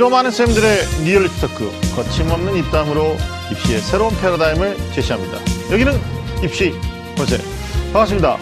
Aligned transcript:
좀 0.00 0.14
아는 0.14 0.30
쌤들의 0.30 1.04
리얼리티 1.04 1.40
토크 1.42 1.70
거침없는 1.94 2.56
입담으로 2.56 3.18
입시의 3.52 3.80
새로운 3.80 4.18
패러다임을 4.18 4.74
제시합니다. 4.94 5.36
여기는 5.70 5.92
입시 6.42 6.72
본색 7.18 7.38
반갑습니다. 7.92 8.38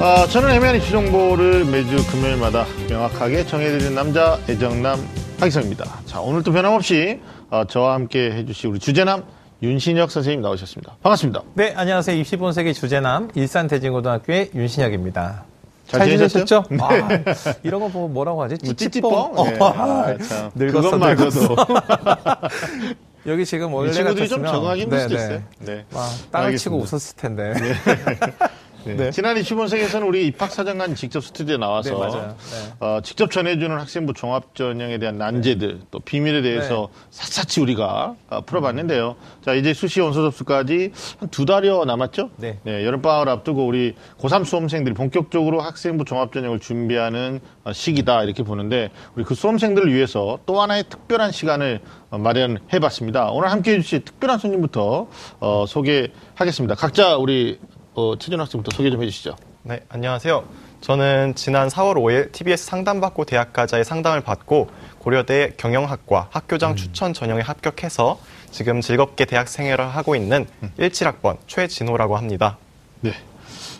아, 0.00 0.26
저는 0.26 0.50
애매한 0.50 0.74
입시 0.74 0.90
정보를 0.90 1.64
매주 1.64 2.04
금요일마다 2.10 2.66
명확하게 2.90 3.46
정해드리는 3.46 3.94
남자 3.94 4.40
애정남 4.48 4.98
하기성입니다. 5.38 5.84
자 6.06 6.20
오늘도 6.20 6.50
변함없이 6.50 7.20
어, 7.50 7.62
저와 7.68 7.94
함께 7.94 8.32
해주실 8.32 8.70
우리 8.70 8.80
주제남 8.80 9.22
윤신혁 9.62 10.10
선생님 10.10 10.42
나오셨습니다. 10.42 10.96
반갑습니다. 11.04 11.42
네, 11.54 11.72
안녕하세요. 11.76 12.18
입시 12.18 12.36
본색의 12.36 12.74
주제남 12.74 13.30
일산대진고등학교의 13.32 14.50
윤신혁입니다. 14.56 15.44
잘 15.86 16.00
잘? 16.00 16.08
지내셨죠? 16.10 16.64
네. 16.70 16.78
아, 16.80 17.22
이런 17.62 17.80
거 17.80 17.88
보고 17.88 18.08
뭐라고 18.08 18.42
하지? 18.42 18.56
뭐 18.64 18.74
찌찌뽕. 18.74 19.34
찌찌뽕? 19.36 19.50
네. 19.50 19.58
어, 19.58 19.66
아, 19.74 20.18
참. 20.18 20.50
늙었어, 20.54 20.90
그것마저도 20.90 21.56
여기 23.26 23.44
지금 23.44 23.70
이 23.70 23.74
원래 23.74 23.92
친구들이 23.92 24.28
좀 24.28 24.42
같았으면 24.42 24.52
적응하기 24.52 24.80
힘들 24.82 25.00
수도 25.00 25.16
네, 25.16 25.20
있어요. 25.22 25.42
네. 25.60 25.74
네. 25.74 25.84
막 25.92 26.08
땅을 26.30 26.46
알겠습니다. 26.46 26.58
치고 26.58 26.76
웃었을 26.78 27.16
텐데. 27.16 27.54
네. 28.84 28.94
네. 28.94 29.10
지난 29.10 29.36
25세기에서는 29.36 30.06
우리 30.06 30.26
입학사정관 30.28 30.94
직접 30.94 31.20
스튜디오에 31.24 31.56
나와서 31.58 31.90
네. 31.90 32.18
네. 32.18 32.72
어, 32.80 33.00
직접 33.02 33.30
전해주는 33.30 33.76
학생부 33.78 34.12
종합전형에 34.14 34.98
대한 34.98 35.18
난제들 35.18 35.80
또 35.90 35.98
비밀에 36.00 36.42
대해서 36.42 36.88
네. 36.92 37.06
샅샅이 37.10 37.60
우리가 37.60 38.14
어, 38.30 38.40
풀어봤는데요. 38.42 39.16
자 39.44 39.54
이제 39.54 39.74
수시 39.74 40.00
원서 40.00 40.22
접수까지 40.22 40.92
한 41.20 41.28
두 41.36 41.44
달여 41.44 41.84
남았죠? 41.84 42.30
네. 42.36 42.58
여름방학을 42.64 43.28
앞두고 43.28 43.66
우리 43.66 43.94
고3 44.18 44.44
수험생들이 44.44 44.94
본격적으로 44.94 45.60
학생부 45.60 46.04
종합전형을 46.04 46.60
준비하는 46.60 47.40
어, 47.64 47.72
시기다 47.72 48.22
이렇게 48.22 48.42
보는데 48.42 48.90
우리 49.16 49.24
그 49.24 49.34
수험생들을 49.34 49.92
위해서 49.92 50.38
또 50.46 50.60
하나의 50.62 50.84
특별한 50.88 51.32
시간을 51.32 51.80
어, 52.10 52.18
마련해봤습니다. 52.18 53.30
오늘 53.32 53.50
함께해 53.50 53.80
주실 53.80 54.04
특별한 54.04 54.38
손님부터 54.38 55.08
어, 55.40 55.64
소개하겠습니다. 55.66 56.74
각자 56.76 57.16
우리 57.16 57.58
어, 57.96 58.14
최준 58.18 58.38
학생부터 58.40 58.76
소개 58.76 58.90
좀 58.90 59.02
해주시죠. 59.02 59.36
네, 59.62 59.80
안녕하세요. 59.88 60.44
저는 60.82 61.34
지난 61.34 61.68
4월 61.68 61.94
5일 61.94 62.30
TBS 62.30 62.66
상담받고 62.66 63.24
대학가자의 63.24 63.86
상담을 63.86 64.20
받고 64.20 64.68
고려대 64.98 65.54
경영학과 65.56 66.28
학교장 66.30 66.76
추천 66.76 67.14
전형에 67.14 67.40
합격해서 67.40 68.20
지금 68.50 68.82
즐겁게 68.82 69.24
대학 69.24 69.48
생활을 69.48 69.88
하고 69.88 70.14
있는 70.14 70.46
17학번 70.78 71.38
최진호라고 71.46 72.18
합니다. 72.18 72.58
네, 73.00 73.12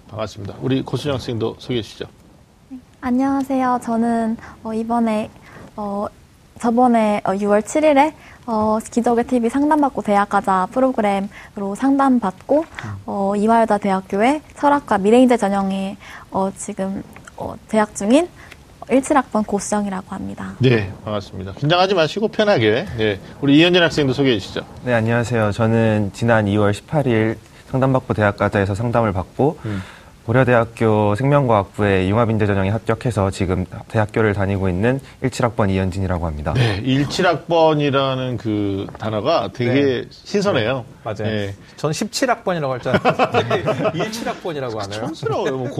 반갑습니다. 0.08 0.55
우리 0.62 0.80
고수정 0.80 1.14
학생도 1.14 1.56
소개해 1.58 1.83
주시죠. 1.83 2.06
안녕하세요. 3.03 3.80
저는 3.84 4.39
어, 4.62 4.73
이번에 4.73 5.30
어, 5.77 6.06
저번에 6.58 7.20
어, 7.23 7.33
6월 7.33 7.61
7일에 7.61 8.14
어, 8.47 8.78
기적의 8.91 9.25
TV 9.25 9.48
상담받고 9.50 10.02
대학 10.02 10.28
가자 10.28 10.66
프로그램으로 10.70 11.75
상담받고 11.77 12.64
어, 13.06 13.33
이화여자 13.36 13.78
대학교의 13.78 14.42
철학과 14.56 14.98
미래인재 14.98 15.36
전형에 15.36 15.97
어, 16.30 16.50
지금 16.56 17.02
어, 17.36 17.55
재학 17.69 17.94
중인 17.94 18.28
17학번 18.89 19.44
고수정이라고 19.44 20.06
합니다. 20.14 20.52
네, 20.61 20.92
반갑습니다. 21.05 21.55
긴장하지 21.55 21.94
마시고 21.94 22.28
편하게. 22.28 22.86
네, 22.97 23.19
우리 23.41 23.58
이현진 23.58 23.83
학생도 23.83 24.12
소개해 24.12 24.39
주시죠. 24.39 24.61
네, 24.84 24.94
안녕하세요. 24.94 25.50
저는 25.50 26.12
지난 26.14 26.47
2월 26.47 26.72
18일 26.72 27.36
상담받고 27.70 28.14
대학가자에서 28.14 28.77
상담을 28.77 29.12
받고 29.12 29.58
고려대학교 30.27 31.14
생명과학부의 31.14 32.10
융합인재 32.10 32.46
전형에 32.46 32.69
합격해서 32.70 33.30
지금 33.30 33.64
대학교를 33.86 34.34
다니고 34.34 34.68
있는 34.68 34.98
17학번 35.22 35.70
이현진이라고 35.70 36.27
합니다. 36.27 36.52
네, 36.55 36.83
17학번이라는 36.83 38.36
그 38.36 38.86
단어가 38.98 39.50
되게 39.52 40.05
신선해요. 40.10 40.84
맞아요. 41.05 41.16
네. 41.30 41.55
저는 41.77 41.92
17학번이라고 41.92 42.68
할줄 42.70 42.92
알았는데 42.96 43.62
17학번이라고 43.94 44.77
하네요. 44.78 45.01
촌스러워요. 45.06 45.58
뭐 45.58 45.70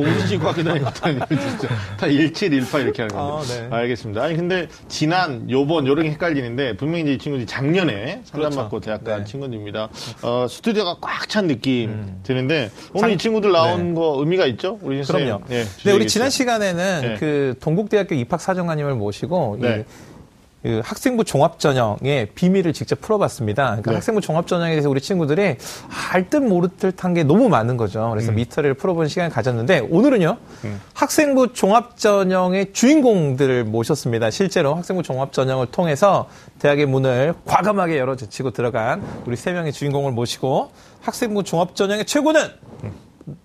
하게 0.47 0.63
다니고 0.63 0.91
다니고 0.91 1.27
진짜 1.27 1.69
다 1.99 2.09
17, 2.09 2.61
18 2.63 2.83
이렇게 2.83 3.03
하는 3.03 3.17
건데. 3.17 3.53
아, 3.53 3.69
네. 3.69 3.77
알겠습니다. 3.77 4.23
아니 4.23 4.37
근데 4.37 4.69
지난, 4.87 5.51
요번 5.51 5.89
요런 5.89 6.05
게 6.05 6.11
헷갈리는데 6.13 6.77
분명히 6.77 7.03
이제 7.03 7.13
이 7.15 7.19
친구들이 7.19 7.47
작년에 7.47 8.21
상담받고 8.25 8.69
그렇죠. 8.71 8.85
대학 8.87 9.03
간 9.03 9.19
네. 9.19 9.25
친구들입니다. 9.25 9.89
어, 10.23 10.47
스튜디오가 10.49 10.99
꽉 11.01 11.27
찬 11.27 11.49
느낌 11.49 12.21
드는데 12.23 12.71
오늘 12.95 13.11
이 13.11 13.19
친구들 13.19 13.51
나온 13.51 13.89
네. 13.89 13.95
거 14.01 14.15
의미 14.21 14.36
가 14.37 14.47
있죠? 14.47 14.79
우리. 14.83 15.03
그럼요. 15.03 15.43
네, 15.49 15.65
네, 15.85 15.93
우리. 15.93 16.07
지난 16.07 16.31
시간에는 16.31 17.01
네. 17.03 17.17
그 17.19 17.55
동국대학교 17.61 18.15
입학사정관님을 18.15 18.95
모시고 18.95 19.59
네. 19.61 19.81
이, 19.81 19.85
그 20.67 20.81
학생부 20.83 21.23
종합전형의 21.23 22.31
비밀을 22.35 22.73
직접 22.73 23.01
풀어봤습니다. 23.01 23.67
그러니까 23.67 23.91
네. 23.93 23.97
학생부 23.97 24.21
종합전형에 24.21 24.71
대해서 24.73 24.91
우리 24.91 25.01
친구들이 25.01 25.59
알듯 26.11 26.43
모를 26.43 26.71
듯한 26.77 27.15
게 27.15 27.23
너무 27.23 27.49
많은 27.49 27.77
거죠. 27.77 28.05
음. 28.07 28.11
그래서 28.11 28.33
미터를 28.33 28.75
풀어본 28.75 29.07
시간을 29.07 29.31
가졌는데 29.31 29.87
오늘은요 29.91 30.37
학생부 30.95 31.53
종합전형의 31.53 32.73
주인공들을 32.73 33.63
모셨습니다. 33.63 34.31
실제로 34.31 34.75
학생부 34.75 35.05
종합전형을 35.05 35.67
통해서 35.67 36.29
대학의 36.59 36.87
문을 36.87 37.35
과감하게 37.45 37.99
열어젖히고 37.99 38.51
들어간 38.51 39.05
우리 39.25 39.37
세 39.37 39.53
명의 39.53 39.73
주인공을 39.73 40.11
모시고 40.11 40.73
학생부 41.01 41.45
종합전형의 41.45 42.07
최고는 42.07 42.41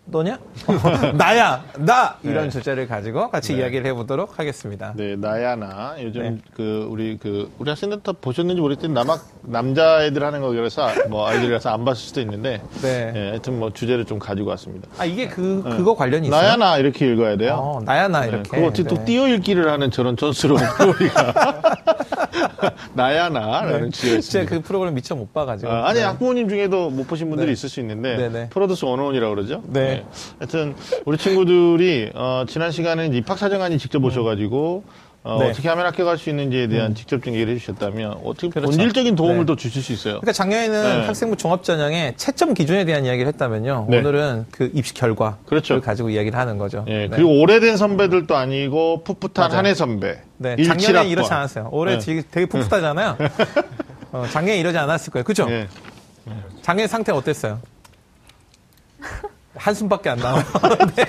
너냐? 0.05 0.37
나야, 1.17 1.63
나! 1.79 2.15
이런 2.21 2.45
네. 2.45 2.49
주제를 2.49 2.87
가지고 2.87 3.31
같이 3.31 3.55
이야기를 3.55 3.85
해보도록 3.87 4.37
하겠습니다. 4.37 4.93
네, 4.95 5.15
나야나 5.15 5.95
요즘 6.01 6.21
네. 6.21 6.37
그 6.53 6.87
우리 6.89 7.17
그 7.17 7.51
우리 7.57 7.69
학생들 7.69 8.01
다 8.01 8.11
보셨는지 8.11 8.61
모르겠는데 8.61 8.93
남학 8.93 9.25
남자애들 9.41 10.23
하는 10.23 10.41
거라서 10.41 10.87
뭐 11.09 11.27
아이들이라서 11.27 11.71
안 11.71 11.83
봤을 11.83 12.01
수도 12.03 12.21
있는데 12.21 12.61
네. 12.83 13.11
예, 13.15 13.29
하여튼 13.29 13.57
뭐 13.57 13.73
주제를 13.73 14.05
좀 14.05 14.19
가지고 14.19 14.49
왔습니다. 14.49 14.87
아, 14.99 15.05
이게 15.05 15.27
그, 15.27 15.63
그거 15.63 15.95
관련이 15.95 16.27
있어요? 16.27 16.41
나야나 16.41 16.77
이렇게 16.77 17.11
읽어야 17.11 17.37
돼요. 17.37 17.55
어, 17.55 17.81
나야, 17.83 18.07
나, 18.07 18.21
네, 18.21 18.27
이렇게. 18.27 18.49
그거 18.51 18.67
어떻게 18.67 18.83
또 18.83 18.97
네. 18.97 19.05
띄어 19.05 19.27
읽기를 19.29 19.67
하는 19.71 19.89
저런 19.89 20.15
촌스러운 20.15 20.61
프로리가 20.77 21.61
나야나라는 22.93 23.91
제가 23.91 24.17
있습니다. 24.17 24.49
그 24.49 24.61
프로그램 24.61 24.93
미처 24.93 25.15
못 25.15 25.33
봐가지고. 25.33 25.71
아, 25.71 25.93
네. 25.93 26.03
학부모님 26.03 26.49
중에도 26.49 26.89
못 26.89 27.07
보신 27.07 27.29
분들이 27.29 27.47
네. 27.47 27.53
있을 27.53 27.69
수 27.69 27.79
있는데 27.79 28.17
네네. 28.17 28.49
프로듀스 28.49 28.85
원어원이라고 28.85 29.35
그러죠. 29.35 29.63
네. 29.71 30.05
하여튼 30.39 30.75
우리 31.05 31.17
친구들이 31.17 32.11
어, 32.13 32.45
지난 32.47 32.71
시간에 32.71 33.07
입학사정관이 33.07 33.77
직접 33.77 34.03
오셔가지고 34.03 34.83
어, 35.23 35.37
네. 35.39 35.51
떻게 35.51 35.69
하면 35.69 35.85
합격할 35.85 36.17
수 36.17 36.31
있는지에 36.31 36.67
대한 36.67 36.95
직접적인 36.95 37.35
얘기를 37.35 37.53
해주셨다면 37.53 38.21
어떻게 38.23 38.49
그렇죠. 38.49 38.65
본질적인 38.65 39.15
도움을 39.15 39.39
네. 39.41 39.45
더 39.45 39.55
주실 39.55 39.83
수 39.83 39.93
있어요. 39.93 40.13
그러니까 40.15 40.31
작년에는 40.31 40.83
네. 40.83 41.05
학생부 41.05 41.37
종합전형의 41.37 42.15
채점 42.17 42.55
기준에 42.55 42.85
대한 42.85 43.05
이야기를 43.05 43.27
했다면요. 43.27 43.87
네. 43.89 43.99
오늘은 43.99 44.47
그 44.51 44.71
입시 44.73 44.95
결과를 44.95 45.37
그렇죠. 45.45 45.79
가지고 45.79 46.09
이야기를 46.09 46.37
하는 46.37 46.57
거죠. 46.57 46.85
예, 46.87 47.07
네. 47.07 47.09
그리고 47.09 47.39
오래된 47.39 47.77
선배들도 47.77 48.35
아니고 48.35 49.03
풋풋한. 49.03 49.51
한해 49.51 49.75
선배. 49.75 50.21
네, 50.37 50.55
17 50.57 50.79
작년에. 50.79 51.09
이렇지 51.09 51.31
않았어요. 51.31 51.69
올해 51.71 51.99
네. 51.99 51.99
되게, 51.99 52.23
되게 52.31 52.45
풋풋하잖아요. 52.47 53.17
어, 54.11 54.25
작년에 54.31 54.59
이러지 54.59 54.77
않았을 54.79 55.13
거예요. 55.13 55.23
그죠? 55.23 55.45
예. 55.49 55.67
작년 56.63 56.87
상태 56.87 57.11
어땠어요? 57.11 57.59
한숨밖에 59.61 60.09
안 60.09 60.17
나와요. 60.17 60.43
네. 60.95 61.05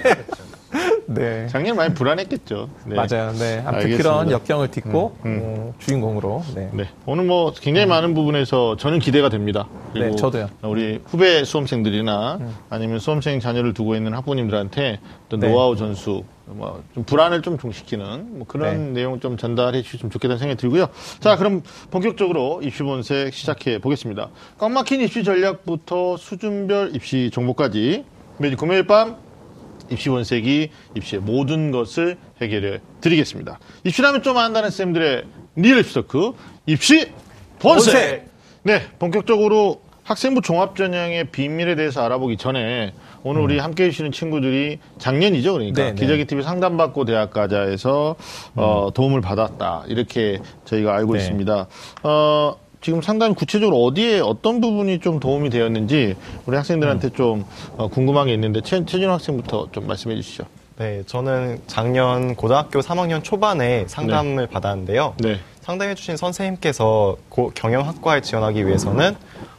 네. 1.07 1.47
작년 1.49 1.77
많이 1.77 1.93
불안했겠죠. 1.95 2.69
네. 2.87 2.97
맞아요. 2.97 3.33
네. 3.33 3.59
아무튼 3.59 3.75
알겠습니다. 3.75 4.03
그런 4.03 4.31
역경을 4.31 4.71
딛고 4.71 5.17
음, 5.25 5.27
음. 5.27 5.41
어, 5.43 5.75
주인공으로. 5.79 6.43
네. 6.55 6.71
네. 6.73 6.89
오늘 7.07 7.25
뭐 7.25 7.53
굉장히 7.53 7.87
많은 7.87 8.15
부분에서 8.15 8.77
저는 8.77 8.99
기대가 8.99 9.29
됩니다. 9.29 9.69
그리고 9.93 10.11
네, 10.11 10.17
저도요. 10.17 10.49
우리 10.62 11.01
후배 11.05 11.45
수험생들이나 11.45 12.39
아니면 12.71 12.99
수험생 12.99 13.41
자녀를 13.41 13.75
두고 13.75 13.95
있는 13.95 14.15
학부모님들한테 14.15 15.01
또 15.29 15.37
네. 15.39 15.49
노하우 15.51 15.77
전수, 15.77 16.25
뭐좀 16.47 17.05
불안을 17.05 17.43
좀 17.43 17.59
종식시키는 17.59 18.39
뭐 18.39 18.47
그런 18.47 18.93
네. 18.93 19.01
내용 19.01 19.21
좀 19.21 19.37
전달해 19.37 19.83
주시면 19.83 20.11
좋겠다는 20.11 20.39
생각이 20.39 20.59
들고요. 20.59 20.89
자, 21.21 21.37
그럼 21.37 21.62
본격적으로 21.91 22.61
입시 22.62 22.82
본색 22.82 23.35
시작해 23.35 23.79
보겠습니다. 23.79 24.29
꽉 24.59 24.71
막힌 24.71 25.00
입시 25.00 25.25
전략부터 25.25 26.17
수준별 26.17 26.94
입시 26.94 27.31
정보까지 27.32 28.05
매주 28.43 28.56
금요일 28.56 28.87
밤 28.87 29.17
입시 29.89 30.09
본색이 30.09 30.71
입시의 30.97 31.23
모든 31.23 31.71
것을 31.71 32.19
해결해 32.41 32.81
드리겠습니다. 33.00 33.59
입시라면 33.85 34.23
좀 34.23 34.37
안다는 34.37 34.71
쌤들의 34.71 35.25
리얼 35.56 35.79
입시 35.79 35.94
토크 35.94 36.33
입시 36.67 37.12
본색. 37.61 37.94
본색! 37.94 38.29
네, 38.65 38.83
본격적으로 38.99 39.81
학생부 40.05 40.41
종합전형의 40.43 41.27
비밀에 41.31 41.77
대해서 41.77 42.05
알아보기 42.05 42.37
전에 42.37 42.93
오늘 43.23 43.41
우리 43.41 43.59
함께 43.59 43.85
해주시는 43.85 44.11
친구들이 44.11 44.81
작년이죠. 44.99 45.53
그러니까 45.53 45.83
네, 45.85 45.88
네. 45.91 45.95
기저귀 45.95 46.25
TV 46.25 46.43
상담받고 46.43 47.05
대학 47.05 47.31
가자에서 47.31 48.17
어, 48.56 48.88
도움을 48.93 49.21
받았다. 49.21 49.85
이렇게 49.87 50.41
저희가 50.65 50.97
알고 50.97 51.12
네. 51.12 51.21
있습니다. 51.21 51.67
어, 52.03 52.56
지금 52.82 53.00
상당히 53.00 53.34
구체적으로 53.34 53.82
어디에 53.84 54.19
어떤 54.19 54.61
부분이 54.61 54.99
좀 54.99 55.20
도움이 55.20 55.50
되었는지 55.50 56.17
우리 56.46 56.56
학생들한테 56.56 57.08
음. 57.08 57.12
좀 57.12 57.44
어, 57.76 57.88
궁금한 57.88 58.26
게 58.26 58.34
있는데 58.34 58.61
최, 58.61 58.84
최진 58.84 59.08
학생부터 59.08 59.69
좀 59.70 59.87
말씀해 59.87 60.17
주시죠. 60.17 60.44
네, 60.79 61.02
저는 61.06 61.61
작년 61.69 62.34
고등학교 62.34 62.81
3학년 62.81 63.23
초반에 63.23 63.84
상담을 63.87 64.49
받았는데요. 64.49 65.14
네. 65.19 65.38
상담해주신 65.62 66.17
선생님께서 66.17 67.17
고 67.29 67.50
경영학과에 67.55 68.20
지원하기 68.20 68.67
위해서는 68.67 69.14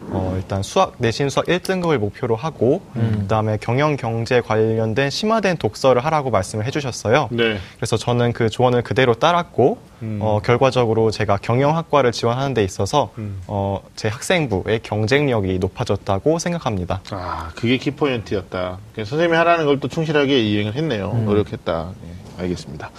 어, 0.10 0.34
일단 0.36 0.62
수학 0.62 0.96
내신 0.98 1.30
수학 1.30 1.46
1등급을 1.46 1.98
목표로 1.98 2.36
하고 2.36 2.82
그다음에 3.22 3.58
경영 3.62 3.96
경제 3.96 4.42
관련된 4.42 5.10
심화된 5.10 5.58
독서를 5.58 6.04
하라고 6.04 6.30
말씀을 6.30 6.66
해주셨어요. 6.66 7.30
네. 7.32 7.58
그래서 7.78 7.96
저는 7.96 8.34
그 8.34 8.50
조언을 8.50 8.82
그대로 8.82 9.14
따랐고 9.14 9.78
어, 10.20 10.42
결과적으로 10.44 11.10
제가 11.12 11.38
경영학과를 11.38 12.12
지원하는 12.12 12.54
데 12.54 12.64
있어서 12.66 13.12
어, 13.48 13.82
제 13.96 14.10
학생부의 14.10 14.82
경쟁력이 14.84 15.58
높아졌다고 15.60 16.38
생각합니다. 16.40 17.00
아, 17.12 17.52
그게 17.56 17.78
키포인트였다. 17.78 18.78
선생님이 18.98 19.38
하라는 19.38 19.66
걸 19.66 19.80
또 19.80 19.88
충실하게 19.88 20.40
이행을 20.42 20.76
했네요. 20.76 21.14
노력했다. 21.26 21.92
네, 22.02 22.10
알겠습니다. 22.38 22.90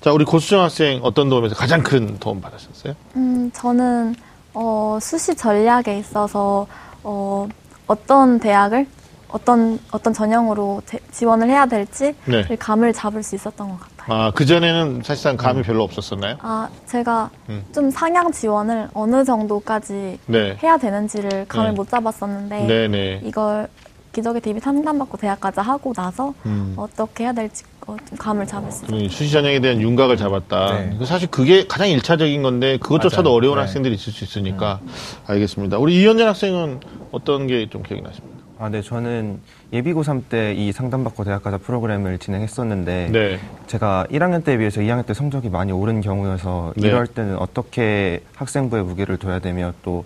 자, 0.00 0.12
우리 0.12 0.24
고수정 0.24 0.62
학생 0.62 1.00
어떤 1.02 1.28
도움에서 1.28 1.54
가장 1.54 1.82
큰 1.82 2.18
도움 2.18 2.40
받으셨어요? 2.40 2.94
음, 3.16 3.50
저는 3.54 4.14
어, 4.54 4.98
수시 5.00 5.34
전략에 5.34 5.98
있어서 5.98 6.66
어, 7.02 7.48
어떤 7.86 8.38
대학을 8.38 8.86
어떤 9.28 9.78
어떤 9.90 10.12
전형으로 10.12 10.82
제- 10.84 10.98
지원을 11.10 11.48
해야 11.48 11.64
될지 11.64 12.14
네. 12.26 12.44
감을 12.58 12.92
잡을 12.92 13.22
수 13.22 13.34
있었던 13.34 13.66
것 13.70 13.80
같아요. 13.80 13.92
아, 14.26 14.30
그 14.34 14.44
전에는 14.44 15.00
사실상 15.02 15.38
감이 15.38 15.62
별로 15.62 15.84
없었었나요? 15.84 16.36
아, 16.42 16.68
제가 16.86 17.30
음. 17.48 17.64
좀 17.74 17.90
상향 17.90 18.30
지원을 18.30 18.90
어느 18.92 19.24
정도까지 19.24 20.18
네. 20.26 20.58
해야 20.62 20.76
되는지를 20.76 21.46
감을 21.48 21.70
네. 21.70 21.74
못 21.76 21.88
잡았었는데 21.88 22.66
네네. 22.66 23.20
이걸 23.24 23.68
기적의 24.12 24.42
DB 24.42 24.60
상담받고 24.60 25.16
대학까지 25.16 25.60
하고 25.60 25.94
나서 25.94 26.34
음. 26.44 26.74
어떻게 26.76 27.24
해야 27.24 27.32
될지 27.32 27.64
어, 27.86 27.96
좀 28.08 28.16
감을. 28.18 28.46
이 28.92 29.08
수시 29.08 29.30
전형에 29.32 29.60
대한 29.60 29.80
윤곽을 29.80 30.16
잡았다. 30.16 30.72
네. 30.78 30.96
그 30.98 31.04
사실 31.04 31.28
그게 31.30 31.66
가장 31.66 31.88
일차적인 31.88 32.42
건데 32.42 32.76
그것조차도 32.78 33.24
맞아요. 33.24 33.36
어려운 33.36 33.54
네. 33.56 33.60
학생들이 33.62 33.94
있을 33.94 34.12
수 34.12 34.24
있으니까 34.24 34.80
알겠습니다. 35.26 35.78
우리 35.78 36.00
이현전 36.00 36.28
학생은 36.28 36.80
어떤 37.10 37.46
게 37.46 37.66
좀 37.70 37.82
기억이 37.82 38.02
나십니까? 38.02 38.32
아, 38.58 38.68
네, 38.68 38.80
저는 38.82 39.40
예비 39.72 39.92
고3 39.92 40.22
때 40.28 40.54
이 40.56 40.70
상담받고 40.70 41.24
대학 41.24 41.42
가자 41.42 41.58
프로그램을 41.58 42.18
진행했었는데 42.18 43.08
네. 43.10 43.40
제가 43.66 44.06
1학년 44.10 44.44
때에 44.44 44.58
비해서 44.58 44.80
2학년 44.80 45.04
때 45.04 45.14
성적이 45.14 45.48
많이 45.48 45.72
오른 45.72 46.00
경우여서 46.00 46.74
네. 46.76 46.86
이럴 46.88 47.06
때는 47.08 47.36
어떻게 47.38 48.22
학생부에 48.36 48.82
무게를 48.82 49.16
둬야 49.16 49.40
되며 49.40 49.72
또 49.82 50.04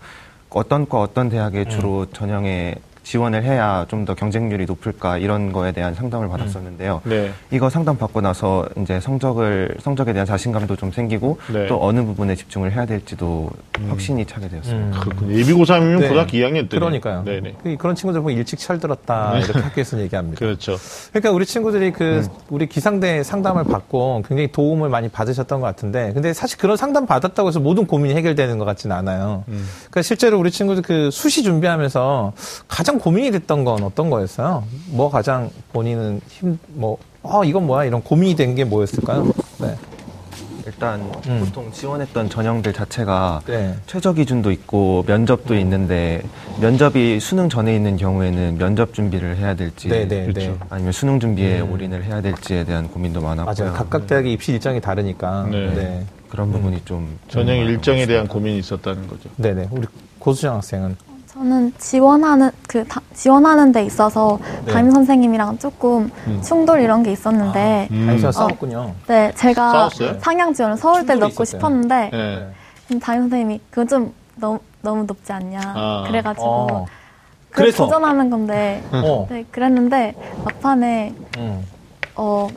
어떤 0.49 0.88
과 0.88 1.00
어떤 1.00 1.29
대학에 1.29 1.67
주로 1.69 2.06
전형에 2.12 2.76
지원을 3.06 3.44
해야 3.44 3.87
좀 3.88 4.05
더 4.06 4.14
경쟁률이 4.14 4.67
높을까 4.67 5.17
이런 5.19 5.50
거에 5.53 5.73
대한 5.73 5.94
상담을 5.94 6.29
받았었는데요. 6.29 7.00
네. 7.05 7.32
이거 7.50 7.69
상담 7.70 7.97
받고 7.99 8.20
나서 8.20 8.64
이제 8.81 9.00
성적을 9.00 9.76
성적에 9.81 10.12
대한 10.12 10.25
자신감도 10.26 10.76
좀 10.76 10.93
생기고 10.93 11.38
네. 11.53 11.67
또 11.67 11.85
어느 11.85 12.05
부분에 12.05 12.37
집중을 12.37 12.73
해야 12.73 12.87
될지도 12.87 13.50
확신이 13.88 14.25
차게 14.26 14.49
되었습니다. 14.49 15.00
그렇군요. 15.00 15.32
예비 15.37 15.53
고3이면 15.55 16.00
네. 16.00 16.08
고등학교 16.08 16.32
2학년 16.38 16.69
때. 16.69 16.79
그러니까요. 16.79 17.25
네네. 17.25 17.55
그- 17.62 17.76
그런 17.76 17.97
친구들 17.97 18.20
보면 18.20 18.37
일찍 18.37 18.58
철들었다 18.61 19.38
이렇게 19.38 19.58
학교에서 19.58 19.99
얘기합니다. 20.00 20.38
그렇죠. 20.38 20.76
그러니까 21.12 21.31
우리 21.32 21.47
친구들이 21.47 21.91
그 21.93 22.19
음. 22.25 22.29
우리 22.50 22.67
기상대 22.69 23.23
상담을 23.25 23.64
받고 23.64 24.23
굉장히 24.29 24.53
도움을 24.53 24.88
많이 24.88 25.08
받으셨던 25.08 25.61
것 25.61 25.67
같은데 25.67 26.12
근데 26.12 26.32
사실 26.32 26.58
그런 26.58 26.76
상담 26.76 27.06
받았다고 27.06 27.49
해서 27.49 27.58
모든 27.61 27.87
고민이 27.87 28.14
해결되는 28.14 28.58
것 28.58 28.64
같지는 28.67 28.94
않아요. 28.94 29.43
음. 29.49 29.67
그러니까 29.91 30.03
실제로 30.03 30.38
우리 30.38 30.50
친구들 30.53 30.82
그 30.82 31.11
수시 31.11 31.43
준비하면서 31.43 32.32
가장 32.69 32.95
고민이 32.98 33.31
됐던 33.32 33.64
건 33.64 33.82
어떤 33.82 34.10
거였어요? 34.10 34.64
뭐 34.90 35.10
가장 35.10 35.50
본인은 35.72 36.20
힘뭐 36.28 36.98
어, 37.22 37.44
이건 37.44 37.66
뭐야 37.66 37.84
이런 37.84 38.02
고민이 38.02 38.37
된 38.37 38.54
게 38.54 38.64
뭐였을까요? 38.64 39.32
네. 39.58 39.75
일단 40.66 41.00
음. 41.28 41.43
보통 41.44 41.70
지원했던 41.70 42.28
전형들 42.28 42.72
자체가 42.72 43.40
네. 43.46 43.75
최저 43.87 44.12
기준도 44.12 44.50
있고 44.50 45.04
면접도 45.06 45.56
있는데 45.58 46.22
면접이 46.60 47.20
수능 47.20 47.48
전에 47.48 47.75
있는 47.76 47.96
경우에는 47.96 48.58
면접 48.58 48.93
준비를 48.93 49.37
해야 49.37 49.54
될지 49.54 49.88
네, 49.88 50.08
네, 50.08 50.32
네. 50.32 50.56
아니면 50.69 50.90
수능 50.93 51.20
준비에 51.20 51.60
올인을 51.60 52.02
해야 52.04 52.20
될지에 52.20 52.64
대한 52.64 52.88
고민도 52.88 53.20
많았고요. 53.20 53.54
맞아요. 53.66 53.76
각각 53.78 54.06
대학의 54.08 54.32
입시 54.32 54.52
일정이 54.52 54.81
다르니까. 54.81 55.46
네. 55.50 55.72
네. 55.75 56.06
그런 56.28 56.50
부분이 56.50 56.82
좀 56.84 57.16
전형 57.28 57.56
좀 57.58 57.66
일정에 57.69 58.04
대한 58.04 58.26
고민이 58.26 58.58
있었다는 58.58 59.06
거죠. 59.06 59.31
네네. 59.37 59.69
우리 59.70 59.87
고수정 60.19 60.56
학생은 60.56 60.96
저는 61.37 61.71
지원하는 61.77 62.50
그 62.67 62.83
다- 62.87 63.03
지원하는 63.12 63.71
데 63.71 63.85
있어서 63.85 64.38
네. 64.65 64.73
담임 64.73 64.91
선생님이랑 64.91 65.59
조금 65.59 66.11
충돌 66.43 66.81
이런 66.81 67.03
게 67.03 67.12
있었는데 67.12 67.88
음. 67.91 68.06
아니 68.09 68.19
저 68.21 68.33
싸웠군요. 68.33 68.94
네 69.06 69.31
제가 69.35 69.71
싸웠어요? 69.71 70.19
상향 70.21 70.55
지원을 70.55 70.79
서울대 70.79 71.15
넣고 71.15 71.43
있었어요. 71.43 71.59
싶었는데 71.59 72.11
네. 72.11 72.49
음, 72.91 73.00
담임 73.00 73.23
선생님이 73.23 73.61
그건 73.69 73.87
좀 73.87 74.15
너무 74.37 74.59
너무 74.81 75.05
높지 75.05 75.31
않냐 75.31 75.61
아. 75.62 76.05
그래가지고 76.06 76.47
어. 76.47 76.67
그걸 77.50 77.67
그래서? 77.67 77.85
도전하는 77.85 78.31
건데 78.31 78.82
어. 78.93 79.27
네 79.29 79.44
그랬는데 79.50 80.15
막판에 80.43 81.15
음. 81.37 81.67
어 82.15 82.49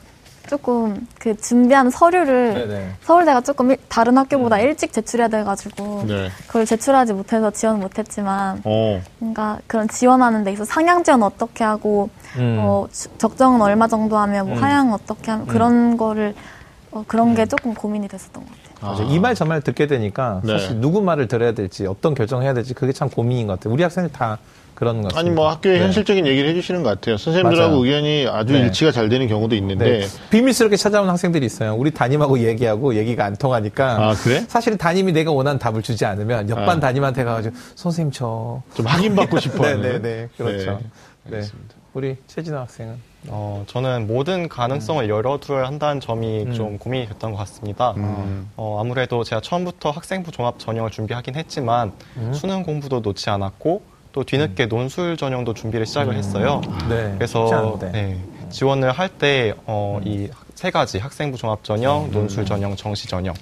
조금 0.60 1.06
그 1.20 1.36
준비하는 1.36 1.92
서류를 1.92 2.54
네네. 2.54 2.90
서울대가 3.02 3.40
조금 3.40 3.70
일- 3.70 3.78
다른 3.88 4.18
학교보다 4.18 4.58
일찍 4.58 4.92
제출해야 4.92 5.28
돼가지고 5.28 6.04
네. 6.08 6.28
그걸 6.48 6.66
제출하지 6.66 7.12
못해서 7.12 7.52
지원 7.52 7.78
못했지만 7.78 8.60
어. 8.64 9.00
뭔가 9.20 9.60
그런 9.68 9.86
지원하는 9.86 10.42
데 10.42 10.50
있어서 10.52 10.68
상향 10.72 11.04
지원 11.04 11.22
어떻게 11.22 11.62
하고 11.62 12.10
음. 12.36 12.56
어, 12.58 12.88
주- 12.90 13.08
적정은 13.16 13.62
얼마 13.62 13.86
정도 13.86 14.16
하면 14.18 14.48
뭐 14.48 14.58
하향 14.58 14.92
어떻게 14.92 15.30
하면 15.30 15.46
그런 15.46 15.96
거를 15.96 16.34
어, 16.90 17.04
그런 17.06 17.36
게 17.36 17.46
조금 17.46 17.72
고민이 17.72 18.08
됐었던 18.08 18.44
것 18.44 18.50
같아요. 18.80 19.06
이말 19.08 19.36
저 19.36 19.44
말 19.44 19.60
듣게 19.60 19.86
되니까 19.86 20.40
네. 20.42 20.58
사실 20.58 20.80
누구 20.80 21.00
말을 21.00 21.28
들어야 21.28 21.52
될지 21.52 21.86
어떤 21.86 22.14
결정을 22.16 22.42
해야 22.44 22.54
될지 22.54 22.74
그게 22.74 22.92
참 22.92 23.08
고민인 23.08 23.46
것 23.46 23.60
같아요. 23.60 23.72
우리 23.72 23.84
학생들 23.84 24.10
다 24.12 24.38
그런 24.80 25.02
것 25.02 25.12
같습니다. 25.12 25.20
아니 25.20 25.30
뭐 25.30 25.50
학교의 25.50 25.78
네. 25.78 25.84
현실적인 25.84 26.26
얘기를 26.26 26.48
해주시는 26.48 26.82
것 26.82 26.88
같아요. 26.88 27.18
선생님들하고 27.18 27.72
맞아요. 27.72 27.84
의견이 27.84 28.26
아주 28.26 28.54
네. 28.54 28.60
일치가 28.60 28.90
잘 28.90 29.10
되는 29.10 29.28
경우도 29.28 29.54
있는데 29.56 30.00
네. 30.00 30.06
비밀스럽게 30.30 30.76
찾아오는 30.76 31.10
학생들이 31.10 31.44
있어요. 31.44 31.74
우리 31.74 31.90
담임하고 31.90 32.38
얘기하고 32.38 32.94
얘기가 32.94 33.26
안 33.26 33.36
통하니까. 33.36 34.08
아, 34.08 34.14
그래? 34.14 34.42
사실 34.48 34.78
담임이 34.78 35.12
내가 35.12 35.32
원하는 35.32 35.58
답을 35.58 35.82
주지 35.82 36.06
않으면 36.06 36.48
옆반 36.48 36.78
아. 36.78 36.80
담임한테 36.80 37.24
가가지고 37.24 37.54
선생님 37.74 38.10
저. 38.10 38.62
좀 38.72 38.86
확인받고 38.86 39.38
싶어하는. 39.38 39.82
네네네. 40.00 40.28
그렇죠. 40.38 40.70
네. 40.70 40.78
네. 41.24 41.36
알겠습니다. 41.36 41.74
우리 41.92 42.16
최진아 42.26 42.60
학생은. 42.62 42.94
어, 43.28 43.64
저는 43.66 44.06
모든 44.06 44.48
가능성을 44.48 45.06
열어두어야 45.10 45.66
한다는 45.66 46.00
점이 46.00 46.54
좀 46.54 46.78
고민이 46.78 47.06
됐던 47.08 47.32
것 47.32 47.36
같습니다. 47.36 47.94
어, 48.56 48.78
아무래도 48.80 49.24
제가 49.24 49.42
처음부터 49.42 49.90
학생부 49.90 50.30
종합 50.30 50.58
전형을 50.58 50.90
준비하긴 50.90 51.34
했지만 51.34 51.92
수능 52.32 52.62
공부도 52.62 53.00
놓지 53.00 53.28
않았고 53.28 53.82
또 54.12 54.24
뒤늦게 54.24 54.66
논술 54.66 55.16
전형도 55.16 55.54
준비를 55.54 55.86
시작을 55.86 56.14
했어요. 56.16 56.60
네. 56.88 57.12
그래서. 57.16 57.46
네, 57.92 58.18
지원을 58.50 58.90
할 58.92 59.08
때 59.08 59.54
어, 59.66 60.00
이 60.04 60.28
세 60.54 60.70
가지 60.70 60.98
학생부 60.98 61.38
종합 61.38 61.64
전형, 61.64 62.10
논술 62.12 62.44
전형, 62.44 62.76
정시 62.76 63.08
전형 63.08 63.32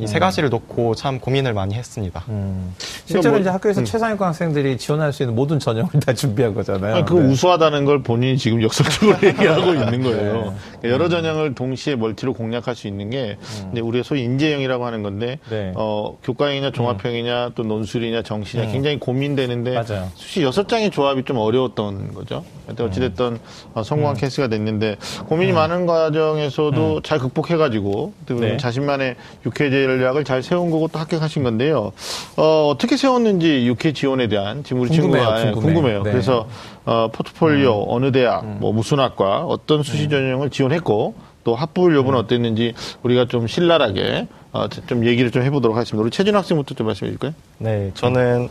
이세 0.00 0.18
가지를 0.18 0.48
놓고 0.50 0.94
참 0.94 1.20
고민을 1.20 1.52
많이 1.52 1.74
했습니다. 1.74 2.24
음. 2.28 2.74
실제로 3.04 3.32
뭐- 3.32 3.40
이제 3.40 3.50
학교에서 3.50 3.80
음. 3.82 3.84
최상위권 3.84 4.28
학생들이 4.28 4.78
지원할 4.78 5.12
수 5.12 5.22
있는 5.22 5.34
모든 5.34 5.58
전형을 5.58 5.90
다 6.04 6.12
준비한 6.14 6.54
거잖아요. 6.54 6.96
아, 6.96 7.04
그 7.04 7.14
네. 7.14 7.26
우수하다는 7.28 7.84
걸 7.84 8.02
본인이 8.02 8.38
지금 8.38 8.62
역설적으로 8.62 9.16
얘기하고 9.22 9.74
있는 9.74 10.02
거예요. 10.02 10.32
네. 10.34 10.40
그러니까 10.80 10.88
여러 10.88 11.08
전형을 11.08 11.54
동시에 11.54 11.96
멀티로 11.96 12.32
공략할 12.34 12.74
수 12.74 12.86
있는 12.88 13.10
게 13.10 13.36
이제 13.72 13.80
우리가 13.80 14.02
소위 14.04 14.22
인재형이라고 14.24 14.84
하는 14.86 15.02
건데 15.02 15.38
음. 15.46 15.50
네. 15.50 15.72
어, 15.76 16.16
교과형이냐 16.22 16.70
종합형이냐 16.72 17.50
또 17.54 17.62
논술이냐 17.62 18.22
정시냐 18.22 18.64
음. 18.64 18.72
굉장히 18.72 18.98
고민되는데 18.98 19.74
맞아요. 19.74 20.08
수시 20.14 20.42
여섯 20.42 20.66
장의 20.68 20.90
조합이 20.90 21.24
좀 21.24 21.36
어려웠던 21.36 22.14
거죠. 22.14 22.44
어찌됐든 22.78 23.38
어, 23.74 23.80
음. 23.80 23.82
성공한 23.82 24.16
케이스가 24.16 24.48
됐는데 24.48 24.96
고민이 25.26 25.52
많은 25.52 25.86
과정에서도 25.86 27.02
잘 27.02 27.18
극복해가지고 27.18 28.12
네. 28.40 28.56
자신만의 28.56 29.16
육회 29.44 29.70
전략을 29.90 30.24
잘 30.24 30.42
세운 30.42 30.70
거고 30.70 30.88
또 30.88 30.98
합격하신 30.98 31.42
건데요. 31.42 31.92
어, 32.36 32.68
어떻게 32.68 32.96
세웠는지 32.96 33.66
육회 33.66 33.92
지원에 33.92 34.28
대한 34.28 34.62
지금 34.62 34.82
우리 34.82 34.90
궁금해요, 34.90 35.24
친구가 35.24 35.40
예, 35.40 35.52
궁금해. 35.52 35.74
궁금해요. 35.74 36.02
네. 36.02 36.10
그래서 36.12 36.48
어, 36.84 37.08
포트폴리오 37.12 37.86
어느 37.88 38.12
대학, 38.12 38.46
뭐 38.46 38.72
무슨 38.72 39.00
학과, 39.00 39.44
어떤 39.44 39.82
수시 39.82 40.08
전형을 40.08 40.50
지원했고 40.50 41.14
또 41.42 41.54
합부 41.54 41.94
여부는 41.94 42.18
어땠는지 42.18 42.74
우리가 43.02 43.26
좀 43.26 43.46
신랄하게 43.46 44.28
어, 44.52 44.68
좀 44.68 45.06
얘기를 45.06 45.30
좀 45.30 45.42
해보도록 45.42 45.76
하겠습니다. 45.76 46.02
우리 46.02 46.10
최진 46.10 46.34
학생부터 46.36 46.74
좀 46.74 46.86
말씀해 46.86 47.10
줄까요? 47.10 47.32
네, 47.58 47.90
저는 47.94 48.48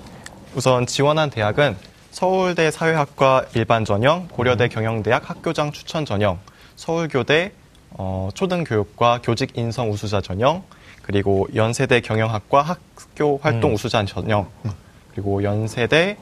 우선 0.55 0.86
지원한 0.86 1.29
대학은 1.29 1.75
서울대 2.12 2.72
사회학과 2.72 3.46
일반 3.55 3.86
전형, 3.86 4.27
고려대 4.31 4.67
경영대학 4.67 5.29
학교장 5.29 5.72
추천 5.72 6.05
전형, 6.05 6.39
서울교대 6.75 7.51
어, 7.91 8.29
초등교육과 8.34 9.19
교직 9.24 9.58
인성 9.58 9.91
우수자 9.91 10.22
전형, 10.22 10.63
그리고 11.10 11.48
연세대 11.56 12.01
경영학과 12.01 12.62
학교 12.62 13.39
활동 13.42 13.74
우수자 13.74 14.06
전형, 14.06 14.46
그리고 15.12 15.42
연세대 15.42 16.18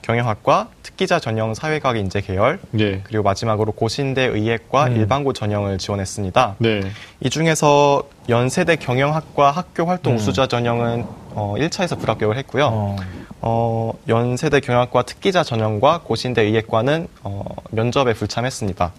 경영학과 0.00 0.68
특기자 0.84 1.18
전형 1.18 1.54
사회과학 1.54 1.96
인재 1.96 2.20
계열 2.20 2.60
네. 2.70 3.00
그리고 3.02 3.24
마지막으로 3.24 3.72
고신대 3.72 4.22
의예과 4.22 4.86
음. 4.86 4.96
일반고 4.96 5.32
전형을 5.32 5.78
지원했습니다. 5.78 6.54
네. 6.58 6.82
이 7.18 7.30
중에서 7.30 8.04
연세대 8.28 8.76
경영학과 8.76 9.50
학교 9.50 9.86
활동 9.86 10.12
음. 10.12 10.18
우수자 10.18 10.46
전형은 10.46 11.04
어, 11.30 11.54
1차에서 11.58 11.98
불합격을 11.98 12.36
했고요. 12.36 12.68
어. 12.72 12.96
어, 13.40 13.92
연세대 14.06 14.60
경영학과 14.60 15.02
특기자 15.02 15.42
전형과 15.42 16.02
고신대 16.04 16.42
의예과는 16.42 17.08
어, 17.24 17.44
면접에 17.72 18.14
불참했습니다. 18.14 18.92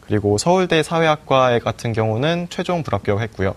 그리고 0.00 0.38
서울대 0.38 0.82
사회학과 0.82 1.56
같은 1.60 1.92
경우는 1.92 2.48
최종 2.50 2.82
불합격을 2.82 3.22
했고요. 3.22 3.54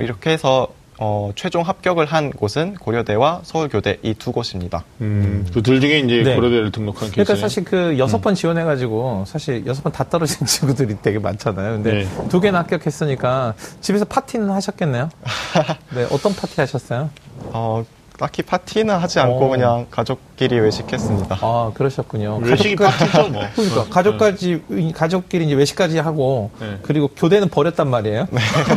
이렇게 0.00 0.30
해서 0.30 0.68
어, 0.96 1.32
최종 1.34 1.62
합격을 1.62 2.06
한 2.06 2.30
곳은 2.30 2.74
고려대와 2.74 3.40
서울교대 3.42 3.98
이 4.04 4.14
두 4.14 4.30
곳입니다. 4.30 4.84
음, 5.00 5.44
그들 5.52 5.80
중에 5.80 5.98
이제 5.98 6.22
네. 6.22 6.36
고려대를 6.36 6.70
등록한 6.70 7.10
케이스. 7.10 7.14
그러니까 7.14 7.34
사실 7.34 7.64
그 7.64 7.98
여섯 7.98 8.20
번 8.20 8.36
지원해가지고 8.36 9.24
사실 9.26 9.66
여섯 9.66 9.82
번 9.82 9.92
다 9.92 10.04
떨어진 10.04 10.46
친구들이 10.46 10.96
되게 11.02 11.18
많잖아요. 11.18 11.82
근데 11.82 12.04
네. 12.04 12.28
두 12.28 12.40
개나 12.40 12.60
합격했으니까 12.60 13.54
집에서 13.80 14.04
파티는 14.04 14.50
하셨겠네요. 14.50 15.08
네, 15.96 16.04
어떤 16.12 16.32
파티 16.34 16.60
하셨어요? 16.60 17.10
어, 17.52 17.84
딱히 18.18 18.42
파티는 18.42 18.94
하지 18.96 19.18
않고 19.18 19.46
오. 19.46 19.48
그냥 19.50 19.86
가족끼리 19.90 20.58
외식했습니다. 20.60 21.38
아, 21.40 21.72
그러셨군요. 21.74 22.36
외식이 22.42 22.76
가족까- 22.76 22.88
파티죠, 22.90 23.28
뭐. 23.30 23.42
그러니까 23.56 23.84
가족까지 23.90 24.62
가족끼리 24.94 25.46
이제 25.46 25.54
외식까지 25.54 25.98
하고 25.98 26.50
네. 26.60 26.78
그리고 26.82 27.08
교대는 27.08 27.48
버렸단 27.48 27.88
말이에요. 27.90 28.26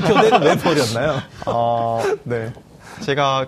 교대는 0.07 0.41
왜 0.41 0.57
버렸나요? 0.57 1.21
어, 1.45 2.01
네. 2.23 2.51
제가 3.01 3.47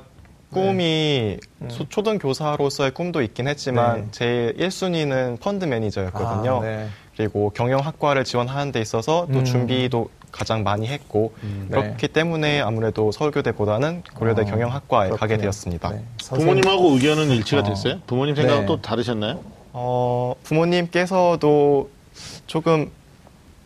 꿈이 0.53 1.37
소- 1.69 1.87
초등 1.89 2.19
교사로서의 2.19 2.91
꿈도 2.91 3.21
있긴 3.23 3.47
했지만 3.47 3.95
네. 4.01 4.07
제 4.11 4.53
1순위는 4.59 5.39
펀드 5.39 5.65
매니저였거든요. 5.65 6.57
아, 6.57 6.61
네. 6.61 6.87
그리고 7.17 7.49
경영학과를 7.49 8.23
지원하는 8.23 8.71
데 8.71 8.79
있어서 8.79 9.27
또 9.33 9.39
음. 9.39 9.45
준비도 9.45 10.09
가장 10.31 10.63
많이 10.63 10.87
했고 10.87 11.33
그렇기 11.69 12.07
때문에 12.09 12.61
아무래도 12.61 13.11
서울교대보다는 13.11 14.03
고려대 14.15 14.43
어, 14.43 14.45
경영학과에 14.45 15.09
가게 15.09 15.17
그렇군요. 15.17 15.41
되었습니다. 15.41 15.89
네. 15.89 16.03
선생님. 16.21 16.61
부모님하고 16.61 16.93
의견은 16.95 17.31
일치가 17.31 17.61
어. 17.61 17.63
됐어요? 17.63 17.99
부모님 18.07 18.35
생각은 18.35 18.61
네. 18.61 18.65
또 18.65 18.81
다르셨나요? 18.81 19.39
어, 19.73 20.35
부모님께서도 20.43 21.89
조금 22.47 22.91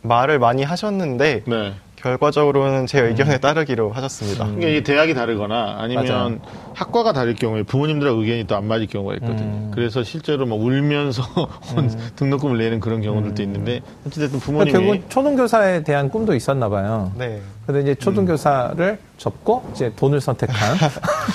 말을 0.02 0.40
많이 0.40 0.64
하셨는데 0.64 1.44
네. 1.46 1.74
결과적으로는 2.04 2.86
제 2.86 3.00
의견에 3.00 3.38
따르기로 3.40 3.92
하셨습니다. 3.92 4.44
그러니까 4.46 4.68
이게 4.68 4.84
대학이 4.84 5.14
다르거나 5.14 5.78
아니면 5.80 6.06
맞아요. 6.06 6.38
학과가 6.74 7.14
다를 7.14 7.34
경우에 7.34 7.64
부모님들하고 7.64 8.22
의견이 8.22 8.44
또 8.46 8.54
안 8.54 8.66
맞을 8.68 8.86
경우가 8.88 9.16
있거든요. 9.16 9.40
음. 9.42 9.72
그래서 9.74 10.04
실제로 10.04 10.46
막 10.46 10.60
울면서 10.60 11.24
등록금을 12.18 12.58
내는 12.60 12.80
그런 12.80 13.02
경우들도 13.02 13.42
있는데 13.42 13.82
어찌됐든 14.06 14.40
그러니까 14.40 14.46
부모님이 14.46 14.72
결국 14.72 15.10
초등교사에 15.10 15.84
대한 15.84 16.10
꿈도 16.10 16.36
있었나 16.36 16.70
봐요. 16.70 17.12
네. 17.18 17.42
근데 17.66 17.82
이제 17.82 17.96
초등교사를 17.96 19.00
접고 19.18 19.70
이제 19.74 19.92
돈을 19.96 20.20
선택한 20.20 20.78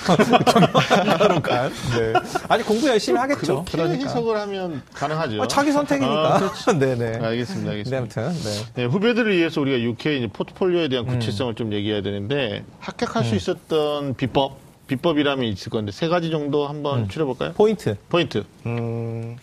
경영학과로 0.06 1.40
간. 1.40 1.70
네. 1.96 2.12
아니 2.48 2.62
공부 2.62 2.86
열심히 2.88 3.18
하겠죠. 3.18 3.64
그러니까 3.70 4.04
해석을 4.04 4.36
하면 4.36 4.82
가능하죠. 4.92 5.42
아, 5.42 5.48
자기 5.48 5.72
선택이니까. 5.72 6.34
아, 6.34 6.38
그렇죠. 6.38 6.72
네네. 6.78 7.18
알겠습니다. 7.24 7.70
네, 7.70 7.76
알겠습니다. 7.78 7.98
아무튼 7.98 8.32
네. 8.42 8.64
네, 8.74 8.84
후배들을 8.84 9.34
위해서 9.36 9.60
우리가 9.62 9.80
UK 9.80 10.18
이제 10.18 10.26
포트폴리오에 10.32 10.88
대한 10.88 11.06
구체성을 11.06 11.54
좀 11.54 11.72
얘기해야 11.72 12.02
되는데 12.02 12.64
합격할 12.80 13.24
수 13.24 13.34
있었던 13.34 14.14
비법, 14.14 14.58
비법이라면 14.86 15.44
있을 15.46 15.70
건데 15.70 15.92
세 15.92 16.08
가지 16.08 16.30
정도 16.30 16.66
한번 16.68 17.08
추려볼까요? 17.08 17.52
포인트. 17.54 17.96
포인트. 18.10 18.44
음, 18.66 19.36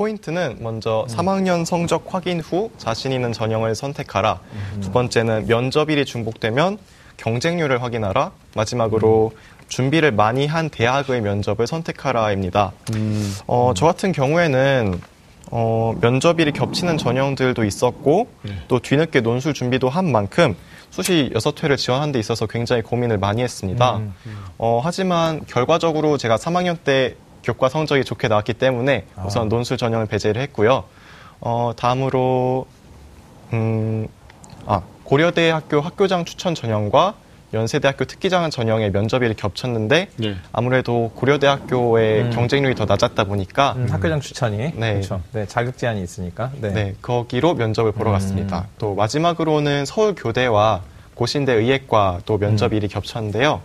포인트는 0.00 0.56
먼저 0.60 1.04
3학년 1.10 1.66
성적 1.66 2.06
확인 2.08 2.40
후 2.40 2.70
자신 2.78 3.12
있는 3.12 3.32
전형을 3.32 3.74
선택하라. 3.74 4.40
두 4.80 4.90
번째는 4.92 5.46
면접일이 5.46 6.06
중복되면 6.06 6.78
경쟁률을 7.18 7.82
확인하라. 7.82 8.32
마지막으로 8.56 9.32
준비를 9.68 10.12
많이 10.12 10.46
한 10.46 10.70
대학의 10.70 11.20
면접을 11.20 11.66
선택하라입니다. 11.66 12.72
어, 13.46 13.72
저 13.76 13.84
같은 13.84 14.12
경우에는 14.12 14.98
어, 15.50 15.94
면접일이 16.00 16.52
겹치는 16.52 16.96
전형들도 16.96 17.62
있었고 17.64 18.28
또 18.68 18.78
뒤늦게 18.78 19.20
논술 19.20 19.52
준비도 19.52 19.90
한 19.90 20.10
만큼 20.10 20.56
수시 20.88 21.30
여섯 21.34 21.62
회를 21.62 21.76
지원하는 21.76 22.10
데 22.10 22.18
있어서 22.18 22.46
굉장히 22.46 22.80
고민을 22.80 23.18
많이 23.18 23.42
했습니다. 23.42 24.00
어, 24.56 24.80
하지만 24.82 25.44
결과적으로 25.46 26.16
제가 26.16 26.36
3학년 26.36 26.78
때 26.82 27.16
교과 27.42 27.68
성적이 27.68 28.04
좋게 28.04 28.28
나왔기 28.28 28.54
때문에 28.54 29.06
우선 29.24 29.48
논술 29.48 29.76
전형을 29.76 30.06
배제를 30.06 30.40
했고요. 30.42 30.84
어, 31.40 31.72
다음으로 31.76 32.66
음, 33.52 34.06
아, 34.66 34.82
고려대 35.04 35.50
학교 35.50 35.80
학교장 35.80 36.24
추천 36.24 36.54
전형과 36.54 37.14
연세대학교 37.52 38.04
특기장 38.04 38.48
전형의 38.48 38.92
면접일이 38.92 39.34
겹쳤는데 39.34 40.08
네. 40.16 40.36
아무래도 40.52 41.10
고려대학교의 41.16 42.30
경쟁률이 42.30 42.76
더 42.76 42.84
낮았다 42.84 43.24
보니까 43.24 43.72
음, 43.76 43.88
학교장 43.90 44.20
추천이. 44.20 44.72
네. 44.76 44.92
그렇죠. 44.92 45.20
네, 45.32 45.46
자격 45.46 45.76
제한이 45.76 46.00
있으니까. 46.02 46.52
네. 46.60 46.70
네, 46.70 46.94
거기로 47.02 47.54
면접을 47.54 47.90
보러 47.90 48.12
갔습니다. 48.12 48.68
또 48.78 48.94
마지막으로는 48.94 49.84
서울교대와 49.84 50.82
고신대 51.14 51.52
의예과 51.52 52.20
또 52.24 52.38
면접일이 52.38 52.86
겹쳤는데요. 52.88 53.60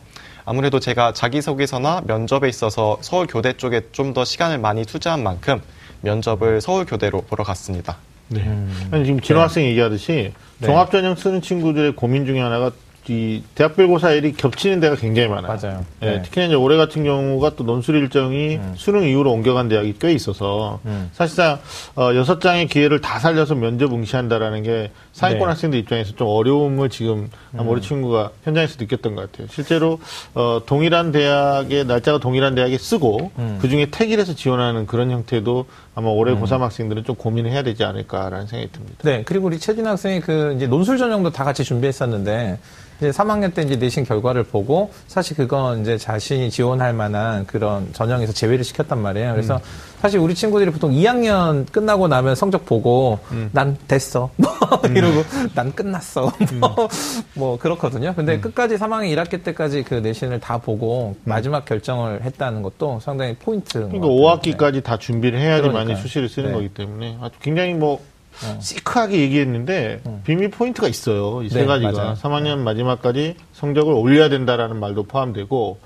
아무래도 0.45 0.79
제가 0.79 1.11
자기소개서나 1.13 2.03
면접에 2.05 2.47
있어서 2.49 2.97
서울교대 3.01 3.53
쪽에 3.57 3.81
좀 3.91 4.13
더 4.13 4.23
시간을 4.23 4.59
많이 4.59 4.85
투자한 4.85 5.23
만큼 5.23 5.61
면접을 6.01 6.61
서울교대로 6.61 7.21
보러 7.21 7.43
갔습니다. 7.43 7.97
네. 8.29 8.41
아니, 8.91 9.05
지금 9.05 9.19
진호 9.19 9.41
학생 9.41 9.65
얘기하듯이 9.65 10.31
네. 10.59 10.67
종합전형 10.67 11.15
쓰는 11.15 11.41
친구들의 11.41 11.95
고민 11.95 12.25
중에 12.25 12.39
하나가 12.39 12.71
이 13.07 13.43
대학별고사 13.53 14.13
일이 14.13 14.33
겹치는 14.33 14.79
데가 14.79 14.95
굉장히 14.95 15.27
많아요. 15.27 15.57
맞아요. 15.61 15.85
예, 16.01 16.05
네. 16.05 16.15
음. 16.15 16.21
특히나 16.23 16.45
이제 16.47 16.55
올해 16.55 16.75
같은 16.77 17.03
경우가 17.03 17.55
또 17.55 17.63
논술 17.63 17.97
일정이 17.97 18.59
수능 18.77 19.03
이후로 19.03 19.31
옮겨간 19.31 19.67
대학이 19.67 19.95
꽤 19.99 20.11
있어서 20.13 20.79
사실상 21.13 21.59
어, 21.95 22.15
여섯 22.15 22.39
장의 22.39 22.67
기회를 22.67 23.01
다 23.01 23.19
살려서 23.19 23.53
면접 23.55 23.91
응시한다라는 23.93 24.63
게 24.63 24.91
상위권 25.15 25.39
네. 25.39 25.45
학생들 25.45 25.79
입장에서 25.79 26.13
좀 26.13 26.27
어려움을 26.27 26.89
지금 26.89 27.29
아마 27.57 27.71
우리 27.71 27.81
친구가 27.81 28.31
현장에서 28.43 28.75
느꼈던 28.77 29.15
것 29.15 29.31
같아요. 29.31 29.47
실제로 29.49 29.97
어, 30.33 30.61
동일한 30.65 31.13
대학의 31.13 31.85
날짜가 31.85 32.17
동일한 32.19 32.53
대학에 32.53 32.77
쓰고 32.77 33.31
그 33.61 33.69
중에 33.69 33.87
택일해서 33.89 34.35
지원하는 34.35 34.85
그런 34.85 35.11
형태도 35.11 35.67
아마 35.95 36.09
올해 36.09 36.35
고3 36.35 36.59
학생들은 36.59 37.05
좀 37.05 37.15
고민을 37.15 37.49
해야 37.49 37.63
되지 37.63 37.85
않을까라는 37.85 38.47
생각이 38.47 38.73
듭니다. 38.73 38.97
네, 39.03 39.23
그리고 39.23 39.47
우리 39.47 39.57
최진 39.57 39.87
학생이 39.87 40.19
그 40.19 40.53
이제 40.57 40.67
논술 40.67 40.97
전형도 40.97 41.31
다 41.31 41.45
같이 41.45 41.63
준비했었는데 41.63 42.59
이제 42.97 43.09
3학년 43.09 43.53
때 43.53 43.61
이제 43.61 43.77
내신 43.77 44.03
결과를 44.03 44.43
보고 44.43 44.91
사실 45.07 45.37
그건 45.37 45.81
이제 45.81 45.97
자신이 45.97 46.49
지원할 46.49 46.93
만한 46.93 47.45
그런 47.45 47.91
전형에서 47.93 48.33
제외를 48.33 48.65
시켰단 48.65 49.01
말이에요. 49.01 49.31
그래서 49.31 49.59
사실 50.01 50.19
우리 50.19 50.35
친구들이 50.35 50.71
보통 50.71 50.91
2학년 50.91 51.71
끝나고 51.71 52.07
나면 52.07 52.35
성적 52.35 52.65
보고 52.65 53.19
난 53.51 53.77
됐어. 53.87 54.29
뭐 54.37 54.49
이러고 54.89 55.23
난 55.55 55.73
끝났어. 55.73 56.31
뭐, 56.59 56.89
뭐 57.33 57.57
그렇거든요. 57.57 58.13
근데 58.15 58.39
끝까지 58.39 58.75
3학년 58.75 59.15
1학기 59.15 59.43
때까지 59.43 59.83
그 59.83 59.95
내신을 59.95 60.39
다 60.39 60.57
보고 60.57 61.15
마지막 61.23 61.65
결정을 61.65 62.23
했다는 62.23 62.61
것도 62.61 62.99
상당히 63.01 63.35
포인트인 63.35 63.89
것 63.89 63.99
그러니까 63.99 64.07
같아요. 64.07 64.55
5학기까지 64.55 64.83
다 64.83 64.97
준비를 64.97 65.39
해야지 65.39 65.63
많이 65.63 65.73
그러니까요. 65.73 65.97
수시를 65.97 66.29
쓰는 66.29 66.49
네. 66.49 66.53
거기 66.53 66.69
때문에 66.69 67.17
아주 67.21 67.35
굉장히 67.41 67.73
뭐 67.73 67.99
시크하게 68.59 69.19
얘기했는데 69.21 70.01
비밀 70.25 70.51
포인트가 70.51 70.87
있어요. 70.87 71.41
이세 71.43 71.61
네, 71.61 71.65
가지가 71.65 71.91
맞아요. 71.91 72.13
3학년 72.15 72.57
마지막까지 72.59 73.37
성적을 73.53 73.93
올려야 73.93 74.29
된다라는 74.29 74.79
말도 74.79 75.03
포함되고 75.03 75.79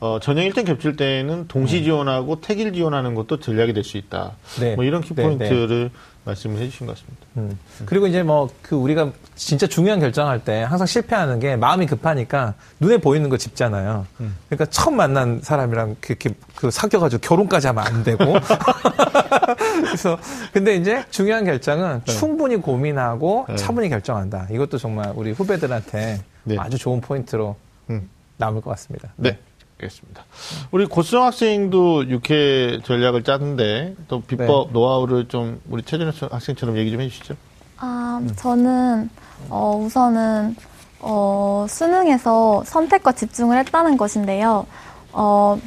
어, 0.00 0.18
전형 0.20 0.44
일정 0.44 0.64
겹칠 0.64 0.96
때는 0.96 1.46
동시 1.48 1.82
지원하고 1.82 2.40
택일 2.40 2.72
지원하는 2.72 3.14
것도 3.14 3.40
전략이 3.40 3.72
될 3.72 3.84
수 3.84 3.96
있다. 3.96 4.32
네. 4.60 4.74
뭐 4.74 4.84
이런 4.84 5.00
키 5.02 5.14
네, 5.14 5.22
포인트를 5.22 5.90
말씀을 6.24 6.60
해주신 6.60 6.86
것 6.86 6.94
같습니다. 6.94 7.26
음. 7.36 7.58
그리고 7.86 8.06
이제 8.06 8.22
뭐 8.22 8.48
그 8.62 8.76
우리가 8.76 9.12
진짜 9.34 9.66
중요한 9.66 10.00
결정할 10.00 10.42
때 10.42 10.62
항상 10.62 10.86
실패하는 10.86 11.38
게 11.38 11.56
마음이 11.56 11.86
급하니까 11.86 12.54
눈에 12.80 12.96
보이는 12.98 13.28
거 13.28 13.36
짚잖아요. 13.36 14.06
그러니까 14.48 14.64
처음 14.70 14.96
만난 14.96 15.40
사람이랑 15.42 15.96
그렇게 16.00 16.30
그 16.54 16.70
사귀어가지고 16.70 17.20
결혼까지 17.20 17.66
하면 17.68 17.86
안 17.86 18.04
되고. 18.04 18.24
그래서 19.84 20.18
근데 20.52 20.76
이제 20.76 21.04
중요한 21.10 21.44
결정은 21.44 22.02
충분히 22.04 22.56
고민하고 22.56 23.46
네. 23.48 23.56
차분히 23.56 23.88
결정한다. 23.88 24.48
이것도 24.50 24.78
정말 24.78 25.12
우리 25.14 25.32
후배들한테 25.32 26.22
네. 26.44 26.56
아주 26.58 26.78
좋은 26.78 27.00
포인트로 27.00 27.56
음. 27.90 28.08
남을 28.38 28.62
것 28.62 28.70
같습니다. 28.70 29.12
네. 29.16 29.38
알겠습니다. 29.84 30.24
우리 30.70 30.86
고수정 30.86 31.24
학생도 31.24 32.08
육회 32.08 32.80
전략을 32.84 33.22
짰는데 33.22 33.94
또 34.08 34.20
비법 34.20 34.68
네. 34.68 34.72
노하우를 34.72 35.28
좀 35.28 35.60
우리 35.68 35.82
최준호 35.82 36.12
학생처럼 36.30 36.76
얘기 36.76 36.90
좀 36.90 37.00
해주시죠. 37.00 37.34
아, 37.78 38.20
저는 38.36 39.10
어, 39.48 39.76
우선은 39.82 40.56
어, 41.00 41.66
수능에서 41.68 42.62
선택과 42.64 43.12
집중을 43.12 43.58
했다는 43.58 43.96
것인데요. 43.96 44.66
어, 45.12 45.58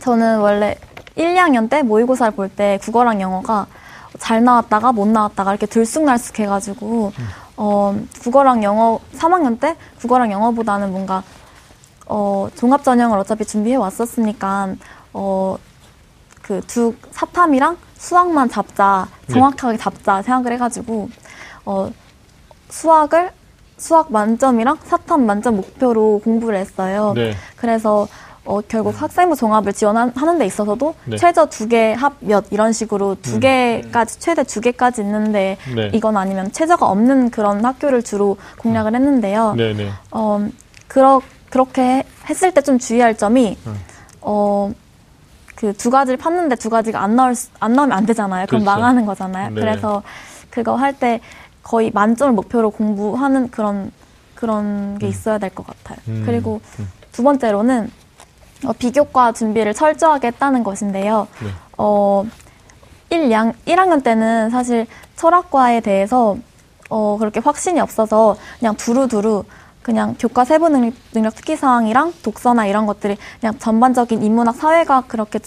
저는 0.00 0.38
원래 0.40 0.76
1, 1.16 1.34
2학년 1.34 1.68
때 1.70 1.82
모의고사를 1.82 2.32
볼 2.34 2.48
때 2.48 2.78
국어랑 2.82 3.20
영어가 3.20 3.66
잘 4.18 4.44
나왔다가 4.44 4.92
못 4.92 5.08
나왔다가 5.08 5.52
이렇게 5.52 5.66
들쑥날쑥 5.66 6.38
해가지고 6.40 7.12
어, 7.56 7.98
국어랑 8.20 8.62
영어 8.62 8.98
3학년 9.16 9.58
때 9.58 9.76
국어랑 10.00 10.32
영어보다는 10.32 10.90
뭔가 10.90 11.22
어, 12.06 12.48
종합 12.56 12.82
전형을 12.84 13.18
어차피 13.18 13.44
준비해 13.44 13.76
왔었으니까 13.76 14.74
어, 15.12 15.56
그두 16.42 16.94
사탐이랑 17.12 17.76
수학만 17.96 18.48
잡자 18.48 19.06
정확하게 19.30 19.78
잡자 19.78 20.22
생각을 20.22 20.52
해가지고 20.54 21.08
어, 21.64 21.90
수학을 22.68 23.30
수학 23.78 24.12
만점이랑 24.12 24.78
사탐 24.84 25.24
만점 25.26 25.56
목표로 25.56 26.20
공부를 26.24 26.58
했어요. 26.58 27.12
네. 27.14 27.34
그래서 27.56 28.06
어, 28.44 28.60
결국 28.66 29.00
학생부 29.00 29.36
종합을 29.36 29.72
지원하는 29.72 30.38
데 30.38 30.46
있어서도 30.46 30.94
네. 31.04 31.16
최저 31.16 31.46
두 31.46 31.68
개 31.68 31.94
합 31.94 32.14
몇 32.20 32.46
이런 32.50 32.72
식으로 32.72 33.16
두 33.22 33.38
개까지 33.38 34.18
최대 34.18 34.42
두 34.42 34.60
개까지 34.60 35.02
있는데 35.02 35.56
네. 35.74 35.90
이건 35.92 36.16
아니면 36.16 36.50
최저가 36.50 36.86
없는 36.86 37.30
그런 37.30 37.64
학교를 37.64 38.02
주로 38.02 38.36
공략을 38.58 38.94
했는데요. 38.96 39.54
네, 39.56 39.74
네. 39.74 39.90
어, 40.10 40.44
그러, 40.88 41.20
그렇게 41.52 42.02
했을 42.30 42.52
때 42.54 42.62
좀 42.62 42.78
주의할 42.78 43.14
점이, 43.16 43.58
음. 43.66 43.80
어, 44.22 44.72
그 45.54 45.72
두 45.74 45.90
가지를 45.90 46.18
팠는데 46.18 46.58
두 46.58 46.70
가지가 46.70 47.00
안 47.02 47.14
나올, 47.14 47.34
수- 47.34 47.50
안 47.60 47.74
나오면 47.74 47.96
안 47.96 48.06
되잖아요. 48.06 48.46
그럼 48.46 48.62
그렇죠. 48.62 48.78
망하는 48.80 49.04
거잖아요. 49.06 49.50
네. 49.50 49.54
그래서 49.60 50.02
그거 50.50 50.74
할 50.76 50.94
때 50.94 51.20
거의 51.62 51.90
만점을 51.92 52.32
목표로 52.32 52.70
공부하는 52.70 53.50
그런, 53.50 53.92
그런 54.34 54.98
게 54.98 55.06
있어야 55.08 55.38
될 55.38 55.50
것 55.50 55.66
같아요. 55.66 55.98
음. 56.08 56.22
그리고 56.26 56.60
두 57.12 57.22
번째로는 57.22 57.90
어, 58.64 58.72
비교과 58.72 59.32
준비를 59.32 59.74
철저하게 59.74 60.28
했다는 60.28 60.64
것인데요. 60.64 61.28
네. 61.42 61.48
어, 61.78 62.24
1, 63.10 63.28
2학, 63.28 63.54
1학년 63.66 64.02
때는 64.02 64.50
사실 64.50 64.86
철학과에 65.16 65.80
대해서 65.80 66.36
어, 66.88 67.16
그렇게 67.18 67.40
확신이 67.40 67.78
없어서 67.78 68.36
그냥 68.58 68.74
두루두루 68.76 69.44
그냥 69.82 70.14
교과 70.18 70.44
세부 70.44 70.68
능력, 70.68 70.94
능력 71.12 71.34
특기 71.34 71.56
사항이랑 71.56 72.12
독서나 72.22 72.66
이런 72.66 72.86
것들이 72.86 73.16
그냥 73.40 73.58
전반적인 73.58 74.22
인문학 74.22 74.56
사회가 74.56 75.04
그렇게 75.08 75.40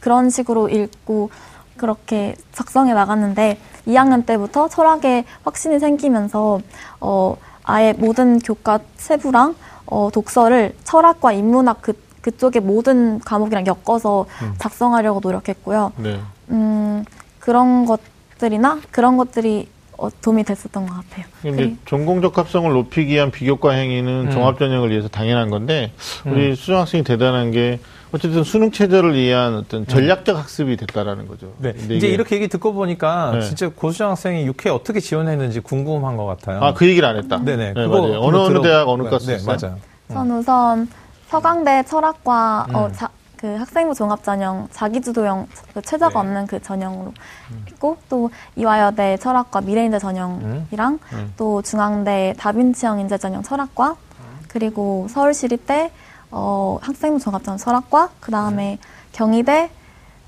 그런 0.00 0.30
식으로 0.30 0.68
읽고 0.68 1.30
그렇게 1.76 2.36
작성해 2.52 2.92
나갔는데 2.92 3.58
2학년 3.86 4.26
때부터 4.26 4.68
철학에 4.68 5.24
확신이 5.44 5.78
생기면서 5.78 6.60
어 7.00 7.36
아예 7.64 7.92
모든 7.92 8.38
교과 8.38 8.80
세부랑 8.96 9.54
어 9.86 10.10
독서를 10.12 10.74
철학과 10.84 11.32
인문학 11.32 11.82
그 11.82 11.94
그쪽의 12.20 12.60
모든 12.62 13.20
과목이랑 13.20 13.64
엮어서 13.66 14.26
작성하려고 14.58 15.20
노력했고요. 15.20 15.92
네. 15.96 16.20
음 16.50 17.04
그런 17.38 17.86
것들이나 17.86 18.80
그런 18.90 19.16
것들이 19.16 19.68
어, 19.68 19.77
도움이 20.22 20.44
됐었던 20.44 20.86
것 20.86 20.94
같아요. 20.94 21.24
근데 21.42 21.56
그리- 21.56 21.76
전공적 21.86 22.38
합성을 22.38 22.70
높이기 22.72 23.14
위한 23.14 23.30
비교과 23.30 23.72
행위는 23.72 24.26
음. 24.28 24.30
종합전형을 24.30 24.90
위해서 24.90 25.08
당연한 25.08 25.50
건데 25.50 25.92
음. 26.26 26.32
우리 26.32 26.54
수정 26.54 26.80
학생이 26.80 27.02
대단한 27.02 27.50
게 27.50 27.80
어쨌든 28.12 28.42
수능 28.44 28.70
체제를 28.70 29.14
위한 29.14 29.56
어떤 29.56 29.86
전략적 29.86 30.36
학습이 30.38 30.76
됐다라는 30.76 31.26
거죠. 31.26 31.46
음. 31.46 31.52
네. 31.58 31.72
근데 31.72 31.96
이제 31.96 32.06
이게- 32.06 32.14
이렇게 32.14 32.36
얘기 32.36 32.48
듣고 32.48 32.72
보니까 32.72 33.32
네. 33.32 33.40
진짜 33.42 33.68
고수장 33.68 34.10
학생이 34.10 34.46
6회 34.48 34.72
어떻게 34.74 35.00
지원했는지 35.00 35.60
궁금한 35.60 36.16
것 36.16 36.24
같아요. 36.26 36.60
아, 36.62 36.72
그 36.72 36.86
얘기를 36.88 37.06
안 37.08 37.16
했다. 37.16 37.38
네네. 37.38 37.72
네, 37.74 37.84
그거 37.84 38.00
맞아요. 38.02 38.20
어느 38.20 38.36
들어- 38.48 38.62
대학 38.62 38.88
어느 38.88 39.02
네, 39.02 39.10
과 39.10 39.18
네? 39.18 39.38
맞아요. 39.44 39.78
전 40.10 40.30
우선 40.30 40.88
서강대 41.28 41.82
철학과 41.86 42.66
어, 42.72 42.86
음. 42.86 42.92
자, 42.94 43.10
그 43.38 43.54
학생부 43.56 43.94
종합 43.94 44.24
전형 44.24 44.68
자기주도형 44.72 45.46
그 45.72 45.82
최저가 45.82 46.12
네. 46.12 46.18
없는 46.18 46.46
그 46.46 46.60
전형으로 46.60 47.14
있고 47.68 47.96
또 48.08 48.30
이화여대 48.56 49.16
철학과 49.18 49.60
미래인재 49.60 49.98
전형이랑 49.98 50.98
음. 51.12 51.32
또 51.36 51.62
중앙대 51.62 52.34
다빈치형 52.36 53.00
인재 53.00 53.16
전형 53.16 53.42
철학과 53.42 53.96
그리고 54.48 55.06
서울시립대 55.08 55.92
어, 56.30 56.78
학생부 56.82 57.20
종합 57.20 57.44
전형 57.44 57.58
철학과 57.58 58.10
그 58.20 58.32
다음에 58.32 58.78
경희대 59.12 59.70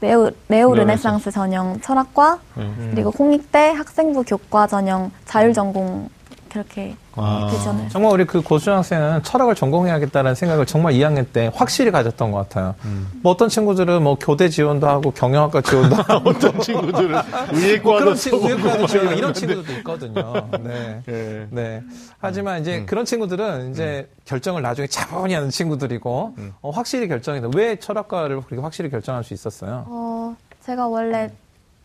네오, 0.00 0.30
네오 0.48 0.74
르네상스 0.74 1.30
전형 1.30 1.80
철학과 1.80 2.38
네. 2.54 2.90
그리고 2.90 3.10
홍익대 3.10 3.72
학생부 3.72 4.24
교과 4.24 4.66
전형 4.66 5.10
자율전공 5.26 6.08
그렇게 6.50 6.96
아. 7.14 7.48
그 7.50 7.62
전을 7.62 7.88
정말 7.88 8.12
우리 8.12 8.24
그 8.24 8.42
고수장 8.42 8.78
학생은 8.78 9.22
철학을 9.22 9.54
전공해야겠다는 9.54 10.34
생각을 10.34 10.66
정말 10.66 10.94
2학년 10.94 11.24
때 11.32 11.50
확실히 11.54 11.90
가졌던 11.90 12.32
것 12.32 12.38
같아요. 12.38 12.74
음. 12.84 13.08
뭐 13.22 13.32
어떤 13.32 13.48
친구들은 13.48 14.02
뭐 14.02 14.16
교대 14.18 14.48
지원도 14.48 14.88
하고 14.88 15.12
경영학과 15.12 15.60
지원도 15.60 15.96
하고 15.96 16.30
어떤 16.30 16.60
친구들은 16.60 17.10
뭐 17.10 17.22
의예과도 17.52 18.10
막 18.10 18.14
지원. 18.16 19.16
이런 19.16 19.32
친구들도 19.32 19.72
있거든요. 19.78 20.48
네. 20.60 21.02
예. 21.08 21.46
네. 21.50 21.82
하지만 22.18 22.56
음. 22.56 22.60
이제 22.62 22.84
그런 22.84 23.04
친구들은 23.04 23.70
이제 23.70 24.08
결정을 24.24 24.62
나중에 24.62 24.88
차분히 24.88 25.34
하는 25.34 25.50
친구들이고 25.50 26.34
음. 26.36 26.52
어, 26.62 26.70
확실히 26.70 27.06
결정해서 27.08 27.50
왜 27.54 27.76
철학과를 27.76 28.40
그렇게 28.42 28.60
확실히 28.60 28.90
결정할 28.90 29.22
수 29.24 29.34
있었어요? 29.34 29.84
어, 29.86 30.36
제가 30.62 30.88
원래 30.88 31.30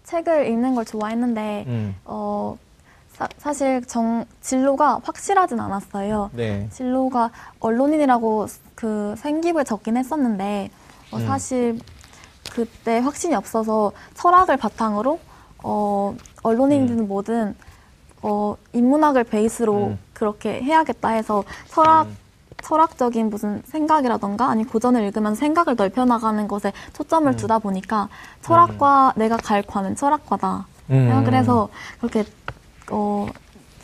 책을 0.06 0.48
읽는 0.48 0.76
걸 0.76 0.86
좋아했는데, 0.86 1.66
음. 1.68 1.96
어, 2.06 2.58
사, 3.38 3.54
실 3.54 3.84
정, 3.86 4.26
진로가 4.42 5.02
확실하진 5.04 5.60
않았어요. 5.60 6.32
네. 6.34 6.68
진로가 6.72 7.32
언론인이라고 7.60 8.48
그 8.76 9.16
생기부에 9.18 9.64
적긴 9.64 9.98
했었는데, 9.98 10.70
어, 11.12 11.18
음. 11.18 11.26
사실 11.26 11.80
그때 12.52 13.00
확신이 13.00 13.34
없어서 13.34 13.94
철학을 14.16 14.58
바탕으로, 14.58 15.20
어, 15.64 16.16
언론인이든 16.44 17.08
뭐든, 17.08 17.56
어, 18.22 18.58
인문학을 18.74 19.24
베이스로 19.24 19.88
음. 19.88 20.00
그렇게 20.14 20.62
해야겠다 20.62 21.10
해서 21.10 21.44
철학, 21.68 22.08
철학적인 22.64 23.30
무슨 23.30 23.62
생각이라던가 23.66 24.50
아니 24.50 24.64
고전을 24.64 25.04
읽으면서 25.04 25.40
생각을 25.40 25.76
넓혀 25.76 26.06
나가는 26.06 26.48
것에 26.48 26.74
초점을 26.94 27.32
음. 27.32 27.38
두다 27.38 27.60
보니까 27.60 28.10
철학과 28.42 29.14
내가 29.16 29.38
갈 29.38 29.62
과는 29.62 29.96
철학과다. 29.96 30.66
음. 30.90 31.08
생각을 31.08 31.34
해서 31.36 31.70
그렇게 32.00 32.26
어 32.92 33.28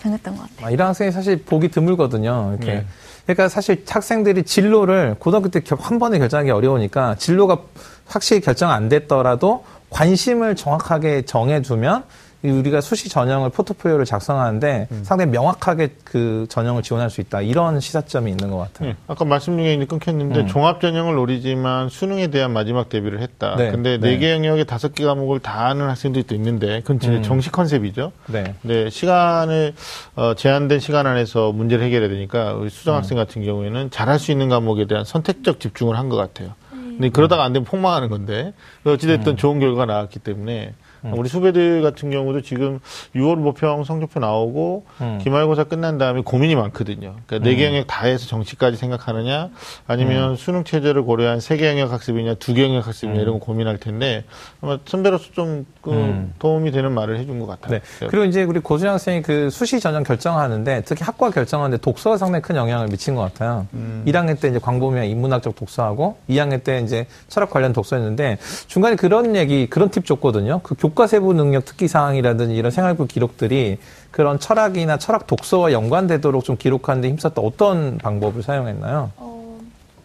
정했던 0.02 0.36
것 0.36 0.50
같아요. 0.50 0.68
아, 0.68 0.72
이런 0.72 0.88
학생이 0.90 1.12
사실 1.12 1.44
보기 1.44 1.70
드물거든요. 1.70 2.56
이렇게. 2.58 2.74
네. 2.74 2.86
그러니까 3.26 3.50
사실 3.50 3.84
학생들이 3.88 4.44
진로를 4.44 5.16
고등학교 5.20 5.50
때 5.50 5.62
한 5.80 6.00
번에 6.00 6.18
결정하기 6.18 6.50
어려우니까 6.50 7.16
진로가 7.16 7.60
확실히 8.08 8.42
결정 8.42 8.72
안 8.72 8.90
됐더라도 8.90 9.64
관심을 9.92 10.56
정확하게 10.56 11.24
정해두면 11.24 12.04
이 12.04 12.06
우리가 12.44 12.82
수시 12.82 13.08
전형을 13.10 13.50
포트폴리오를 13.52 14.06
작성하는데 14.06 14.88
음. 14.92 15.02
상당히 15.04 15.32
명확하게 15.32 15.90
그 16.04 16.46
전형을 16.50 16.82
지원할 16.82 17.10
수 17.10 17.22
있다. 17.22 17.42
이런 17.42 17.80
시사점이 17.80 18.32
있는 18.32 18.50
것 18.50 18.58
같아요. 18.58 18.90
예, 18.90 18.96
아까 19.08 19.26
말씀 19.26 19.58
중에 19.58 19.76
이제 19.76 19.86
끊겼는데 19.86 20.42
음. 20.42 20.48
종합 20.48 20.82
전형을 20.82 21.16
노리지만 21.16 21.90
수능에 21.90 22.28
대한 22.28 22.52
마지막 22.52 22.90
대비를 22.90 23.22
했다. 23.22 23.56
네, 23.58 23.72
근데 23.72 23.98
네. 24.00 24.12
네개 24.12 24.32
영역에 24.32 24.64
다섯 24.64 24.94
개 24.96 25.06
과목을 25.06 25.40
다 25.40 25.68
하는 25.70 25.88
학생들이 25.88 26.24
또 26.26 26.34
있는데 26.36 26.82
그건 26.82 27.00
진짜 27.00 27.18
음. 27.18 27.24
정식 27.24 27.52
컨셉이죠. 27.52 28.12
네. 28.28 28.56
네, 28.64 28.90
시간을 28.90 29.74
어, 30.16 30.34
제한된 30.36 30.80
시간 30.80 31.06
안에서 31.08 31.52
문제를 31.52 31.84
해결해야 31.86 32.10
되니까 32.10 32.54
우리 32.54 32.70
수정 32.70 32.96
학생 32.96 33.18
같은 33.18 33.44
경우에는 33.44 33.92
잘할 33.92 34.18
수 34.20 34.32
있는 34.32 34.50
과목에 34.50 34.86
대한 34.88 35.06
선택적 35.06 35.60
집중을 35.60 35.98
한 35.98 36.12
것 36.12 36.18
같아요. 36.18 36.50
근데 36.72 37.08
그러다가 37.10 37.44
안 37.46 37.54
되면 37.54 37.64
폭망하는 37.66 38.10
건데 38.10 38.54
어찌됐든 38.86 39.38
좋은 39.38 39.60
결과가 39.60 39.86
나왔기 39.86 40.20
때문에 40.20 40.74
우리 41.04 41.30
수배들 41.30 41.82
같은 41.82 42.12
경우도 42.12 42.42
지금 42.42 42.80
6월 43.16 43.36
모평 43.38 43.84
성적표 43.84 44.20
나오고 44.20 44.86
음. 45.02 45.20
기말고사 45.24 45.64
끝난 45.66 45.98
다음에 45.98 46.22
고민이 46.22 46.56
많거든요. 46.56 47.16
그러니까 47.26 47.50
네 47.50 47.56
개 47.56 47.66
영역 47.66 47.88
다 47.88 48.06
해서 48.06 48.28
정시까지 48.28 48.78
생각하느냐 48.78 49.50
아니면 49.88 50.36
수능 50.36 50.64
체제를 50.64 51.04
고려한 51.04 51.40
세 51.40 51.58
개 51.58 51.68
영역 51.68 51.92
학습이냐 51.92 52.36
두 52.36 52.54
개 52.54 52.64
영역 52.64 52.88
학습이냐 52.88 53.20
이런 53.22 53.40
거 53.40 53.46
고민할 53.46 53.78
텐데 53.78 54.24
아마 54.62 54.78
선배로서 54.86 55.26
좀그 55.34 55.92
음. 55.92 56.34
도움이 56.40 56.72
되는 56.72 56.92
말을 56.92 57.18
해준 57.20 57.40
것 57.40 57.48
같아요. 57.48 57.80
네. 57.80 58.08
그리고 58.08 58.26
이제 58.26 58.44
우리 58.44 58.60
고준 58.60 58.90
학생이 58.90 59.22
그 59.22 59.50
수시 59.50 59.80
전형 59.80 60.04
결정하는데 60.04 60.84
특히 60.86 61.04
학과 61.04 61.30
결정하는데 61.32 61.82
독서가 61.82 62.18
상당히 62.18 62.42
큰 62.42 62.56
영향을 62.56 62.88
미친 62.88 63.16
것 63.16 63.22
같아요. 63.22 63.68
음. 63.74 64.04
1학년 64.08 64.40
때 64.40 64.50
이제 64.50 64.60
광범위한 64.60 65.08
인문학적 65.08 65.56
독서하고 65.56 66.18
2학년 66.30 66.64
때 66.64 66.80
이제 66.80 67.08
철학 67.28 67.50
관련 67.50 67.74
독서였는데 67.74 68.38
중간에 68.68 68.96
그런 68.96 69.36
얘기, 69.36 69.68
그런 69.68 69.90
팁 69.90 70.06
줬거든요. 70.06 70.60
그 70.64 70.76
교과 70.92 71.08
세부 71.08 71.34
능력 71.34 71.66
특기 71.66 71.88
사항이라든지 71.88 72.56
이런 72.56 72.72
생활부 72.72 73.08
기록들이 73.08 73.78
그런 74.12 74.40
철학이나 74.40 74.98
철학 74.98 75.28
독서와 75.28 75.72
연관되도록 75.72 76.44
좀 76.44 76.58
기록하는데 76.58 77.10
힘썼다 77.10 77.42
어떤 77.42 77.98
방법을 77.98 78.44
사용했나요? 78.44 79.12
어, 79.18 79.60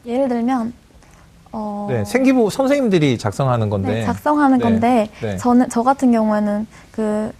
예를 0.07 0.29
들면 0.29 0.73
어, 1.53 1.87
네, 1.91 2.05
생기부 2.05 2.51
선생님들이 2.51 3.19
작성하는 3.19 3.71
건데. 3.71 3.95
네, 3.95 4.05
작성하는 4.05 4.59
네, 4.59 4.65
건데 4.65 5.11
네. 5.21 5.37
저는 5.37 5.69
저 5.69 5.83
같은 5.83 6.13
경우에는 6.13 6.67
그 6.93 7.33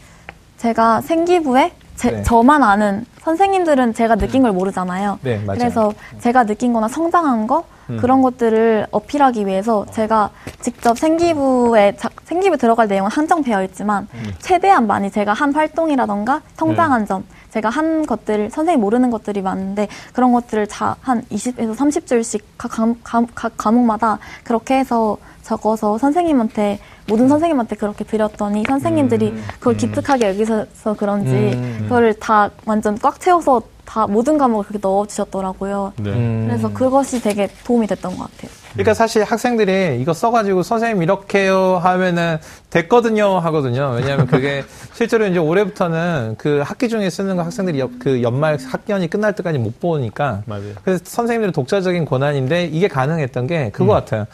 제가 0.59 1.01
생기부에 1.01 1.73
제, 1.97 2.11
네. 2.11 2.23
저만 2.23 2.63
아는 2.63 3.05
선생님들은 3.23 3.95
제가 3.95 4.17
느낀 4.17 4.43
걸 4.43 4.53
모르잖아요. 4.53 5.19
네, 5.23 5.39
맞아요. 5.45 5.59
그래서 5.59 5.93
제가 6.21 6.45
느낀 6.45 6.73
거나 6.73 6.89
성장한 6.89 7.47
거 7.47 7.65
음. 7.91 7.97
그런 8.01 8.21
것들을 8.23 8.87
어필하기 8.91 9.47
위해서 9.47 9.87
제가 9.91 10.31
직접 10.61 10.99
생기부에 10.99 11.97
자- 11.97 12.11
생기부 12.25 12.57
들어갈 12.59 12.87
내용은 12.89 13.11
한정되어 13.11 13.65
있지만 13.65 14.09
최대한 14.39 14.87
많이 14.87 15.11
제가 15.11 15.33
한 15.33 15.55
활동이라던가 15.55 16.43
성장한 16.57 17.07
점 17.07 17.25
제가 17.57 17.71
한 17.71 18.05
것들 18.05 18.51
선생님 18.51 18.83
모르는 18.83 19.11
것들이 19.11 19.41
많은데 19.41 19.89
그런 20.13 20.33
것들을 20.33 20.67
자, 20.67 20.95
한 21.01 21.23
20에서 21.33 21.75
30줄씩 21.75 22.43
각, 22.59 22.71
감- 22.71 22.97
감- 23.03 23.27
각 23.35 23.57
과목마다 23.57 24.19
그렇게 24.45 24.75
해서 24.79 25.17
적어서 25.43 25.97
선생님한테 25.97 26.81
모든 27.09 27.29
선생님한테 27.29 27.77
그렇게 27.77 28.05
드렸더니 28.05 28.65
선생님들이 28.69 29.33
그걸 29.59 29.77
기특하게 29.79 30.29
여기서 30.29 30.67
그런지 30.99 31.31
음. 31.33 31.79
그거를 31.85 32.13
다 32.19 32.51
완전 32.67 32.99
꽉 32.99 33.19
채워서 33.21 33.63
다 33.87 34.07
모든 34.07 34.37
과목을 34.37 34.65
그렇게 34.67 34.81
넣어주셨더라고요. 34.87 35.95
네. 35.97 36.11
음. 36.11 36.45
그래서 36.49 36.71
그것이 36.75 37.23
되게 37.23 37.49
도움이 37.65 37.87
됐던 37.87 38.17
것 38.19 38.25
같아요. 38.31 38.51
그러니까 38.77 38.95
사실 38.95 39.25
학생들이 39.25 39.99
이거 40.01 40.13
써가지고 40.13 40.63
선생님 40.63 41.03
이렇게요 41.03 41.79
하면은 41.83 42.39
됐거든요 42.71 43.39
하거든요. 43.39 43.93
왜냐하면 43.97 44.27
그게 44.27 44.65
실제로 44.95 45.27
이제 45.27 45.39
올해부터는 45.39 46.37
그 46.39 46.63
학기 46.65 46.89
중에 46.89 47.09
쓰는 47.11 47.37
거 47.37 47.43
학생들이 47.43 47.81
여- 47.81 47.91
그 47.99 48.23
연말 48.23 48.59
학년이 48.63 49.09
끝날 49.09 49.35
때까지 49.35 49.59
못 49.59 49.81
보니까 49.81 50.43
맞아요. 50.47 50.73
그래서 50.85 51.03
선생님들의 51.05 51.53
독자적인 51.53 52.05
권한인데 52.05 52.67
이게 52.67 52.89
가능했던 52.89 53.47
게 53.47 53.71
그거 53.73 53.93
같아요. 53.95 54.27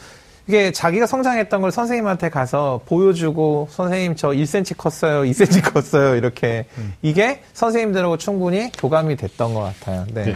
이게 0.45 0.71
자기가 0.73 1.07
성장했던 1.07 1.61
걸 1.61 1.71
선생님한테 1.71 2.29
가서 2.29 2.81
보여주고 2.85 3.69
선생님 3.71 4.17
저 4.17 4.29
1cm 4.31 4.75
컸어요, 4.75 5.21
2cm 5.23 5.73
컸어요 5.73 6.15
이렇게 6.15 6.65
이게 7.01 7.41
선생님들하고 7.53 8.17
충분히 8.17 8.69
교감이 8.77 9.15
됐던 9.15 9.53
것 9.53 9.61
같아요. 9.61 10.05
네, 10.13 10.25
네. 10.25 10.35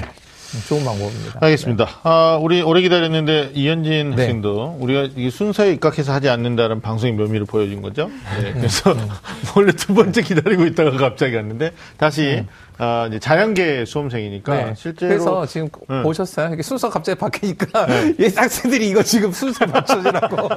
좋은 0.67 0.83
방법입니다. 0.85 1.39
알겠습니다. 1.41 1.89
아, 2.03 2.39
우리 2.41 2.61
오래 2.61 2.81
기다렸는데 2.81 3.51
이현진 3.53 4.11
네. 4.11 4.15
학생도 4.15 4.77
우리가 4.79 5.09
이 5.15 5.29
순서에 5.29 5.73
입각해서 5.73 6.13
하지 6.13 6.29
않는다는 6.29 6.81
방송의 6.81 7.15
묘미를 7.15 7.45
보여준 7.45 7.81
거죠. 7.81 8.09
네, 8.41 8.53
그래서 8.53 8.95
원래 9.55 9.71
두 9.73 9.93
번째 9.93 10.21
기다리고 10.21 10.65
있다가 10.65 10.91
갑자기 10.91 11.33
갔는데 11.33 11.71
다시 11.97 12.43
아, 12.79 13.07
이제 13.07 13.19
자연계 13.19 13.85
수험생이니까 13.85 14.55
네. 14.55 14.73
실제로 14.75 15.09
그래서 15.09 15.45
지금 15.45 15.69
네. 15.89 16.03
보셨어요? 16.03 16.53
이게 16.53 16.61
순서 16.61 16.89
갑자기 16.89 17.17
바뀌니까 17.17 17.87
이 18.19 18.33
학생들이 18.35 18.89
이거 18.89 19.01
지금 19.01 19.31
순서 19.31 19.65
맞춰주라고. 19.65 20.49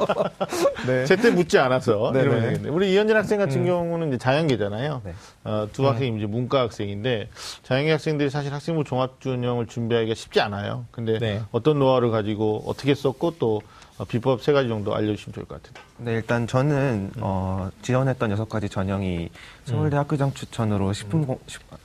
네. 0.86 1.06
제때 1.06 1.30
묻지 1.30 1.58
않아서 1.58 2.12
네네. 2.12 2.24
이러면 2.24 2.42
되겠네. 2.48 2.68
우리 2.68 2.92
이현진 2.92 3.16
학생 3.16 3.38
같은 3.38 3.64
경우는 3.64 4.08
이제 4.08 4.18
자연계잖아요. 4.18 5.02
네. 5.04 5.14
어, 5.44 5.68
두 5.72 5.86
학생이 5.88 6.16
이제 6.18 6.26
문과 6.26 6.60
학생인데 6.60 7.28
자연계 7.62 7.92
학생들이 7.92 8.28
사실 8.28 8.52
학생부 8.52 8.84
종합준영을 8.84 9.66
준비하기가 9.66 10.14
쉽지 10.14 10.40
않아요. 10.40 10.84
근데 10.90 11.18
네. 11.18 11.40
어떤 11.52 11.78
노하우를 11.78 12.10
가지고 12.10 12.62
어떻게 12.66 12.94
썼고 12.94 13.36
또 13.38 13.56
어, 13.56 13.60
비법 14.04 14.42
세 14.42 14.52
가지 14.52 14.68
정도 14.68 14.94
알려주시면 14.94 15.34
좋을 15.34 15.46
것 15.46 15.62
같아요. 15.62 15.84
네, 15.98 16.14
일단 16.14 16.46
저는 16.46 17.12
어, 17.18 17.70
지원했던 17.82 18.30
여섯 18.30 18.48
가지 18.48 18.68
전형이 18.68 19.30
서울대 19.64 19.96
학교장 19.96 20.32
추천으로 20.32 20.92
식품, 20.92 21.26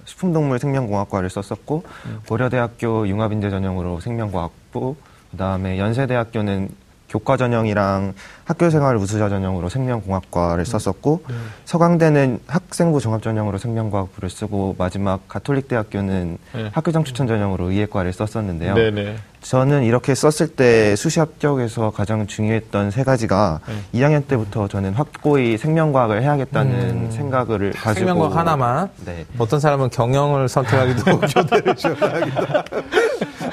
식품동물 0.05 0.59
생명공학과를 0.59 1.29
썼었고 1.29 1.83
고려대학교 2.27 3.07
융합인재 3.07 3.49
전형으로 3.49 3.99
생명과학부 3.99 4.95
그다음에 5.31 5.77
연세대학교는 5.77 6.69
교과 7.15 7.37
전형이랑 7.37 8.13
학교 8.43 8.69
생활 8.69 8.97
우수자 8.97 9.29
전형으로 9.29 9.69
생명공학과를 9.69 10.65
썼었고 10.65 11.23
서강대는 11.63 12.39
학생부 12.45 12.99
종합 12.99 13.21
전형으로 13.23 13.57
생명과학부를 13.57 14.29
쓰고 14.29 14.75
마지막 14.77 15.27
가톨릭대학교는 15.27 16.37
네. 16.53 16.69
학교장 16.73 17.03
추천 17.05 17.25
전형으로 17.27 17.71
의예과를 17.71 18.11
썼었는데요. 18.13 18.75
네네. 18.75 19.15
저는 19.41 19.83
이렇게 19.83 20.15
썼을 20.15 20.55
때 20.55 20.95
수시 20.95 21.19
합격에서 21.19 21.91
가장 21.91 22.25
중요했던 22.27 22.89
세 22.91 23.03
가지가 23.03 23.59
네. 23.67 23.99
2학년 23.99 24.27
때부터 24.27 24.67
저는 24.67 24.93
확고히 24.93 25.57
생명과학을 25.57 26.21
해야겠다는 26.23 26.73
음. 26.73 27.11
생각을 27.11 27.71
가지고 27.71 27.93
생명과학 28.07 28.35
하나만. 28.37 28.89
네. 29.05 29.25
어떤 29.37 29.59
사람은 29.59 29.89
경영을 29.91 30.49
선택하기도 30.49 31.11
하고 31.11 31.19
교대를 31.21 31.75
지원하기도. 31.75 32.41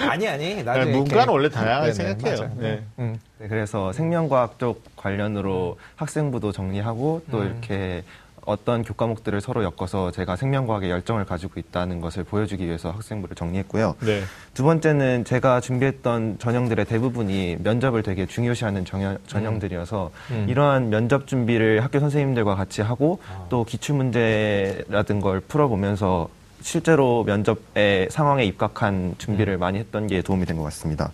아니 0.08 0.28
아니 0.28 0.54
네, 0.56 0.62
나중에 0.62 0.84
문과는 0.92 1.10
이렇게- 1.24 1.30
원래 1.30 1.48
다양하게 1.50 1.92
네네, 1.92 2.08
생각해요. 2.14 2.36
맞아요. 2.38 2.50
네. 2.58 2.82
음. 2.98 3.18
네, 3.42 3.48
그래서 3.48 3.92
생명과학 3.92 4.60
쪽 4.60 4.84
관련으로 4.94 5.76
학생부도 5.96 6.52
정리하고 6.52 7.22
또 7.32 7.38
음. 7.40 7.46
이렇게 7.46 8.04
어떤 8.44 8.84
교과목들을 8.84 9.40
서로 9.40 9.64
엮어서 9.64 10.12
제가 10.12 10.36
생명과학에 10.36 10.88
열정을 10.90 11.24
가지고 11.24 11.58
있다는 11.58 12.00
것을 12.00 12.22
보여주기 12.22 12.66
위해서 12.66 12.90
학생부를 12.92 13.34
정리했고요. 13.34 13.96
네. 14.00 14.22
두 14.54 14.62
번째는 14.62 15.24
제가 15.24 15.60
준비했던 15.60 16.38
전형들의 16.38 16.84
대부분이 16.84 17.58
면접을 17.62 18.04
되게 18.04 18.26
중요시하는 18.26 18.84
전형, 18.84 19.18
전형들이어서 19.26 20.10
음. 20.30 20.46
이러한 20.48 20.90
면접 20.90 21.26
준비를 21.26 21.82
학교 21.82 21.98
선생님들과 21.98 22.54
같이 22.54 22.80
하고 22.80 23.20
아. 23.28 23.46
또 23.48 23.64
기출 23.64 23.96
문제라든 23.96 25.20
걸 25.20 25.40
풀어보면서 25.40 26.28
실제로 26.62 27.24
면접의 27.24 28.08
상황에 28.10 28.44
입각한 28.44 29.16
준비를 29.18 29.58
많이 29.58 29.78
했던 29.80 30.06
게 30.06 30.22
도움이 30.22 30.46
된 30.46 30.56
것 30.56 30.62
같습니다. 30.64 31.10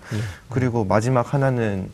그리고 0.50 0.84
마지막 0.84 1.32
하나는 1.32 1.90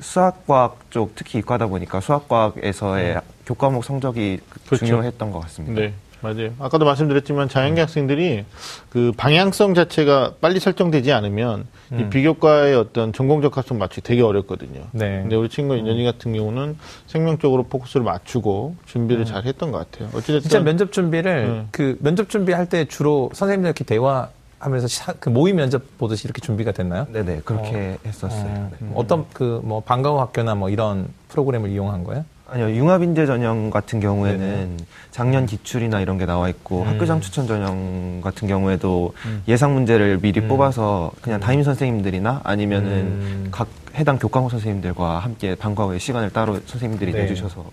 수학과학 0.00 0.90
쪽 0.90 1.14
특히 1.14 1.38
이과다 1.38 1.66
보니까 1.66 2.00
수학과학에서의 2.00 3.20
교과목 3.46 3.84
성적이 3.84 4.40
그렇죠. 4.66 4.86
중요했던 4.86 5.30
것 5.30 5.40
같습니다. 5.40 5.80
네. 5.80 5.94
맞아요. 6.22 6.52
아까도 6.58 6.84
말씀드렸지만 6.84 7.48
자연계 7.48 7.80
학생들이 7.80 8.44
그 8.90 9.12
방향성 9.16 9.74
자체가 9.74 10.34
빨리 10.40 10.60
설정되지 10.60 11.12
않으면 11.12 11.66
이 11.92 12.04
비교과의 12.10 12.76
어떤 12.76 13.12
전공적 13.12 13.56
합성 13.56 13.78
맞추기 13.78 14.02
되게 14.02 14.22
어렵거든요. 14.22 14.82
네. 14.92 15.20
근데 15.22 15.36
우리 15.36 15.48
친구 15.48 15.76
인연이 15.76 16.04
같은 16.04 16.32
경우는 16.32 16.76
생명 17.06 17.38
쪽으로 17.38 17.64
포커스를 17.64 18.04
맞추고 18.04 18.76
준비를 18.86 19.24
잘 19.24 19.44
했던 19.44 19.72
것 19.72 19.90
같아요. 19.90 20.08
어찌됐든 20.08 20.40
진짜 20.42 20.60
면접 20.60 20.92
준비를 20.92 21.32
음. 21.32 21.68
그 21.70 21.96
면접 22.00 22.28
준비할 22.28 22.68
때 22.68 22.84
주로 22.84 23.30
선생님들 23.32 23.68
이렇게 23.68 23.84
대화 23.84 24.28
하면서 24.60 24.86
시- 24.86 25.00
그 25.18 25.30
모의 25.30 25.54
면접 25.54 25.82
보듯이 25.98 26.26
이렇게 26.26 26.40
준비가 26.40 26.70
됐나요? 26.70 27.06
네네 27.10 27.40
그렇게 27.44 27.96
했었어요. 28.04 28.70
네. 28.78 28.86
어, 28.94 29.06
떤 29.06 29.24
그 29.32 29.60
뭐 29.64 29.80
방과후 29.80 30.20
학교나 30.20 30.54
뭐 30.54 30.68
이런 30.70 31.08
프로그램을 31.28 31.70
이용한 31.70 32.04
거예요? 32.04 32.24
아니요, 32.52 32.70
융합인재 32.70 33.26
전형 33.26 33.70
같은 33.70 34.00
경우에는 34.00 34.38
네네. 34.38 34.76
작년 35.12 35.46
기출이나 35.46 36.00
이런 36.00 36.18
게 36.18 36.26
나와 36.26 36.48
있고 36.48 36.82
음. 36.82 36.88
학교장 36.88 37.20
추천 37.20 37.46
전형 37.46 38.20
같은 38.22 38.48
경우에도 38.48 39.14
예상 39.48 39.72
문제를 39.74 40.18
미리 40.20 40.40
뽑아서 40.46 41.12
그냥 41.22 41.38
담임 41.40 41.62
선생님들이나 41.62 42.40
아니면은 42.44 42.90
음. 42.90 43.48
각 43.52 43.68
해당 43.94 44.18
교과목 44.18 44.50
선생님들과 44.50 45.20
함께 45.20 45.54
방과 45.54 45.84
후에 45.86 45.98
시간을 45.98 46.30
따로 46.30 46.58
선생님들이 46.66 47.12
네. 47.12 47.22
내주셔서 47.22 47.64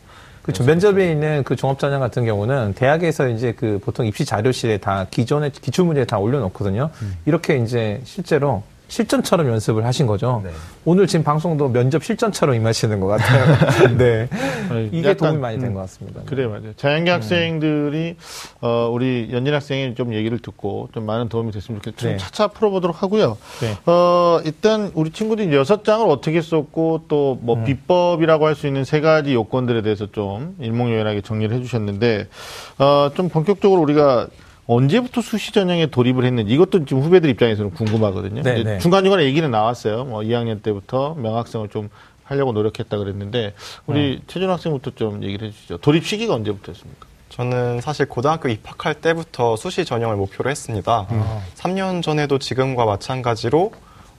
그렇죠. 0.47 0.63
면접에 0.63 1.11
있는 1.11 1.43
그 1.43 1.57
종합전형 1.57 1.99
같은 1.99 2.23
경우는 2.23 2.73
대학에서 2.73 3.27
이제 3.27 3.51
그 3.51 3.79
보통 3.83 4.05
입시 4.05 4.23
자료실에 4.23 4.77
다 4.77 5.05
기존의 5.11 5.51
기출문제 5.51 6.05
다 6.05 6.19
올려놓거든요. 6.19 6.89
이렇게 7.25 7.57
이제 7.57 7.99
실제로 8.05 8.63
실전처럼 8.87 9.47
연습을 9.49 9.85
하신 9.85 10.07
거죠. 10.07 10.41
네. 10.43 10.51
오늘 10.85 11.07
지금 11.07 11.23
방송도 11.23 11.69
면접 11.69 12.03
실전처럼 12.03 12.55
임하시는 12.55 12.99
것 12.99 13.07
같아요. 13.07 13.57
네. 13.97 14.27
이게 14.91 15.09
약간, 15.09 15.17
도움이 15.17 15.37
많이 15.39 15.59
된 15.59 15.69
음, 15.69 15.73
것 15.73 15.81
같습니다. 15.81 16.21
그래 16.25 16.45
맞아요. 16.47 16.73
자연계 16.75 17.11
학생들이 17.11 18.15
어, 18.61 18.89
우리 18.91 19.29
연진 19.31 19.53
학생의 19.53 19.95
좀 19.95 20.13
얘기를 20.13 20.39
듣고 20.39 20.89
좀 20.93 21.05
많은 21.05 21.29
도움이 21.29 21.51
됐으면. 21.51 21.81
좀 21.81 21.93
네. 21.97 22.17
차차 22.17 22.47
풀어보도록 22.47 23.01
하고요. 23.03 23.37
네. 23.61 23.77
어, 23.85 24.39
일단 24.45 24.91
우리 24.93 25.11
친구들이 25.11 25.55
여섯 25.55 25.83
장을 25.83 26.07
어떻게 26.09 26.41
썼고 26.41 27.03
또 27.07 27.37
음. 27.41 27.45
뭐 27.45 27.63
비법이라고 27.63 28.45
할 28.45 28.57
수 28.57 28.65
있는 28.65 28.83
세 28.85 29.01
가지 29.01 29.35
요건들에 29.35 29.83
대해서 29.83 30.07
좀 30.11 30.55
일목요연하게 30.59 31.21
정리를 31.21 31.55
해주셨는데 31.57 32.27
어, 32.79 33.11
좀 33.13 33.29
본격적으로 33.29 33.81
우리가 33.81 34.27
언제부터 34.67 35.21
수시 35.21 35.53
전형에 35.53 35.87
돌입을 35.87 36.25
했는지 36.25 36.53
이것도 36.53 36.85
지금 36.85 37.01
후배들 37.01 37.29
입장에서는 37.29 37.71
궁금하거든요. 37.71 38.43
네, 38.43 38.63
네. 38.63 38.79
중간 38.79 39.03
중간에 39.03 39.23
얘기는 39.23 39.49
나왔어요. 39.49 40.03
뭐 40.03 40.21
2학년 40.21 40.61
때부터 40.61 41.15
명학생을 41.15 41.69
좀 41.69 41.89
하려고 42.25 42.51
노력했다 42.51 42.97
그랬는데 42.97 43.53
우리 43.85 44.21
최준 44.27 44.49
학생부터 44.49 44.91
좀 44.91 45.23
얘기를 45.23 45.47
해주시죠. 45.47 45.77
돌입 45.77 46.05
시기가 46.05 46.33
언제부터였습니까? 46.35 47.07
저는 47.29 47.81
사실 47.81 48.07
고등학교 48.07 48.49
입학할 48.49 48.95
때부터 48.95 49.55
수시 49.55 49.85
전형을 49.85 50.17
목표로 50.17 50.49
했습니다. 50.49 51.07
3년 51.55 52.01
전에도 52.01 52.37
지금과 52.37 52.85
마찬가지로 52.85 53.71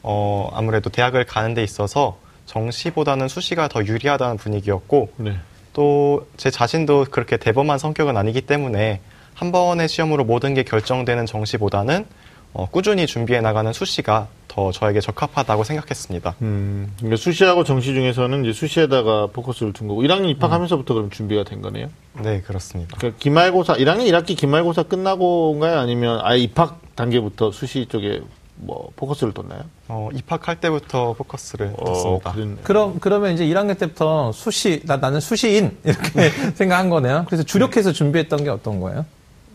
어, 0.02 0.50
아무래도 0.54 0.88
대학을 0.88 1.24
가는 1.24 1.52
데 1.52 1.62
있어서 1.62 2.18
정시보다는 2.46 3.28
수시가 3.28 3.68
더 3.68 3.84
유리하다는 3.84 4.38
분위기였고 4.38 5.10
네. 5.16 5.36
또제 5.74 6.50
자신도 6.50 7.06
그렇게 7.10 7.36
대범한 7.36 7.78
성격은 7.78 8.16
아니기 8.16 8.40
때문에 8.40 9.00
한 9.38 9.52
번의 9.52 9.88
시험으로 9.88 10.24
모든 10.24 10.52
게 10.54 10.64
결정되는 10.64 11.24
정시보다는 11.26 12.06
어, 12.54 12.66
꾸준히 12.68 13.06
준비해 13.06 13.40
나가는 13.40 13.72
수시가 13.72 14.26
더 14.48 14.72
저에게 14.72 15.00
적합하다고 15.00 15.62
생각했습니다. 15.62 16.34
음, 16.42 16.92
그러니까 16.96 17.16
수시하고 17.16 17.62
정시 17.62 17.94
중에서는 17.94 18.44
이제 18.44 18.52
수시에다가 18.52 19.28
포커스를 19.28 19.72
둔 19.72 19.86
거고 19.86 20.02
1학년 20.02 20.28
입학하면서부터 20.30 20.94
그럼 20.94 21.10
준비가 21.10 21.44
된 21.44 21.62
거네요. 21.62 21.88
네, 22.20 22.40
그렇습니다. 22.40 22.96
그러니까 22.96 23.18
기말고사 23.20 23.74
1학년 23.74 24.08
1학기 24.10 24.36
기말고사 24.36 24.84
끝나고인가요? 24.84 25.78
아니면 25.78 26.18
아예 26.24 26.38
입학 26.40 26.80
단계부터 26.96 27.52
수시 27.52 27.86
쪽에 27.88 28.20
뭐 28.56 28.90
포커스를 28.96 29.32
뒀나요? 29.34 29.60
어, 29.86 30.08
입학할 30.12 30.58
때부터 30.60 31.12
포커스를 31.12 31.74
어, 31.78 31.84
뒀습니다. 31.84 32.32
그랬네. 32.32 32.56
그럼 32.64 32.98
그러면 32.98 33.34
이제 33.34 33.46
1학년 33.46 33.78
때부터 33.78 34.32
수시 34.32 34.82
나 34.84 34.96
나는 34.96 35.20
수시인 35.20 35.76
이렇게 35.84 36.30
생각한 36.56 36.90
거네요. 36.90 37.24
그래서 37.26 37.44
주력해서 37.44 37.92
준비했던 37.92 38.42
게 38.42 38.50
어떤 38.50 38.80
거예요? 38.80 39.04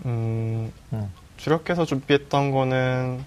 음, 0.06 0.72
음. 0.94 1.12
주력해서 1.38 1.86
준비했던 1.86 2.52
거는 2.52 3.24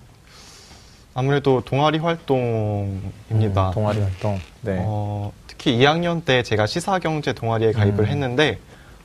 아무래도 1.15 1.62
동아리 1.62 1.99
활동입니다. 1.99 3.69
음, 3.69 3.73
동아리 3.73 4.01
활동. 4.01 4.39
네. 4.61 4.77
어, 4.81 5.33
특히 5.47 5.79
2학년 5.79 6.25
때 6.25 6.43
제가 6.43 6.67
시사경제 6.67 7.33
동아리에 7.33 7.73
가입을 7.73 8.01
음. 8.01 8.07
했는데 8.07 8.59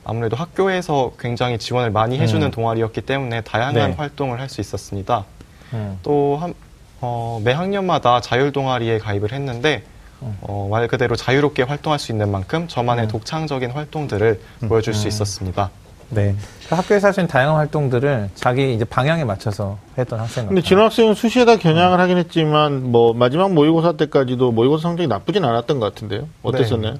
아무래도 0.04 0.36
학교에서 0.36 1.12
굉장히 1.18 1.58
지원을 1.58 1.90
많이 1.90 2.18
해주는 2.18 2.44
음. 2.46 2.50
동아리였기 2.50 3.00
때문에 3.02 3.40
다양한 3.42 3.74
네. 3.74 3.96
활동을 3.96 4.40
할 4.40 4.48
수 4.48 4.60
있었습니다. 4.60 5.24
음. 5.72 5.98
또 6.02 6.36
한, 6.40 6.52
어, 7.00 7.40
매 7.42 7.52
학년마다 7.52 8.20
자율 8.20 8.52
동아리에 8.52 8.98
가입을 8.98 9.32
했는데 9.32 9.82
음. 10.20 10.36
어, 10.42 10.68
말 10.70 10.86
그대로 10.88 11.16
자유롭게 11.16 11.62
활동할 11.62 11.98
수 11.98 12.12
있는 12.12 12.30
만큼 12.30 12.68
저만의 12.68 13.08
독창적인 13.08 13.70
활동들을 13.70 14.40
보여줄 14.68 14.92
수 14.94 15.08
있었습니다. 15.08 15.70
네. 16.14 16.34
그 16.68 16.74
학교에서 16.74 17.06
할 17.08 17.12
수 17.14 17.20
있는 17.20 17.28
다양한 17.28 17.56
활동들을 17.56 18.30
자기 18.34 18.74
이제 18.74 18.84
방향에 18.84 19.24
맞춰서 19.24 19.78
했던 19.98 20.20
학생 20.20 20.46
근데. 20.46 20.62
진호 20.62 20.82
학생은 20.84 21.14
수시에다 21.14 21.56
겨냥을 21.56 21.98
하긴 22.00 22.18
했지만 22.18 22.90
뭐 22.92 23.12
마지막 23.14 23.52
모의고사 23.52 23.92
때까지도 23.92 24.52
모의고사 24.52 24.82
성적이 24.82 25.08
나쁘진 25.08 25.44
않았던 25.44 25.80
것 25.80 25.92
같은데요. 25.94 26.28
어땠었나요? 26.42 26.96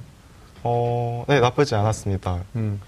어, 0.63 1.25
네, 1.27 1.39
나쁘지 1.39 1.75
않았습니다. 1.75 2.39
음. 2.55 2.79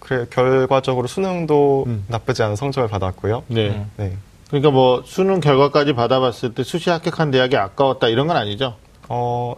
그래, 0.00 0.26
결과적으로 0.30 1.06
수능도 1.06 1.84
음. 1.86 2.04
나쁘지 2.08 2.42
않은 2.42 2.56
성적을 2.56 2.88
받았고요. 2.88 3.44
네. 3.48 3.68
음. 3.70 3.90
네. 3.96 4.16
그러니까 4.48 4.70
뭐 4.70 5.02
수능 5.06 5.40
결과까지 5.40 5.94
받아봤을 5.94 6.54
때 6.54 6.62
수시 6.62 6.90
합격한 6.90 7.30
대학이 7.30 7.56
아까웠다 7.56 8.08
이런 8.08 8.26
건 8.26 8.36
아니죠? 8.36 8.74
어, 9.08 9.54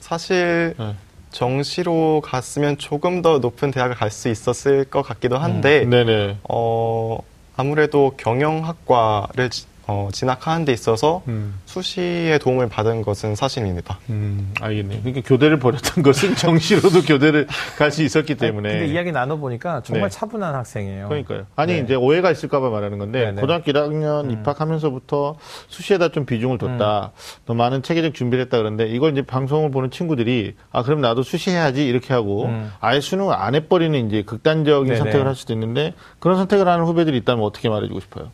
사실 0.00 0.74
네. 0.78 0.94
정시로 1.42 2.20
갔으면 2.24 2.78
조금 2.78 3.22
더 3.22 3.38
높은 3.38 3.70
대학을 3.70 3.94
갈 3.94 4.10
수 4.10 4.28
있었을 4.28 4.84
것 4.86 5.02
같기도 5.02 5.38
한데, 5.38 5.84
네네. 5.84 6.38
어, 6.48 7.18
아무래도 7.56 8.14
경영학과를 8.16 9.48
지- 9.50 9.66
어, 9.90 10.10
진학하는 10.12 10.66
데 10.66 10.72
있어서 10.74 11.22
음. 11.28 11.54
수시의 11.64 12.38
도움을 12.40 12.68
받은 12.68 13.00
것은 13.00 13.34
사실입니다. 13.34 13.98
음, 14.10 14.52
알겠네요. 14.60 15.00
그러니까 15.00 15.26
교대를 15.26 15.58
벌였던 15.58 16.04
것은 16.04 16.36
정시로도 16.36 17.02
교대를 17.02 17.46
갈 17.78 17.90
수 17.90 18.02
있었기 18.02 18.34
때문에. 18.34 18.68
근데 18.68 18.86
이야기 18.92 19.12
나눠보니까 19.12 19.82
정말 19.82 20.10
네. 20.10 20.14
차분한 20.18 20.54
학생이에요. 20.54 21.08
그러니까요. 21.08 21.46
아니 21.56 21.72
네. 21.72 21.78
이제 21.80 21.94
오해가 21.94 22.30
있을까봐 22.30 22.68
말하는 22.68 22.98
건데 22.98 23.24
네네. 23.24 23.40
고등학교 23.40 23.72
1학년 23.72 24.30
입학하면서부터 24.30 25.36
수시에다 25.68 26.10
좀 26.10 26.26
비중을 26.26 26.58
뒀다. 26.58 27.12
더 27.46 27.54
많은 27.54 27.82
체계적 27.82 28.12
준비를 28.12 28.44
했다 28.44 28.58
그러는데 28.58 28.88
이걸 28.88 29.12
이제 29.12 29.22
방송을 29.22 29.70
보는 29.70 29.90
친구들이 29.90 30.54
아 30.70 30.82
그럼 30.82 31.00
나도 31.00 31.22
수시해야지 31.22 31.86
이렇게 31.86 32.12
하고 32.12 32.44
음. 32.44 32.70
아예 32.80 33.00
수능을 33.00 33.32
안 33.34 33.54
해버리는 33.54 34.06
이제 34.06 34.20
극단적인 34.22 34.84
네네. 34.92 34.98
선택을 34.98 35.26
할 35.26 35.34
수도 35.34 35.54
있는데 35.54 35.94
그런 36.18 36.36
선택을 36.36 36.68
하는 36.68 36.84
후배들이 36.84 37.16
있다면 37.16 37.42
어떻게 37.42 37.70
말해주고 37.70 38.00
싶어요? 38.00 38.28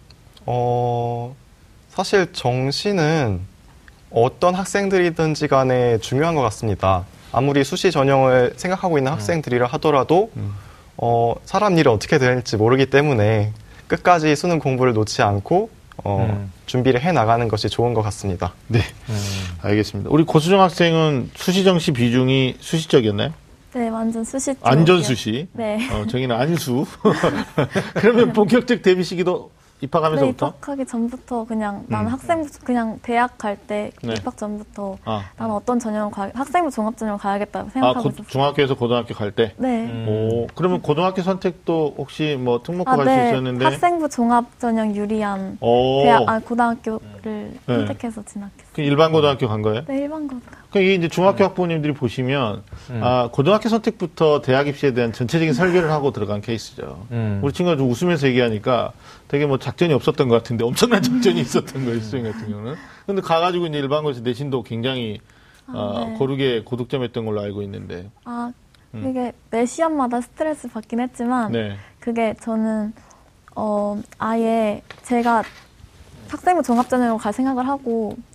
어, 0.47 1.35
사실 1.95 2.33
정시는 2.33 3.41
어떤 4.11 4.57
학생들이든지 4.57 5.47
간에 5.47 5.99
중요한 5.99 6.35
것 6.35 6.43
같습니다. 6.43 7.05
아무리 7.31 7.63
수시 7.63 7.93
전형을 7.93 8.55
생각하고 8.57 8.99
있는 8.99 9.13
학생들이라 9.13 9.69
하더라도, 9.69 10.33
어, 10.97 11.35
사람 11.45 11.79
일이 11.79 11.89
어떻게 11.89 12.19
될지 12.19 12.57
모르기 12.57 12.87
때문에 12.87 13.53
끝까지 13.87 14.35
수능 14.35 14.59
공부를 14.59 14.93
놓지 14.93 15.23
않고, 15.23 15.71
어, 16.03 16.27
음. 16.29 16.53
준비를 16.67 17.01
해 17.01 17.13
나가는 17.13 17.47
것이 17.47 17.69
좋은 17.69 17.95
것 17.95 18.03
같습니다. 18.03 18.55
네, 18.67 18.81
알겠습니다. 19.63 20.11
우리 20.11 20.25
고수정 20.25 20.61
학생은 20.63 21.31
수시 21.37 21.63
정시 21.63 21.93
비중이 21.93 22.57
수시적이었나요? 22.59 23.33
네, 23.73 23.89
완전 23.89 24.25
수시 24.25 24.47
쪽. 24.47 24.67
안전 24.67 25.01
수시. 25.01 25.47
네. 25.53 25.89
어, 25.93 26.05
저기는 26.09 26.35
안수. 26.35 26.87
그러면 27.95 28.33
본격적 28.33 28.83
데뷔 28.83 29.05
시기도 29.05 29.51
네, 29.51 29.54
입학하면서부터? 29.81 30.47
입학하기 30.49 30.87
전부터 30.87 31.45
그냥 31.45 31.85
나는 31.89 32.07
음. 32.09 32.13
학생부 32.13 32.49
그냥 32.65 32.99
대학 33.03 33.37
갈때 33.37 33.91
네. 34.03 34.15
입학 34.15 34.37
전부터 34.37 34.97
아, 35.05 35.25
나는 35.37 35.55
어떤 35.55 35.79
전형을 35.79 36.11
가 36.13 36.31
학생부 36.35 36.71
종합 36.71 36.97
전형을 36.97 37.19
가야겠다 37.19 37.61
아 37.61 37.69
생각하고 37.71 38.03
고- 38.03 38.09
있었어요. 38.11 38.27
중학교에서 38.29 38.75
고등학교 38.77 39.15
갈 39.15 39.33
때? 39.33 39.55
네. 39.59 39.85
음. 39.87 40.07
오, 40.09 40.47
그러면 40.55 40.81
고등학교 40.81 41.23
선택도 41.23 41.95
혹시 41.99 42.37
뭐 42.41 42.63
특목고 42.63 42.91
아, 42.91 42.97
갈수 42.97 43.11
네. 43.15 43.29
있었는데? 43.29 43.65
학생부 43.65 44.09
종합 44.09 44.59
전형 44.59 44.95
유리한 44.95 45.59
오, 45.61 46.03
대학 46.03 46.29
아 46.29 46.39
고등학교를 46.39 47.01
네. 47.23 47.53
선택해서 47.67 48.23
진학했어요. 48.25 48.64
그 48.75 48.83
일반 48.83 49.13
고등학교 49.13 49.47
간 49.49 49.63
거예요? 49.63 49.85
네, 49.87 50.01
일반 50.01 50.27
고등학교. 50.27 50.69
그 50.73 50.81
이게 50.81 50.95
이제 50.95 51.09
중학교 51.09 51.45
학부모님들이 51.45 51.95
보시면 51.95 52.65
음. 52.91 53.01
아, 53.05 53.29
고등학교 53.31 53.69
선택부터 53.69 54.43
대학 54.43 54.67
입시에 54.67 54.93
대한 54.93 55.13
전체적인 55.13 55.55
설계를 55.55 55.93
하고 55.93 56.11
들어간 56.11 56.41
케이스죠. 56.41 57.07
음. 57.13 57.41
우리 57.45 57.53
친구가 57.53 57.77
좀 57.77 57.89
웃으면서 57.89 58.27
얘기하니까 58.27 58.93
되게 59.29 59.47
뭐 59.47 59.59
작전이 59.59 59.95
없었던 59.95 60.29
것 60.29 60.35
같은데 60.35 60.65
엄청난 60.65 61.01
작전이 61.03 61.41
있었던 61.41 61.85
거예요, 61.85 62.01
수행 62.01 62.25
같은 62.25 62.51
경우는. 62.51 62.75
근데 63.07 63.23
가가지고 63.23 63.67
이제 63.67 63.79
일반 63.79 64.03
고에서 64.03 64.23
내신도 64.23 64.65
굉장히 64.65 65.21
어, 65.69 66.07
네. 66.09 66.19
고르게 66.19 66.63
고득점했던 66.65 67.25
걸로 67.25 67.41
알고 67.43 67.63
있는데. 67.63 68.11
아 68.25 68.53
그게 68.91 69.33
매 69.51 69.67
시험마다 69.67 70.21
스트레스 70.21 70.69
받긴 70.69 71.01
했지만 71.01 71.49
음. 71.49 71.53
네. 71.53 71.77
그게 72.01 72.35
저는 72.41 72.93
어 73.57 74.01
아예 74.19 74.83
제가 75.03 75.43
학생부 76.29 76.63
종합 76.63 76.89
전형으로 76.89 77.19
갈 77.19 77.33
생각을 77.33 77.67
하고 77.69 78.15
음. 78.17 78.34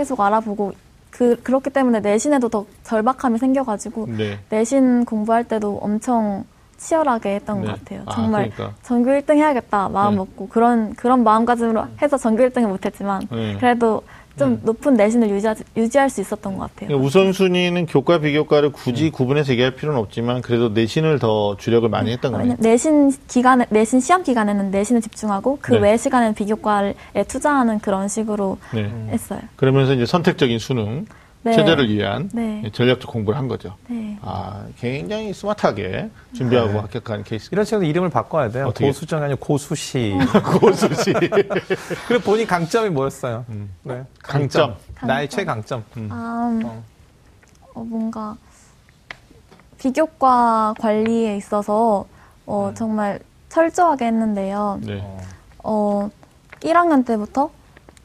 계속 0.00 0.18
알아보고 0.18 0.72
그 1.10 1.38
그렇기 1.42 1.68
때문에 1.68 2.00
내신에도 2.00 2.48
더 2.48 2.64
절박함이 2.84 3.36
생겨가지고 3.36 4.06
네. 4.16 4.38
내신 4.48 5.04
공부할 5.04 5.44
때도 5.44 5.78
엄청 5.82 6.44
치열하게 6.78 7.34
했던 7.34 7.60
네. 7.60 7.66
것 7.66 7.78
같아요. 7.78 8.02
아, 8.06 8.14
정말 8.14 8.48
그러니까. 8.48 8.78
전교 8.82 9.10
1등 9.10 9.36
해야겠다 9.36 9.90
마음 9.90 10.12
네. 10.12 10.16
먹고 10.16 10.48
그런 10.48 10.94
그런 10.94 11.22
마음가짐으로 11.22 11.84
해서 12.00 12.16
전교 12.16 12.42
1등을 12.44 12.66
못했지만 12.68 13.28
네. 13.30 13.58
그래도 13.58 14.02
좀 14.40 14.58
높은 14.64 14.94
내신을 14.94 15.28
유지하, 15.28 15.54
유지할 15.76 16.08
수 16.08 16.22
있었던 16.22 16.54
것 16.56 16.60
같아요. 16.62 16.88
그러니까 16.88 17.06
우선순위는 17.06 17.84
교과 17.86 18.20
비교과를 18.20 18.72
굳이 18.72 19.10
구분해서 19.10 19.52
얘기할 19.52 19.74
필요는 19.76 20.00
없지만 20.00 20.40
그래도 20.40 20.70
내신을 20.70 21.18
더 21.18 21.56
주력을 21.58 21.86
많이 21.90 22.10
했던 22.10 22.32
거네요. 22.32 22.52
왜냐- 22.52 22.56
내신 22.58 23.12
기간에 23.28 23.66
내신 23.68 24.00
시험 24.00 24.22
기간에는 24.22 24.70
내신에 24.70 25.00
집중하고 25.00 25.58
그 25.60 25.74
네. 25.74 25.90
외 25.90 25.96
시간에는 25.98 26.34
비교과에 26.34 26.94
투자하는 27.28 27.80
그런 27.80 28.08
식으로 28.08 28.56
네. 28.72 28.90
했어요. 29.10 29.40
그러면서 29.56 29.92
이제 29.92 30.06
선택적인 30.06 30.58
수능 30.58 31.04
네. 31.42 31.54
체제를 31.54 31.88
위한 31.88 32.28
네. 32.32 32.70
전략적 32.72 33.10
공부를 33.10 33.38
한 33.38 33.48
거죠. 33.48 33.74
네. 33.88 34.18
아, 34.20 34.66
굉장히 34.78 35.32
스마트하게 35.32 36.10
준비하고 36.34 36.80
합격한 36.80 37.24
케이스. 37.24 37.48
이런 37.52 37.64
식으로 37.64 37.84
이름을 37.84 38.10
바꿔야 38.10 38.50
돼요. 38.50 38.66
어떻게? 38.66 38.86
고수정이 38.86 39.24
아니고 39.24 39.40
고수시. 39.40 40.14
고수시. 40.60 41.14
그리고 42.06 42.22
본인 42.24 42.46
강점이 42.46 42.90
뭐였어요? 42.90 43.46
네. 43.84 44.02
강점. 44.22 44.76
나의 45.02 45.28
강점. 45.28 45.38
최강점. 45.38 45.84
아, 46.10 46.50
음, 46.52 46.62
어. 46.64 46.82
어, 47.74 47.84
뭔가 47.84 48.36
비교과 49.78 50.74
관리에 50.78 51.36
있어서 51.36 52.04
어, 52.44 52.72
정말 52.76 53.20
철저하게 53.48 54.06
했는데요. 54.06 54.80
네. 54.82 55.02
어, 55.64 56.10
1학년 56.60 57.06
때부터 57.06 57.50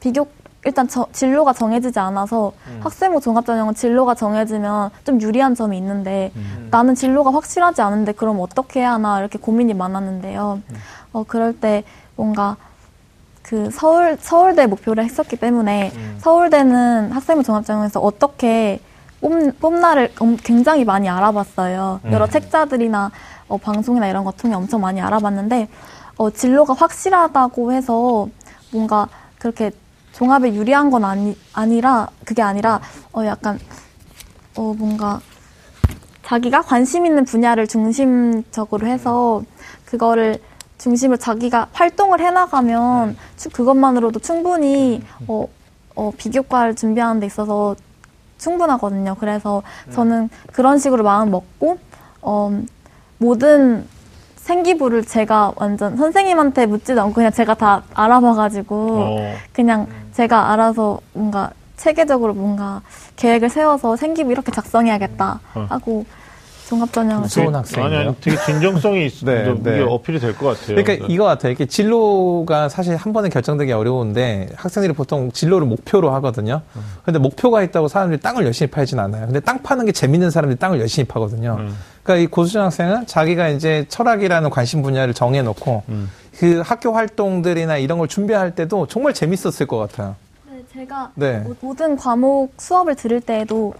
비교 0.00 0.26
일단 0.66 0.88
저- 0.88 1.06
진로가 1.12 1.52
정해지지 1.52 1.98
않아서 2.00 2.52
학생부 2.80 3.20
종합전형은 3.20 3.74
진로가 3.74 4.14
정해지면 4.14 4.90
좀 5.04 5.20
유리한 5.20 5.54
점이 5.54 5.78
있는데 5.78 6.32
나는 6.70 6.94
진로가 6.94 7.32
확실하지 7.32 7.80
않은데 7.82 8.12
그럼 8.12 8.40
어떻게 8.40 8.80
해야 8.80 8.92
하나 8.94 9.20
이렇게 9.20 9.38
고민이 9.38 9.74
많았는데요. 9.74 10.60
어, 11.12 11.24
그럴 11.26 11.52
때 11.58 11.84
뭔가 12.16 12.56
그 13.42 13.70
서울 13.70 14.18
서울대 14.20 14.66
목표를 14.66 15.04
했었기 15.04 15.36
때문에 15.36 15.92
서울대는 16.18 17.12
학생부 17.12 17.44
종합전형에서 17.44 18.00
어떻게 18.00 18.80
뽑, 19.20 19.32
뽑나를 19.60 20.12
엄- 20.18 20.36
굉장히 20.36 20.84
많이 20.84 21.08
알아봤어요. 21.08 22.00
여러 22.12 22.26
책자들이나 22.26 23.10
어, 23.48 23.56
방송이나 23.56 24.08
이런 24.08 24.24
거 24.24 24.32
통해 24.32 24.54
엄청 24.56 24.80
많이 24.80 25.00
알아봤는데 25.00 25.68
어, 26.18 26.30
진로가 26.30 26.74
확실하다고 26.74 27.72
해서 27.72 28.26
뭔가 28.72 29.08
그렇게 29.38 29.70
종합에 30.16 30.54
유리한 30.54 30.90
건 30.90 31.04
아니, 31.04 31.36
아니라 31.52 32.08
그게 32.24 32.40
아니라 32.40 32.80
어, 33.12 33.24
약간 33.26 33.58
어, 34.56 34.72
뭔가 34.76 35.20
자기가 36.24 36.62
관심 36.62 37.04
있는 37.04 37.26
분야를 37.26 37.66
중심적으로 37.66 38.86
해서 38.86 39.42
그거를 39.84 40.38
중심을 40.78 41.18
자기가 41.18 41.68
활동을 41.72 42.20
해나가면 42.20 43.16
추- 43.36 43.50
그것만으로도 43.50 44.20
충분히 44.20 45.02
어, 45.28 45.46
어, 45.94 46.10
비교과를 46.16 46.74
준비하는 46.76 47.20
데 47.20 47.26
있어서 47.26 47.76
충분하거든요. 48.38 49.16
그래서 49.20 49.62
저는 49.92 50.30
그런 50.52 50.78
식으로 50.78 51.04
마음 51.04 51.30
먹고 51.30 51.78
어, 52.22 52.58
모든 53.18 53.86
생기부를 54.46 55.04
제가 55.04 55.52
완전 55.56 55.96
선생님한테 55.96 56.66
묻지도 56.66 57.00
않고 57.02 57.14
그냥 57.14 57.32
제가 57.32 57.54
다 57.54 57.82
알아봐가지고 57.94 58.74
어. 58.76 59.34
그냥 59.52 59.88
제가 60.12 60.52
알아서 60.52 61.00
뭔가 61.12 61.50
체계적으로 61.76 62.32
뭔가 62.32 62.80
계획을 63.16 63.48
세워서 63.48 63.96
생기부 63.96 64.30
이렇게 64.30 64.52
작성해야겠다 64.52 65.40
어. 65.54 65.66
하고 65.68 66.06
종합전형을 66.68 67.28
되게- 67.28 67.56
학생이네요. 67.56 67.98
아니, 68.00 68.08
아니, 68.08 68.16
되게 68.20 68.36
진정성이 68.44 69.06
있어. 69.06 69.26
네, 69.26 69.44
네, 69.44 69.54
네. 69.62 69.74
이게 69.76 69.82
어필이 69.88 70.18
될 70.18 70.34
것 70.36 70.46
같아요. 70.58 70.76
그러니까 70.76 71.06
이거 71.08 71.24
같아요. 71.24 71.50
이렇게 71.50 71.66
진로가 71.66 72.68
사실 72.68 72.96
한 72.96 73.12
번에 73.12 73.28
결정되기 73.28 73.72
어려운데 73.72 74.48
학생들이 74.56 74.92
보통 74.92 75.30
진로를 75.32 75.66
목표로 75.66 76.10
하거든요. 76.14 76.62
근데 77.04 77.18
목표가 77.18 77.62
있다고 77.62 77.88
사람들이 77.88 78.20
땅을 78.20 78.44
열심히 78.44 78.70
팔진 78.70 78.98
않아요. 78.98 79.26
근데 79.26 79.40
땅 79.40 79.62
파는 79.62 79.86
게 79.86 79.92
재밌는 79.92 80.30
사람들이 80.30 80.58
땅을 80.58 80.80
열심히 80.80 81.06
파거든요. 81.06 81.56
그러니까 82.02 82.22
이 82.22 82.26
고수준 82.26 82.60
학생은 82.62 83.06
자기가 83.06 83.48
이제 83.48 83.84
철학이라는 83.88 84.50
관심 84.50 84.82
분야를 84.82 85.14
정해놓고 85.14 85.82
그 86.38 86.62
학교 86.64 86.92
활동들이나 86.92 87.78
이런 87.78 87.98
걸 87.98 88.08
준비할 88.08 88.54
때도 88.54 88.86
정말 88.88 89.14
재밌었을 89.14 89.66
것 89.66 89.78
같아요. 89.78 90.16
네, 90.76 90.82
제가 90.84 91.10
네. 91.14 91.38
모- 91.38 91.54
모든 91.60 91.96
과목 91.96 92.52
수업을 92.58 92.94
들을 92.96 93.20
때에도 93.20 93.72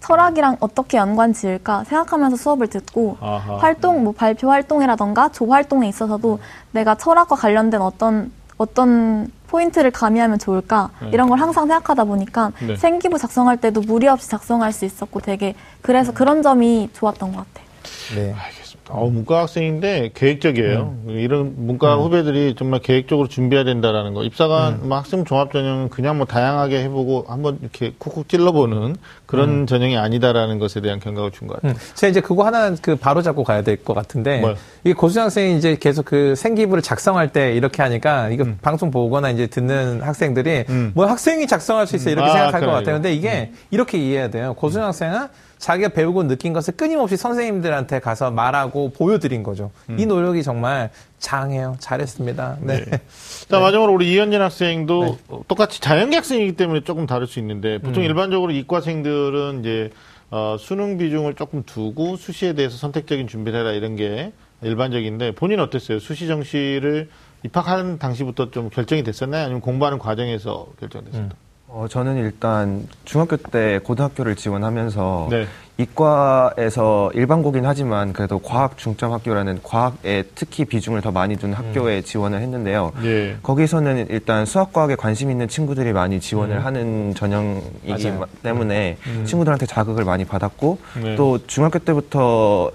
철학이랑 0.00 0.58
어떻게 0.60 0.98
연관 0.98 1.32
지을까 1.32 1.82
생각하면서 1.84 2.36
수업을 2.36 2.68
듣고 2.68 3.16
아하. 3.20 3.56
활동 3.56 4.04
뭐 4.04 4.12
발표 4.12 4.50
활동이라던가 4.50 5.30
조 5.30 5.46
활동에 5.50 5.88
있어서도 5.88 6.38
내가 6.70 6.94
철학과 6.94 7.34
관련된 7.34 7.80
어떤 7.82 8.30
어떤 8.56 9.32
포인트를 9.48 9.90
가미하면 9.90 10.38
좋을까 10.38 10.90
이런 11.12 11.28
걸 11.28 11.40
항상 11.40 11.66
생각하다 11.66 12.04
보니까 12.04 12.52
네. 12.64 12.76
생기부 12.76 13.18
작성할 13.18 13.56
때도 13.60 13.80
무리 13.80 14.06
없이 14.06 14.28
작성할 14.28 14.72
수 14.72 14.84
있었고 14.84 15.20
되게 15.20 15.54
그래서 15.82 16.12
그런 16.12 16.42
점이 16.42 16.90
좋았던 16.92 17.32
것 17.32 17.38
같아요. 17.38 17.66
네. 18.14 18.32
알겠습니다. 18.32 18.63
어, 18.90 19.08
문과 19.08 19.40
학생인데 19.40 20.10
계획적이에요. 20.14 21.04
이런 21.08 21.54
문과 21.56 21.96
후배들이 21.96 22.54
정말 22.56 22.80
계획적으로 22.80 23.28
준비해야 23.28 23.64
된다라는 23.64 24.12
거. 24.14 24.24
입사관 24.24 24.88
뭐 24.88 24.98
학생 24.98 25.24
종합 25.24 25.52
전형은 25.52 25.88
그냥 25.88 26.18
뭐 26.18 26.26
다양하게 26.26 26.82
해보고 26.84 27.24
한번 27.28 27.58
이렇게 27.62 27.94
쿡쿡 27.98 28.28
찔러보는 28.28 28.96
그런 29.34 29.66
전형이 29.66 29.96
아니다라는 29.96 30.58
것에 30.58 30.80
대한 30.80 31.00
경각을 31.00 31.30
준 31.30 31.48
것 31.48 31.54
같아요. 31.56 31.72
음, 31.72 31.76
제가 31.94 32.10
이제 32.10 32.20
그거 32.20 32.44
하나 32.46 32.74
그 32.80 32.96
바로 32.96 33.22
잡고 33.22 33.44
가야 33.44 33.62
될 33.62 33.76
것 33.84 33.94
같은데? 33.94 34.42
이게 34.84 34.94
고수준 34.94 35.22
학생이 35.24 35.56
이제 35.58 35.76
계속 35.80 36.04
그 36.04 36.34
생기부를 36.36 36.82
작성할 36.82 37.32
때 37.32 37.52
이렇게 37.54 37.82
하니까 37.82 38.28
이거 38.30 38.46
방송 38.62 38.90
보거나 38.90 39.30
이제 39.30 39.46
듣는 39.46 40.00
학생들이 40.02 40.64
음. 40.68 40.92
뭐 40.94 41.06
학생이 41.06 41.46
작성할 41.46 41.86
수 41.86 41.96
있어 41.96 42.10
이렇게 42.10 42.28
아, 42.30 42.32
생각할 42.32 42.60
그래, 42.60 42.66
것 42.66 42.72
같아요. 42.78 42.94
근데 42.96 43.12
이게 43.12 43.52
이렇게 43.70 43.98
이해해야 43.98 44.30
돼요. 44.30 44.54
고수준 44.54 44.82
학생은 44.82 45.28
자기가 45.58 45.88
배우고 45.90 46.24
느낀 46.28 46.52
것을 46.52 46.74
끊임없이 46.76 47.16
선생님들한테 47.16 47.98
가서 48.00 48.30
말하고 48.30 48.90
보여드린 48.90 49.42
거죠. 49.42 49.70
이 49.96 50.04
노력이 50.04 50.42
정말 50.42 50.90
장해요. 51.24 51.76
잘했습니다. 51.80 52.58
네. 52.60 52.84
네. 52.84 53.00
자, 53.48 53.58
마지막으로 53.58 53.94
우리 53.94 54.12
이현진 54.12 54.42
학생도 54.42 55.18
어, 55.28 55.42
똑같이 55.48 55.80
자연계 55.80 56.16
학생이기 56.16 56.52
때문에 56.52 56.82
조금 56.84 57.06
다를 57.06 57.26
수 57.26 57.38
있는데 57.38 57.78
보통 57.78 58.04
일반적으로 58.04 58.52
이과생들은 58.52 59.60
이제 59.60 59.90
어, 60.30 60.56
수능 60.58 60.98
비중을 60.98 61.34
조금 61.34 61.62
두고 61.64 62.16
수시에 62.16 62.52
대해서 62.52 62.76
선택적인 62.76 63.26
준비를 63.26 63.60
해라 63.60 63.72
이런 63.72 63.96
게 63.96 64.32
일반적인데 64.62 65.32
본인 65.32 65.58
은 65.60 65.64
어땠어요? 65.64 65.98
수시 65.98 66.26
정시를 66.26 67.08
입학하는 67.42 67.98
당시부터 67.98 68.50
좀 68.50 68.68
결정이 68.68 69.02
됐었나요? 69.02 69.44
아니면 69.44 69.60
공부하는 69.62 69.98
과정에서 69.98 70.68
결정됐었나요? 70.78 71.30
어, 71.76 71.88
저는 71.88 72.18
일단 72.18 72.86
중학교 73.04 73.36
때 73.36 73.80
고등학교를 73.82 74.36
지원하면서 74.36 75.26
네. 75.28 75.48
이과에서 75.76 77.10
일반고긴 77.14 77.66
하지만 77.66 78.12
그래도 78.12 78.38
과학 78.38 78.78
중점 78.78 79.12
학교라는 79.12 79.58
과학에 79.64 80.22
특히 80.36 80.64
비중을 80.64 81.00
더 81.00 81.10
많이 81.10 81.34
둔 81.36 81.52
학교에 81.52 82.02
지원을 82.02 82.40
했는데요. 82.40 82.92
예. 83.02 83.38
거기서는 83.42 84.06
일단 84.08 84.46
수학 84.46 84.72
과학에 84.72 84.94
관심 84.94 85.32
있는 85.32 85.48
친구들이 85.48 85.92
많이 85.92 86.20
지원을 86.20 86.64
하는 86.64 87.12
전형이기 87.16 87.88
맞아요. 87.88 88.24
때문에 88.44 88.96
친구들한테 89.24 89.66
자극을 89.66 90.04
많이 90.04 90.24
받았고 90.24 90.78
네. 91.02 91.16
또 91.16 91.44
중학교 91.44 91.80
때부터 91.80 92.70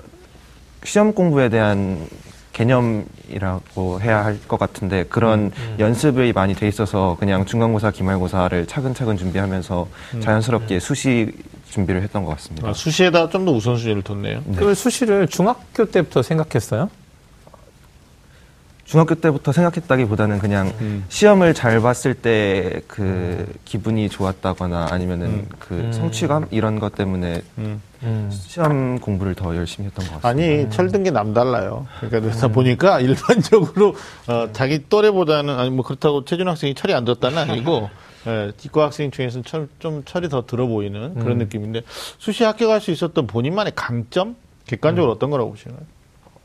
시험 0.84 1.14
공부에 1.14 1.48
대한 1.48 2.06
개념이라고 2.54 4.02
해야 4.02 4.26
할 4.26 4.40
것 4.48 4.58
같은데 4.60 5.04
그런 5.10 5.52
연습이 5.80 6.34
많이 6.34 6.54
돼 6.56 6.68
있어서 6.68 7.16
그냥 7.20 7.46
중간고사, 7.46 7.92
기말고사를 7.92 8.66
차근차근 8.66 9.18
준비하면서 9.18 9.88
자연스럽게 10.22 10.80
수시 10.80 11.32
준비를 11.70 12.02
했던 12.02 12.24
것 12.26 12.32
같습니다. 12.36 12.70
아, 12.70 12.74
수시에다 12.74 13.30
좀 13.30 13.46
더 13.46 13.52
우선순위를 13.52 14.02
뒀네요. 14.02 14.42
그 14.56 14.74
수시를 14.74 15.28
중학교 15.28 15.86
때부터 15.86 16.22
생각했어요? 16.24 16.90
중학교 18.90 19.14
때부터 19.14 19.52
생각했다기보다는 19.52 20.40
그냥 20.40 20.74
음. 20.82 21.06
시험을 21.10 21.54
잘 21.54 21.80
봤을 21.80 22.16
때 22.16 22.82
그 22.88 23.46
기분이 23.66 24.10
좋았다거나 24.10 24.88
아니면은 24.92 25.48
그 25.60 25.92
성취감? 25.94 26.48
이런 26.52 26.80
것 26.80 26.96
때문에 26.96 27.42
음. 27.60 27.82
시험 28.32 29.00
공부를 29.00 29.36
더 29.36 29.56
열심히 29.56 29.88
했던 29.88 30.06
것 30.08 30.22
같습니다. 30.22 30.28
아니 30.28 30.70
철든 30.70 31.04
게 31.04 31.12
남달라요. 31.12 31.86
그러니까 31.98 32.20
그래서 32.22 32.48
보니까 32.48 33.00
일반적으로 33.02 33.96
어, 34.28 34.50
자기 34.54 34.88
또래보다는 34.90 35.58
아니 35.58 35.70
뭐 35.70 35.86
그렇다고 35.86 36.26
최준 36.26 36.48
학생이 36.48 36.74
철이 36.74 36.94
안 36.94 37.06
들었다는 37.06 37.38
아니고 37.38 37.90
예, 38.28 38.52
이과 38.66 38.86
학생 38.86 39.12
중에서는 39.12 39.46
철, 39.46 39.70
좀 39.80 40.04
철이 40.04 40.28
더 40.30 40.46
들어 40.46 40.68
보이는 40.68 41.16
그런 41.16 41.38
느낌인데 41.38 41.84
수시 42.18 42.44
합격할 42.44 42.82
수 42.82 42.92
있었던 42.92 43.28
본인만의 43.28 43.74
강점? 43.76 44.36
객관적으로 44.66 45.14
어떤 45.14 45.30
거라고 45.30 45.52
보시나요? 45.52 45.80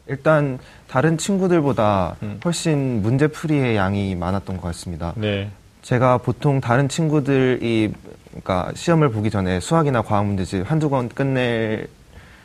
일단 0.06 0.58
다른 0.88 1.16
친구들보다 1.16 2.16
음. 2.22 2.40
훨씬 2.44 3.02
문제풀이의 3.02 3.76
양이 3.76 4.14
많았던 4.14 4.56
것 4.58 4.62
같습니다. 4.68 5.12
네. 5.16 5.50
제가 5.82 6.18
보통 6.18 6.60
다른 6.60 6.88
친구들이 6.88 7.92
그러니까 8.30 8.72
시험을 8.74 9.10
보기 9.10 9.30
전에 9.30 9.60
수학이나 9.60 10.02
과학 10.02 10.26
문제집 10.26 10.70
한두 10.70 10.90
권 10.90 11.08
끝낼 11.08 11.88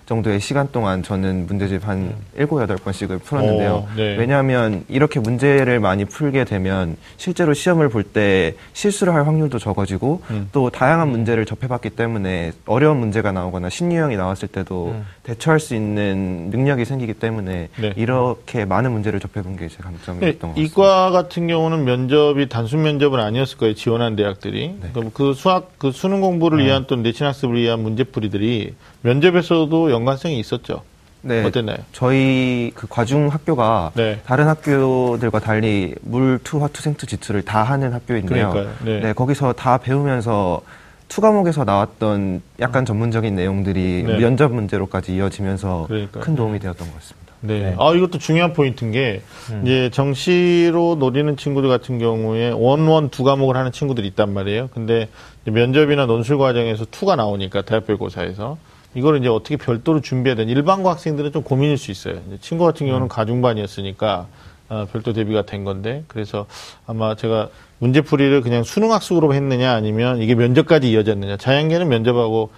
정도의 0.09 0.39
시간 0.39 0.67
동안 0.71 1.03
저는 1.03 1.45
문제집 1.45 1.87
한 1.87 2.15
일곱 2.35 2.59
여덟 2.63 2.77
번씩을 2.77 3.19
풀었는데요. 3.19 3.85
오, 3.85 3.95
네. 3.95 4.15
왜냐하면 4.17 4.83
이렇게 4.89 5.19
문제를 5.19 5.79
많이 5.79 6.03
풀게 6.03 6.45
되면 6.45 6.97
실제로 7.17 7.53
시험을 7.53 7.89
볼 7.89 7.99
때 8.09 8.55
실수를 8.73 9.13
할 9.13 9.27
확률도 9.27 9.59
적어지고 9.59 10.23
음. 10.31 10.49
또 10.51 10.71
다양한 10.71 11.09
문제를 11.09 11.45
접해봤기 11.45 11.91
때문에 11.91 12.53
어려운 12.65 12.97
문제가 12.97 13.31
나오거나 13.31 13.69
신유형이 13.69 14.17
나왔을 14.17 14.47
때도 14.47 14.95
대처할 15.21 15.59
수 15.59 15.75
있는 15.75 16.49
능력이 16.49 16.85
생기기 16.85 17.13
때문에 17.13 17.67
네. 17.79 17.93
이렇게 17.95 18.65
많은 18.65 18.91
문제를 18.91 19.19
접해본 19.19 19.57
게제 19.57 19.75
네, 19.77 19.83
강점이었던 19.83 20.39
것 20.39 20.47
같습니다. 20.47 20.59
이과 20.59 21.11
같은 21.11 21.45
경우는 21.45 21.83
면접이 21.83 22.49
단순 22.49 22.81
면접은 22.81 23.19
아니었을 23.19 23.57
거예요. 23.59 23.75
지원한 23.75 24.15
대학들이. 24.15 24.75
그럼 24.93 25.11
그 25.13 25.35
수학, 25.35 25.77
그 25.77 25.91
수능 25.91 26.21
공부를 26.21 26.65
위한 26.65 26.85
또 26.87 26.95
내신 26.95 27.27
학습을 27.27 27.61
위한 27.61 27.81
문제풀이들이 27.83 28.73
면접에서도 29.01 29.91
연관성이 29.91 30.39
있었죠. 30.39 30.83
네, 31.21 31.43
어땠나요? 31.43 31.77
저희 31.91 32.71
그 32.75 32.87
과중 32.87 33.27
학교가 33.27 33.91
네. 33.95 34.21
다른 34.25 34.47
학교들과 34.47 35.39
달리 35.39 35.93
물투, 36.01 36.61
화투, 36.63 36.81
생투, 36.81 37.07
지투를 37.07 37.43
다 37.43 37.63
하는 37.63 37.93
학교인데요. 37.93 38.53
네. 38.85 38.99
네. 39.01 39.13
거기서 39.13 39.53
다 39.53 39.79
배우면서 39.79 40.61
two 41.09 41.21
과목에서 41.21 41.65
나왔던 41.65 42.41
약간 42.61 42.85
전문적인 42.85 43.35
내용들이 43.35 44.03
네. 44.05 44.17
면접 44.17 44.53
문제로까지 44.53 45.15
이어지면서 45.15 45.85
그러니까요. 45.87 46.23
큰 46.23 46.35
도움이 46.35 46.59
되었던 46.59 46.87
것 46.87 46.93
같습니다. 46.95 47.33
네. 47.41 47.59
네. 47.59 47.75
아, 47.79 47.93
이것도 47.93 48.17
중요한 48.19 48.53
포인트인 48.53 48.91
게, 48.91 49.21
이제 49.63 49.89
정시로 49.91 50.95
노리는 50.99 51.35
친구들 51.35 51.69
같은 51.69 51.97
경우에 51.97 52.51
one 52.51 52.80
one 52.80 53.09
두 53.09 53.23
과목을 53.23 53.55
하는 53.57 53.71
친구들이 53.71 54.07
있단 54.09 54.33
말이에요. 54.33 54.69
근데 54.73 55.07
면접이나 55.45 56.05
논술 56.05 56.37
과정에서 56.37 56.85
투가 56.91 57.15
나오니까 57.15 57.61
대학별고사에서 57.63 58.57
이거를 58.95 59.19
이제 59.19 59.29
어떻게 59.29 59.55
별도로 59.57 60.01
준비해야 60.01 60.35
되는 60.35 60.51
일반고 60.51 60.89
학생들은 60.89 61.31
좀 61.31 61.43
고민일 61.43 61.77
수 61.77 61.91
있어요. 61.91 62.19
친구 62.41 62.65
같은 62.65 62.87
경우는 62.87 63.07
가중반이었으니까 63.07 64.27
어, 64.69 64.87
별도 64.91 65.13
대비가 65.13 65.43
된 65.43 65.63
건데. 65.63 66.03
그래서 66.07 66.45
아마 66.85 67.15
제가 67.15 67.49
문제풀이를 67.79 68.41
그냥 68.41 68.63
수능 68.63 68.91
학습으로 68.91 69.33
했느냐 69.33 69.73
아니면 69.73 70.21
이게 70.21 70.35
면접까지 70.35 70.91
이어졌느냐. 70.91 71.37
자연계는 71.37 71.87
면접하고 71.87 72.51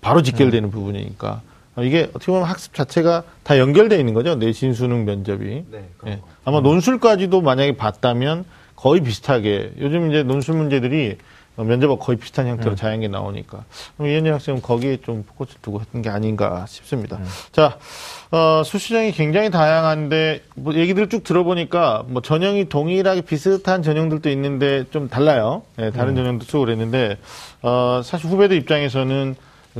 바로 0.00 0.22
직결되는 0.22 0.70
부분이니까. 0.70 1.42
어, 1.76 1.82
이게 1.82 2.10
어떻게 2.10 2.32
보면 2.32 2.44
학습 2.44 2.74
자체가 2.74 3.22
다 3.42 3.58
연결되어 3.58 3.98
있는 3.98 4.14
거죠. 4.14 4.34
내신 4.34 4.74
수능 4.74 5.04
면접이. 5.04 5.64
예. 6.06 6.20
아마 6.44 6.60
논술까지도 6.60 7.40
만약에 7.40 7.76
봤다면 7.76 8.44
거의 8.76 9.00
비슷하게. 9.02 9.72
요즘 9.78 10.10
이제 10.10 10.22
논술 10.22 10.54
문제들이 10.56 11.16
어, 11.16 11.16
면접하고 11.64 11.98
거의 11.98 12.18
비슷한 12.18 12.46
형태로 12.46 12.74
자연계 12.76 13.08
나오니까 13.08 13.64
그럼 13.96 14.10
이현진 14.10 14.32
학생은 14.32 14.62
거기에 14.62 14.98
좀 14.98 15.24
포커스를 15.24 15.60
두고 15.62 15.80
했던 15.80 16.02
게 16.02 16.10
아닌가 16.10 16.64
싶습니다. 16.68 17.18
자, 17.52 17.78
어, 18.30 18.62
수시정이 18.64 19.12
굉장히 19.12 19.50
다양한데 19.50 20.42
뭐 20.54 20.74
얘기들 20.74 21.08
쭉 21.08 21.24
들어보니까 21.24 22.04
뭐 22.06 22.22
전형이 22.22 22.68
동일하게 22.68 23.22
비슷한 23.22 23.82
전형들도 23.82 24.30
있는데 24.30 24.84
좀 24.90 25.08
달라요. 25.08 25.62
예, 25.78 25.90
다른 25.90 26.14
전형도 26.14 26.44
쓰고 26.44 26.60
그랬는데 26.60 27.18
어, 27.62 28.00
사실 28.04 28.30
후배들 28.30 28.56
입장에서는 28.56 29.34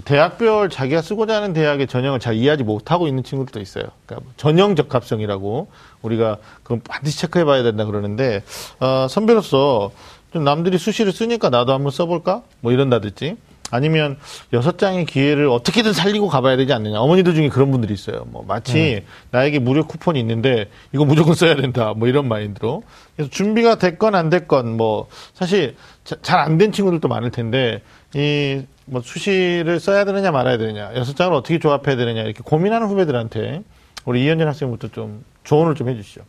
대학별 0.05 0.69
자기가 0.71 1.03
쓰고자 1.03 1.37
하는 1.37 1.53
대학의 1.53 1.87
전형을 1.87 2.21
잘 2.21 2.35
이해하지 2.35 2.63
못하고 2.63 3.09
있는 3.09 3.25
친구들도 3.25 3.61
있어요. 3.61 3.85
그러니까 4.07 4.25
뭐 4.25 4.33
전형 4.37 4.77
적합성이라고 4.77 5.69
우리가 6.03 6.39
그건 6.63 6.81
반드시 6.83 7.19
체크해 7.19 7.45
봐야 7.45 7.63
된다 7.63 7.85
그러는데 7.85 8.45
어, 8.81 9.07
선배로서 9.09 9.91
좀 10.33 10.45
남들이 10.45 10.79
수시를 10.79 11.13
쓰니까 11.13 11.51
나도 11.51 11.73
한번 11.73 11.91
써볼까? 11.91 12.43
뭐 12.61 12.73
이런다든지 12.73 13.37
아니면 13.71 14.17
여섯 14.55 14.79
장의 14.79 15.05
기회를 15.05 15.47
어떻게든 15.49 15.93
살리고 15.93 16.29
가봐야 16.29 16.57
되지 16.57 16.73
않느냐. 16.73 17.01
어머니들 17.01 17.35
중에 17.35 17.49
그런 17.51 17.71
분들이 17.71 17.93
있어요. 17.93 18.25
뭐 18.29 18.43
마치 18.49 19.05
나에게 19.31 19.59
무료 19.59 19.87
쿠폰이 19.87 20.19
있는데 20.21 20.71
이거 20.95 21.05
무조건 21.05 21.35
써야 21.35 21.55
된다. 21.55 21.93
뭐 21.95 22.09
이런 22.09 22.29
마인드로. 22.29 22.83
그래서 23.15 23.31
준비가 23.31 23.75
됐건 23.77 24.15
안 24.15 24.31
됐건 24.31 24.77
뭐 24.77 25.09
사실 25.35 25.77
잘 26.23 26.41
안 26.41 26.57
된 26.57 26.73
친구들도 26.73 27.09
많을 27.09 27.31
텐데 27.31 27.83
이 28.15 28.63
뭐 28.91 29.03
수시를 29.05 29.81
써야 29.81 30.07
되느냐 30.07 30.31
말아야 30.31 30.57
되느냐. 30.57 30.95
여섯 30.97 31.15
장을 31.15 31.35
어떻게 31.35 31.59
조합해야 31.59 31.95
되느냐. 31.97 32.23
이렇게 32.23 32.41
고민하는 32.43 32.87
후배들한테 32.87 33.63
우리 34.07 34.25
이현진 34.25 34.47
학생부터 34.49 34.89
좀 34.89 35.23
조언을 35.45 35.75
좀 35.75 35.91
해주시죠. 35.91 36.23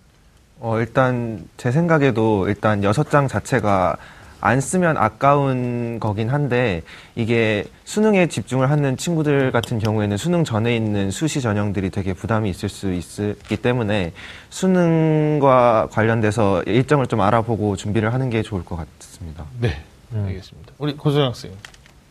어, 0.60 0.80
일단 0.80 1.48
제 1.58 1.72
생각에도 1.72 2.48
일단 2.48 2.84
여섯 2.84 3.10
장 3.10 3.28
자체가 3.28 3.98
안 4.42 4.62
쓰면 4.62 4.98
아까운 4.98 6.00
거긴 6.00 6.30
한데 6.30 6.82
이게 7.16 7.66
수능에 7.84 8.28
집중을 8.28 8.70
하는 8.70 8.96
친구들 8.96 9.52
같은 9.52 9.80
경우에는 9.80 10.16
수능 10.16 10.46
전에 10.46 10.76
있는 10.76 11.12
수시 11.12 11.42
전형들이 11.42 11.90
되게 11.90 12.14
부담이 12.14 12.50
있을 12.50 12.70
수 12.70 12.94
있기 12.94 13.58
때문에 13.58 14.14
수능과 14.50 15.90
관련돼서 15.92 16.64
일정을 16.64 17.08
좀 17.08 17.20
알아보고 17.20 17.76
준비를 17.76 18.14
하는 18.14 18.30
게 18.30 18.42
좋을 18.42 18.64
것 18.64 18.78
같습니다. 18.78 19.46
네, 19.60 19.84
알겠습니다. 20.14 20.74
우리 20.78 20.96
고소영 20.96 21.28
학생. 21.28 21.52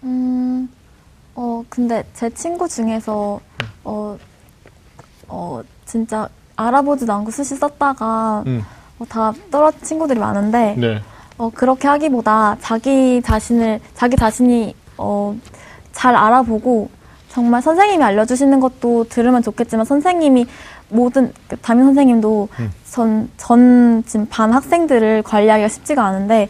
음, 0.03 0.69
어, 1.35 1.65
근데 1.71 2.05
제 2.13 2.29
친구 2.31 2.69
중에서, 2.69 3.41
어, 3.85 4.19
어, 5.29 5.63
진짜 5.87 6.29
알아보지도 6.59 7.13
않고 7.13 7.31
수시 7.31 7.55
썼다가, 7.55 8.43
음. 8.47 8.65
어, 8.99 9.05
다 9.09 9.33
떨어진 9.51 9.81
친구들이 9.83 10.19
많은데, 10.19 10.75
네. 10.77 11.01
어, 11.39 11.51
그렇게 11.55 11.87
하기보다 11.87 12.57
자기 12.61 13.23
자신을, 13.23 13.81
자기 13.95 14.17
자신이, 14.17 14.75
어, 14.99 15.37
잘 15.93 16.17
알아보고, 16.17 16.91
정말 17.29 17.63
선생님이 17.63 18.03
알려주시는 18.03 18.59
것도 18.59 19.05
들으면 19.05 19.43
좋겠지만, 19.43 19.87
선생님이 19.87 20.47
모든, 20.89 21.33
그 21.47 21.57
담임 21.59 21.85
선생님도 21.85 22.49
전, 22.91 23.31
전 23.37 24.03
지금 24.05 24.27
반 24.29 24.53
학생들을 24.53 25.23
관리하기가 25.23 25.69
쉽지가 25.69 26.05
않은데, 26.05 26.49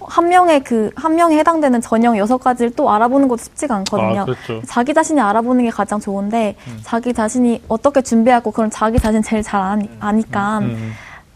한 0.00 0.28
명의 0.28 0.62
그, 0.62 0.90
한 0.96 1.14
명에 1.14 1.36
해당되는 1.38 1.80
전형 1.80 2.16
여섯 2.16 2.38
가지를 2.38 2.72
또 2.74 2.90
알아보는 2.90 3.28
것도 3.28 3.42
쉽지가 3.42 3.76
않거든요. 3.76 4.20
아, 4.20 4.24
그렇죠. 4.24 4.62
자기 4.66 4.94
자신이 4.94 5.20
알아보는 5.20 5.64
게 5.64 5.70
가장 5.70 6.00
좋은데, 6.00 6.56
자기 6.82 7.12
자신이 7.12 7.62
어떻게 7.68 8.02
준비하고, 8.02 8.50
그런 8.50 8.70
자기 8.70 8.98
자신 8.98 9.22
제일 9.22 9.42
잘 9.42 9.60
아니, 9.60 9.88
아니까, 10.00 10.58
음. 10.58 10.92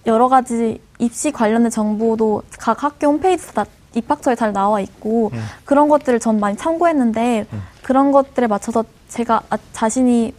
여러 0.07 0.29
가지 0.29 0.81
입시 0.99 1.31
관련된 1.33 1.71
정보도 1.71 2.43
각 2.59 2.83
학교 2.83 3.07
홈페이지에 3.09 3.53
다 3.53 3.65
입학처에 3.95 4.35
잘 4.35 4.53
나와 4.53 4.81
있고 4.81 5.31
음. 5.33 5.45
그런 5.65 5.89
것들을 5.89 6.21
전 6.21 6.41
많이 6.41 6.57
참고했는데 6.57 7.47
그런 7.83 8.13
것들에 8.13 8.47
맞춰서 8.47 8.85
제가 9.09 9.41
아- 9.49 9.59
자신이 9.73 10.35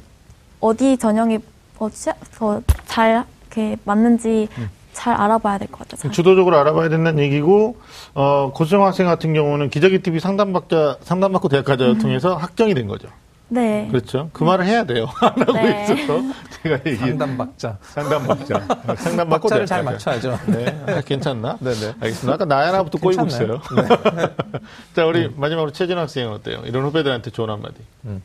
어디 0.60 0.98
전형이 0.98 1.40
어, 1.80 1.90
더잘 2.38 3.24
이렇게 3.42 3.78
맞는지 3.86 4.50
음. 4.58 4.70
잘 4.96 5.14
알아봐야 5.14 5.58
될 5.58 5.68
것 5.68 5.80
같아요. 5.80 6.02
잘. 6.02 6.12
주도적으로 6.12 6.58
알아봐야 6.58 6.90
된다는 6.90 7.22
얘기고 7.24 7.78
어, 8.14 8.52
고수영 8.56 8.86
학생 8.86 9.06
같은 9.06 9.34
경우는 9.34 9.70
기저귀 9.70 10.00
TV 10.00 10.20
상담받자 10.20 10.98
상담받고 11.02 11.50
대학 11.50 11.66
가자를 11.66 11.98
통해서 12.00 12.36
확정이 12.36 12.74
된 12.74 12.88
거죠. 12.88 13.10
네. 13.48 13.88
그렇죠. 13.92 14.32
그 14.34 14.44
말을 14.44 14.66
해야 14.66 14.86
돼요. 14.86 15.06
안 15.22 15.30
하고 15.40 15.54
네. 15.54 15.84
있어서 15.84 16.20
제가 16.64 16.80
얘기 16.88 16.96
상담박자. 16.98 17.78
상담받자 17.82 18.68
상담받고 18.98 19.48
박자를 19.50 19.66
잘. 19.68 19.84
맞춰야죠. 19.84 20.40
네, 20.48 20.84
아, 20.88 21.02
괜찮나? 21.02 21.58
네네. 21.60 21.94
알겠습니다. 22.00 22.34
아까 22.34 22.46
나야나부터 22.46 22.98
꼬이고? 22.98 23.26
있어요. 23.28 23.62
자, 24.96 25.06
우리 25.06 25.30
마지막으로 25.36 25.72
최진 25.74 25.98
학생은 26.00 26.34
어때요? 26.34 26.62
이런 26.66 26.86
후배들한테 26.86 27.30
좋은 27.30 27.50
한마디. 27.52 27.76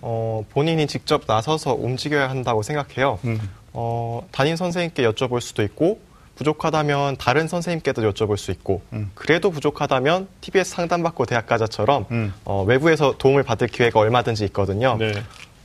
어, 0.00 0.42
본인이 0.50 0.86
직접 0.86 1.22
나서서 1.26 1.74
움직여야 1.74 2.30
한다고 2.30 2.62
생각해요. 2.62 3.18
음. 3.24 3.38
어, 3.74 4.26
담임 4.32 4.56
선생님께 4.56 5.06
여쭤볼 5.10 5.40
수도 5.42 5.62
있고 5.62 6.00
부족하다면 6.40 7.18
다른 7.18 7.48
선생님께도 7.48 8.10
여쭤볼 8.10 8.38
수 8.38 8.50
있고 8.50 8.80
음. 8.94 9.10
그래도 9.14 9.50
부족하다면 9.50 10.26
TBS 10.40 10.70
상담받고 10.70 11.26
대학가자처럼 11.26 12.06
음. 12.10 12.32
어, 12.46 12.64
외부에서 12.66 13.14
도움을 13.18 13.42
받을 13.42 13.68
기회가 13.68 14.00
얼마든지 14.00 14.44
있거든요. 14.46 14.96
네. 14.98 15.12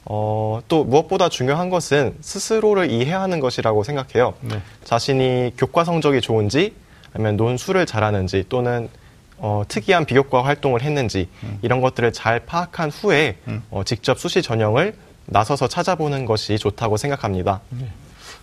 어, 0.03 0.59
또 0.67 0.83
무엇보다 0.83 1.29
중요한 1.29 1.69
것은 1.69 2.17
스스로를 2.19 2.91
이해하는 2.91 3.39
것이라고 3.39 3.83
생각해요. 3.83 4.33
네. 4.41 4.61
자신이 4.83 5.53
교과 5.57 5.85
성적이 5.85 6.19
좋은지 6.19 6.73
아니면 7.13 7.37
논술을 7.37 7.85
잘하는지 7.85 8.43
또는 8.49 8.89
어, 9.37 9.63
특이한 9.69 10.03
비교과 10.03 10.43
활동을 10.43 10.81
했는지 10.81 11.29
이런 11.61 11.79
것들을 11.79 12.11
잘 12.11 12.41
파악한 12.41 12.89
후에 12.89 13.37
음. 13.47 13.63
어, 13.71 13.83
직접 13.85 14.19
수시 14.19 14.41
전형을 14.41 14.93
나서서 15.27 15.69
찾아보는 15.69 16.25
것이 16.25 16.57
좋다고 16.57 16.97
생각합니다. 16.97 17.61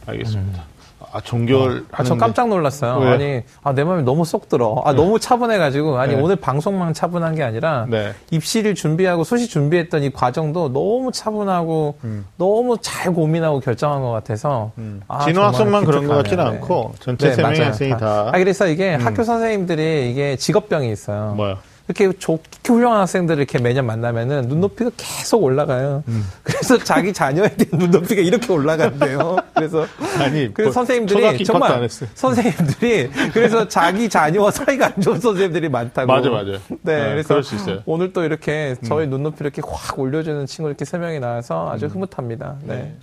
알겠습니다. 0.06 0.71
아, 1.12 1.20
종결. 1.20 1.84
아, 1.92 2.02
저 2.02 2.16
깜짝 2.16 2.48
놀랐어요. 2.48 2.98
왜? 3.00 3.10
아니, 3.12 3.42
아, 3.62 3.72
내 3.74 3.84
마음이 3.84 4.02
너무 4.02 4.24
쏙 4.24 4.48
들어. 4.48 4.82
아, 4.84 4.94
너무 4.94 5.20
차분해가지고. 5.20 5.98
아니, 5.98 6.14
네. 6.16 6.20
오늘 6.20 6.36
방송만 6.36 6.94
차분한 6.94 7.34
게 7.34 7.42
아니라, 7.42 7.86
네. 7.88 8.12
입시를 8.30 8.74
준비하고 8.74 9.22
수시 9.22 9.46
준비했던 9.48 10.02
이 10.04 10.10
과정도 10.10 10.72
너무 10.72 11.12
차분하고, 11.12 11.98
너무 12.38 12.78
잘 12.80 13.12
고민하고 13.12 13.60
결정한 13.60 14.00
것 14.00 14.10
같아서. 14.10 14.72
아, 15.06 15.20
진호 15.20 15.34
정말 15.34 15.48
학생만 15.52 15.84
그런 15.84 16.06
것. 16.06 16.14
같지는 16.22 16.44
네. 16.44 16.50
않고 16.50 16.94
전체 17.00 17.32
세 17.32 17.42
명의 17.42 17.58
맞아요. 17.58 17.68
학생이 17.70 17.90
다. 17.98 18.30
아, 18.32 18.38
그래서 18.38 18.66
이게 18.66 18.94
학교 18.94 19.22
선생님들이 19.22 20.10
이게 20.10 20.36
직업병이 20.36 20.90
있어요. 20.90 21.34
뭐야? 21.36 21.58
이렇게 21.88 22.12
좋게 22.16 22.72
훌륭한 22.72 23.00
학생들을 23.00 23.38
이렇게 23.38 23.58
매년 23.58 23.86
만나면은 23.86 24.42
눈높이가 24.42 24.90
계속 24.96 25.42
올라가요. 25.42 26.04
음. 26.08 26.24
그래서 26.42 26.78
자기 26.78 27.12
자녀에 27.12 27.48
대한 27.48 27.78
눈높이가 27.78 28.22
이렇게 28.22 28.52
올라간대요. 28.52 29.36
그래서 29.54 29.86
아니, 30.18 30.52
그래서 30.54 30.68
뭐, 30.68 30.72
선생님들이 30.72 31.44
정말 31.44 31.82
했어요. 31.82 32.08
선생님들이 32.14 33.10
그래서 33.32 33.66
자기 33.68 34.08
자녀와 34.08 34.50
사이가 34.50 34.86
안 34.86 35.00
좋은 35.00 35.20
선생님들이 35.20 35.68
많다고. 35.68 36.06
맞아, 36.06 36.30
맞아. 36.30 36.52
네, 36.52 36.58
네, 36.82 37.10
그래서 37.10 37.28
그럴 37.28 37.42
수 37.42 37.54
있어요. 37.56 37.76
음. 37.76 37.82
오늘 37.86 38.12
또 38.12 38.24
이렇게 38.24 38.76
저희 38.84 39.06
눈높이 39.06 39.38
이렇게 39.40 39.60
확 39.64 39.98
올려주는 39.98 40.46
친구 40.46 40.68
이렇게 40.68 40.84
세 40.84 40.98
명이 40.98 41.20
나와서 41.20 41.70
아주 41.70 41.86
흐뭇합니다. 41.86 42.56
네. 42.62 42.94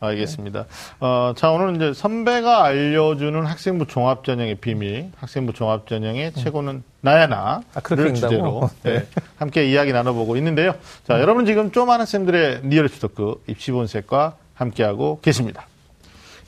알겠습니다. 0.00 0.66
어, 1.00 1.32
자, 1.36 1.50
오늘은 1.50 1.76
이제 1.76 1.92
선배가 1.94 2.64
알려주는 2.64 3.44
학생부 3.44 3.86
종합 3.86 4.24
전형의 4.24 4.56
비밀, 4.56 5.10
학생부 5.16 5.52
종합 5.52 5.86
전형의 5.86 6.32
최고는 6.34 6.82
나야 7.00 7.28
나. 7.28 7.60
아, 7.74 7.80
그렇게 7.80 8.02
를 8.02 8.06
읽는다고? 8.08 8.25
주제로 8.28 8.70
네. 8.82 8.98
네, 8.98 9.06
함께 9.36 9.66
이야기 9.66 9.92
나눠보고 9.92 10.36
있는데요. 10.36 10.74
자, 11.06 11.20
여러분 11.20 11.46
지금 11.46 11.70
좀 11.72 11.85
아는 11.85 12.06
쌤들의 12.06 12.60
리얼리티 12.64 13.00
토크 13.00 13.42
입시본색과 13.46 14.36
함께하고 14.54 15.20
계십니다. 15.22 15.66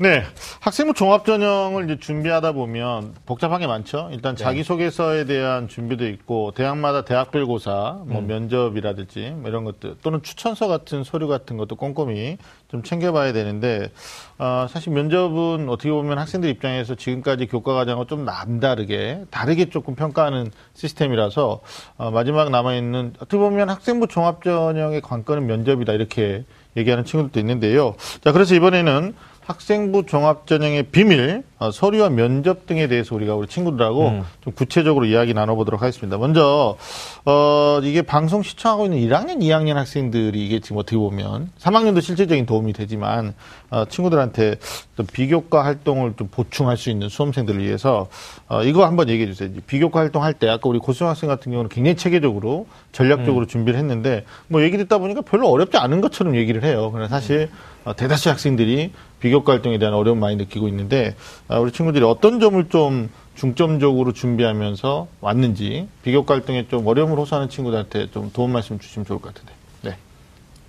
네. 0.00 0.22
학생부 0.60 0.94
종합전형을 0.94 1.86
이제 1.86 1.98
준비하다 1.98 2.52
보면 2.52 3.14
복잡한 3.26 3.58
게 3.58 3.66
많죠. 3.66 4.10
일단 4.12 4.36
자기소개서에 4.36 5.24
대한 5.24 5.66
준비도 5.66 6.06
있고, 6.06 6.52
대학마다 6.54 7.04
대학별 7.04 7.46
고사, 7.46 7.98
뭐 8.04 8.20
면접이라든지 8.20 9.32
뭐 9.38 9.48
이런 9.48 9.64
것들, 9.64 9.96
또는 10.00 10.22
추천서 10.22 10.68
같은 10.68 11.02
서류 11.02 11.26
같은 11.26 11.56
것도 11.56 11.74
꼼꼼히 11.74 12.38
좀 12.68 12.84
챙겨봐야 12.84 13.32
되는데, 13.32 13.90
어, 14.38 14.66
사실 14.70 14.92
면접은 14.92 15.68
어떻게 15.68 15.90
보면 15.90 16.16
학생들 16.18 16.48
입장에서 16.48 16.94
지금까지 16.94 17.46
교과 17.48 17.74
과정과 17.74 18.04
좀 18.06 18.24
남다르게, 18.24 19.24
다르게 19.30 19.68
조금 19.68 19.96
평가하는 19.96 20.52
시스템이라서, 20.74 21.58
어, 21.96 22.10
마지막 22.12 22.50
남아있는, 22.50 23.14
어떻게 23.16 23.36
보면 23.36 23.68
학생부 23.68 24.06
종합전형의 24.06 25.00
관건은 25.00 25.48
면접이다, 25.48 25.92
이렇게 25.92 26.44
얘기하는 26.76 27.04
친구들도 27.04 27.40
있는데요. 27.40 27.96
자, 28.22 28.30
그래서 28.30 28.54
이번에는 28.54 29.14
학생부 29.48 30.04
종합전형의 30.04 30.84
비밀, 30.84 31.42
어, 31.58 31.70
서류와 31.70 32.10
면접 32.10 32.66
등에 32.66 32.86
대해서 32.86 33.14
우리가 33.14 33.34
우리 33.34 33.48
친구들하고 33.48 34.02
좀 34.42 34.52
구체적으로 34.52 35.06
이야기 35.06 35.32
나눠보도록 35.32 35.80
하겠습니다. 35.80 36.18
먼저, 36.18 36.76
어, 37.24 37.80
이게 37.82 38.02
방송 38.02 38.42
시청하고 38.42 38.84
있는 38.84 38.98
1학년, 38.98 39.38
2학년 39.38 39.74
학생들이 39.74 40.44
이게 40.44 40.60
지금 40.60 40.76
어떻게 40.76 40.98
보면 40.98 41.50
3학년도 41.58 42.02
실질적인 42.02 42.44
도움이 42.44 42.74
되지만, 42.74 43.32
어, 43.70 43.86
친구들한테 43.86 44.56
또 44.96 45.04
비교과 45.04 45.64
활동을 45.64 46.12
좀 46.18 46.28
보충할 46.30 46.76
수 46.76 46.90
있는 46.90 47.08
수험생들을 47.08 47.64
위해서, 47.64 48.08
어, 48.48 48.62
이거 48.64 48.84
한번 48.84 49.08
얘기해 49.08 49.32
주세요. 49.32 49.48
비교과 49.66 50.00
활동할 50.00 50.34
때, 50.34 50.50
아까 50.50 50.68
우리 50.68 50.78
고수영 50.78 51.08
학생 51.08 51.26
같은 51.26 51.52
경우는 51.52 51.70
굉장히 51.70 51.96
체계적으로 51.96 52.66
전략적으로 52.92 53.46
준비를 53.46 53.78
했는데, 53.78 54.24
뭐 54.46 54.62
얘기 54.62 54.76
듣다 54.76 54.98
보니까 54.98 55.22
별로 55.22 55.48
어렵지 55.48 55.78
않은 55.78 56.02
것처럼 56.02 56.36
얘기를 56.36 56.62
해요. 56.64 56.90
그러나 56.92 57.08
사실, 57.08 57.48
어, 57.77 57.77
대다수 57.94 58.30
학생들이 58.30 58.92
비교과 59.20 59.52
활동에 59.52 59.78
대한 59.78 59.94
어려움 59.94 60.20
많이 60.20 60.36
느끼고 60.36 60.68
있는데 60.68 61.14
아, 61.48 61.58
우리 61.58 61.72
친구들이 61.72 62.04
어떤 62.04 62.40
점을 62.40 62.68
좀 62.68 63.10
중점적으로 63.34 64.12
준비하면서 64.12 65.08
왔는지 65.20 65.88
비교과 66.02 66.34
활동에 66.34 66.66
좀 66.68 66.86
어려움을 66.86 67.16
호소하는 67.18 67.48
친구들한테 67.48 68.10
좀 68.10 68.30
도움 68.32 68.52
말씀 68.52 68.78
주시면 68.78 69.06
좋을 69.06 69.20
것 69.20 69.32
같은데. 69.34 69.52
네. 69.82 69.96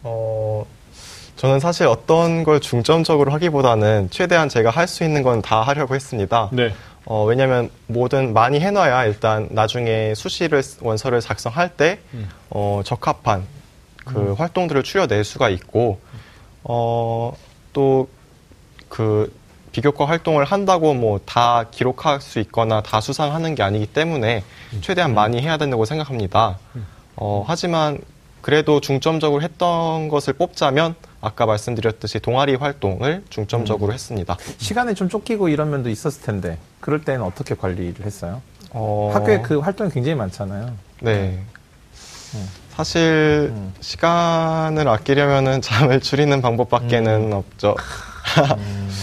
어, 0.03 0.65
저는 1.35 1.59
사실 1.59 1.87
어떤 1.87 2.43
걸 2.43 2.59
중점적으로 2.59 3.31
하기보다는 3.31 4.09
최대한 4.11 4.49
제가 4.49 4.69
할 4.69 4.87
수 4.87 5.03
있는 5.03 5.23
건 5.23 5.41
다 5.41 5.61
하려고 5.61 5.95
했습니다. 5.95 6.49
네. 6.51 6.73
어, 7.05 7.23
왜냐면 7.25 7.69
뭐든 7.87 8.33
많이 8.33 8.59
해놔야 8.59 9.05
일단 9.05 9.47
나중에 9.51 10.13
수시를, 10.15 10.61
원서를 10.81 11.21
작성할 11.21 11.69
때, 11.75 11.99
어, 12.51 12.81
적합한 12.85 13.43
그 14.05 14.33
활동들을 14.33 14.83
추려낼 14.83 15.23
수가 15.23 15.49
있고, 15.49 15.99
어, 16.63 17.33
또그 17.73 19.33
비교과 19.71 20.05
활동을 20.05 20.45
한다고 20.45 20.93
뭐 20.93 21.19
다 21.25 21.65
기록할 21.69 22.21
수 22.21 22.39
있거나 22.39 22.81
다 22.81 23.01
수상하는 23.01 23.53
게 23.55 23.61
아니기 23.63 23.85
때문에 23.85 24.43
최대한 24.81 25.13
많이 25.13 25.41
해야 25.41 25.57
된다고 25.57 25.85
생각합니다. 25.85 26.57
어, 27.15 27.43
하지만 27.47 27.99
그래도 28.41 28.79
중점적으로 28.81 29.41
했던 29.41 30.07
것을 30.07 30.33
뽑자면 30.33 30.95
아까 31.21 31.45
말씀드렸듯이 31.45 32.19
동아리 32.19 32.55
활동을 32.55 33.23
중점적으로 33.29 33.93
했습니다. 33.93 34.37
시간에 34.57 34.93
좀 34.93 35.09
쫓기고 35.09 35.49
이런 35.49 35.69
면도 35.69 35.89
있었을 35.89 36.21
텐데 36.23 36.57
그럴 36.79 37.03
때는 37.03 37.21
어떻게 37.23 37.53
관리를 37.55 38.05
했어요? 38.05 38.41
어, 38.71 39.11
학교에 39.13 39.41
그 39.41 39.59
활동이 39.59 39.91
굉장히 39.91 40.15
많잖아요. 40.15 40.73
네. 41.01 41.43
사실 42.83 43.51
시간을 43.81 44.87
아끼려면은 44.87 45.59
잠을 45.61 45.99
줄이는 45.99 46.41
방법밖에는 46.41 47.33
없죠. 47.33 47.75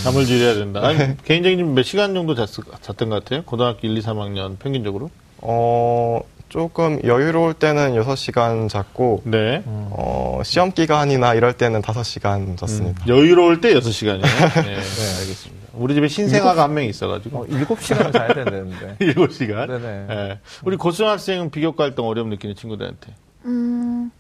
잠을 0.03 0.25
줄여야 0.25 0.55
된다. 0.55 0.81
아니, 0.83 1.15
개인적인 1.25 1.75
몇 1.75 1.83
시간 1.83 2.15
정도 2.15 2.35
잤, 2.35 2.49
잤던 2.81 3.11
것 3.11 3.23
같아요? 3.23 3.43
고등학교 3.45 3.87
1, 3.87 3.99
2, 3.99 4.01
3학년 4.01 4.59
평균적으로? 4.59 5.11
어, 5.43 6.23
조금 6.49 7.01
여유로울 7.05 7.53
때는 7.53 8.03
6시간 8.03 8.71
잤고, 8.71 9.21
네. 9.27 9.63
어, 9.67 10.41
시험 10.43 10.73
기간이나 10.73 11.35
이럴 11.35 11.53
때는 11.53 11.83
5시간 11.83 12.57
잤습니다. 12.57 13.07
여유로울 13.07 13.61
때 13.61 13.75
6시간이요. 13.75 14.23
네, 14.65 14.75
알겠습니다. 15.21 15.67
우리 15.75 15.93
집에 15.93 16.09
신생아가 16.09 16.63
한 16.63 16.73
명 16.73 16.85
있어가지고. 16.85 17.39
어, 17.41 17.47
7시간을 17.47 18.11
자야 18.15 18.29
되는데. 18.33 18.97
7시간. 19.01 19.67
네네. 19.69 20.07
네. 20.09 20.39
우리 20.65 20.79
고등학생은 20.79 21.51
비교과 21.51 21.85
활동 21.85 22.09
어려움 22.09 22.31
느끼는 22.31 22.55
친구들한테. 22.57 23.13
음, 23.47 24.11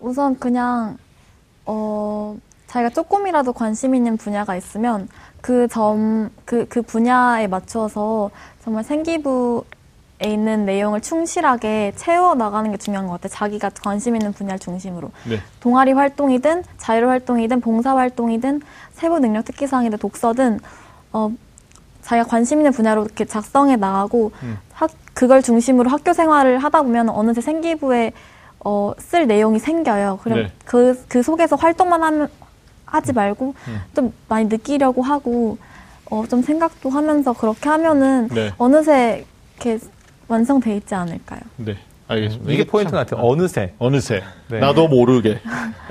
우선 0.00 0.38
그냥, 0.38 0.98
어, 1.64 2.36
자기가 2.66 2.90
조금이라도 2.90 3.52
관심 3.52 3.94
있는 3.94 4.16
분야가 4.16 4.56
있으면 4.56 5.08
그 5.40 5.68
점, 5.68 6.30
그, 6.44 6.66
그 6.68 6.82
분야에 6.82 7.46
맞춰서 7.46 8.30
정말 8.64 8.82
생기부에 8.82 9.62
있는 10.24 10.64
내용을 10.64 11.00
충실하게 11.00 11.92
채워 11.96 12.34
나가는 12.34 12.68
게 12.70 12.76
중요한 12.76 13.06
것 13.06 13.12
같아요. 13.14 13.28
자기가 13.28 13.70
관심 13.80 14.16
있는 14.16 14.32
분야를 14.32 14.58
중심으로. 14.58 15.10
네. 15.28 15.38
동아리 15.60 15.92
활동이든 15.92 16.64
자율 16.78 17.08
활동이든 17.08 17.60
봉사 17.60 17.96
활동이든 17.96 18.60
세부 18.92 19.20
능력 19.20 19.44
특기사항이든 19.44 19.98
독서든 19.98 20.60
어 21.12 21.30
자기가 22.02 22.26
관심 22.28 22.58
있는 22.58 22.72
분야로 22.72 23.04
이렇게 23.04 23.24
작성해 23.24 23.76
나가고 23.76 24.32
학, 24.72 24.90
그걸 25.12 25.42
중심으로 25.42 25.90
학교 25.90 26.12
생활을 26.12 26.58
하다 26.58 26.82
보면 26.82 27.08
어느새 27.08 27.40
생기부에 27.40 28.12
어, 28.64 28.92
쓸 28.98 29.26
내용이 29.26 29.58
생겨요. 29.58 30.20
그럼 30.22 30.38
네. 30.38 30.52
그, 30.64 31.04
그 31.08 31.22
속에서 31.22 31.56
활동만 31.56 32.02
하면, 32.02 32.28
하지 32.86 33.12
말고 33.12 33.54
음. 33.68 33.80
좀 33.94 34.12
많이 34.28 34.46
느끼려고 34.46 35.02
하고 35.02 35.58
어, 36.10 36.24
좀 36.28 36.42
생각도 36.42 36.90
하면서 36.90 37.32
그렇게 37.32 37.68
하면은 37.68 38.28
네. 38.28 38.52
어느새 38.56 39.24
이렇게 39.56 39.84
완성돼 40.28 40.76
있지 40.76 40.94
않을까요? 40.94 41.40
네. 41.56 41.76
알겠습니다. 42.06 42.52
이게 42.52 42.64
포인트 42.64 42.90
참- 42.90 43.00
같아요. 43.00 43.24
어느새. 43.26 43.72
어느새. 43.78 44.22
네. 44.48 44.58
나도 44.60 44.88
모르게. 44.88 45.40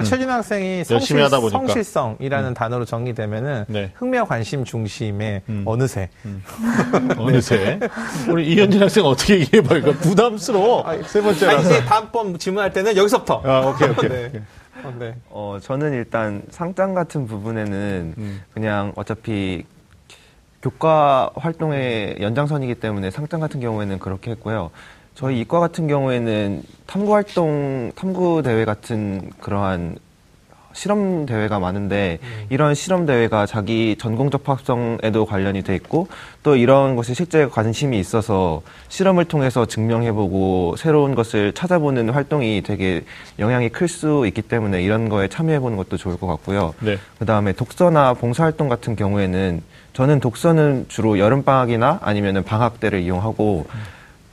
최진 0.03 0.29
학생이 0.29 0.77
열심히 0.79 0.99
성실, 0.99 1.23
하다 1.23 1.39
보니까. 1.39 1.57
성실성이라는 1.59 2.53
단어로 2.53 2.85
정리되면은 2.85 3.65
네. 3.67 3.91
흥미와 3.95 4.25
관심 4.25 4.63
중심의 4.63 5.41
음. 5.49 5.63
어느새. 5.65 6.09
어느새. 7.17 7.79
우리 8.29 8.47
이현진 8.53 8.81
학생 8.81 9.05
어떻게 9.05 9.39
얘기해봐요? 9.39 9.79
이거 9.79 9.91
부담스러워. 9.93 10.83
세 11.07 11.19
아니, 11.19 11.27
번째라서. 11.27 11.69
이제 11.69 11.85
다음번 11.85 12.37
질문할 12.37 12.71
때는 12.73 12.95
여기서부터. 12.95 13.41
아, 13.43 13.59
오케이, 13.67 13.89
오케이. 13.89 14.09
네. 14.09 14.25
오케이. 14.27 14.41
어, 14.83 14.93
네. 14.99 15.15
어, 15.29 15.57
저는 15.61 15.93
일단 15.93 16.43
상장 16.49 16.93
같은 16.93 17.25
부분에는 17.25 18.13
음. 18.17 18.41
그냥 18.53 18.91
어차피 18.95 19.63
교과 20.61 21.31
활동의 21.35 22.17
연장선이기 22.21 22.75
때문에 22.75 23.09
상장 23.11 23.39
같은 23.39 23.59
경우에는 23.59 23.99
그렇게 23.99 24.31
했고요. 24.31 24.69
저희 25.15 25.41
이과 25.41 25.59
같은 25.59 25.87
경우에는 25.87 26.63
탐구 26.87 27.13
활동, 27.13 27.91
탐구 27.95 28.41
대회 28.43 28.65
같은 28.65 29.29
그러한 29.39 29.97
실험 30.75 31.27
대회가 31.27 31.59
많은데 31.59 32.17
이런 32.49 32.73
실험 32.73 33.05
대회가 33.05 33.45
자기 33.45 33.95
전공 33.99 34.31
적 34.31 34.49
합성에도 34.49 35.27
관련이 35.27 35.61
돼 35.61 35.75
있고 35.75 36.07
또 36.41 36.55
이런 36.55 36.95
것에 36.95 37.13
실제 37.13 37.45
관심이 37.45 37.99
있어서 37.99 38.63
실험을 38.89 39.25
통해서 39.25 39.67
증명해보고 39.67 40.73
새로운 40.77 41.13
것을 41.13 41.53
찾아보는 41.53 42.09
활동이 42.09 42.63
되게 42.63 43.03
영향이 43.37 43.69
클 43.69 43.87
수 43.87 44.25
있기 44.25 44.41
때문에 44.41 44.81
이런 44.81 45.09
거에 45.09 45.27
참여해보는 45.27 45.77
것도 45.77 45.97
좋을 45.97 46.17
것 46.17 46.25
같고요. 46.25 46.73
네. 46.79 46.97
그 47.19 47.25
다음에 47.27 47.53
독서나 47.53 48.15
봉사활동 48.15 48.67
같은 48.67 48.95
경우에는 48.95 49.61
저는 49.93 50.19
독서는 50.21 50.85
주로 50.87 51.19
여름방학이나 51.19 51.99
아니면 52.01 52.43
방학 52.43 52.79
때를 52.79 53.01
이용하고 53.01 53.67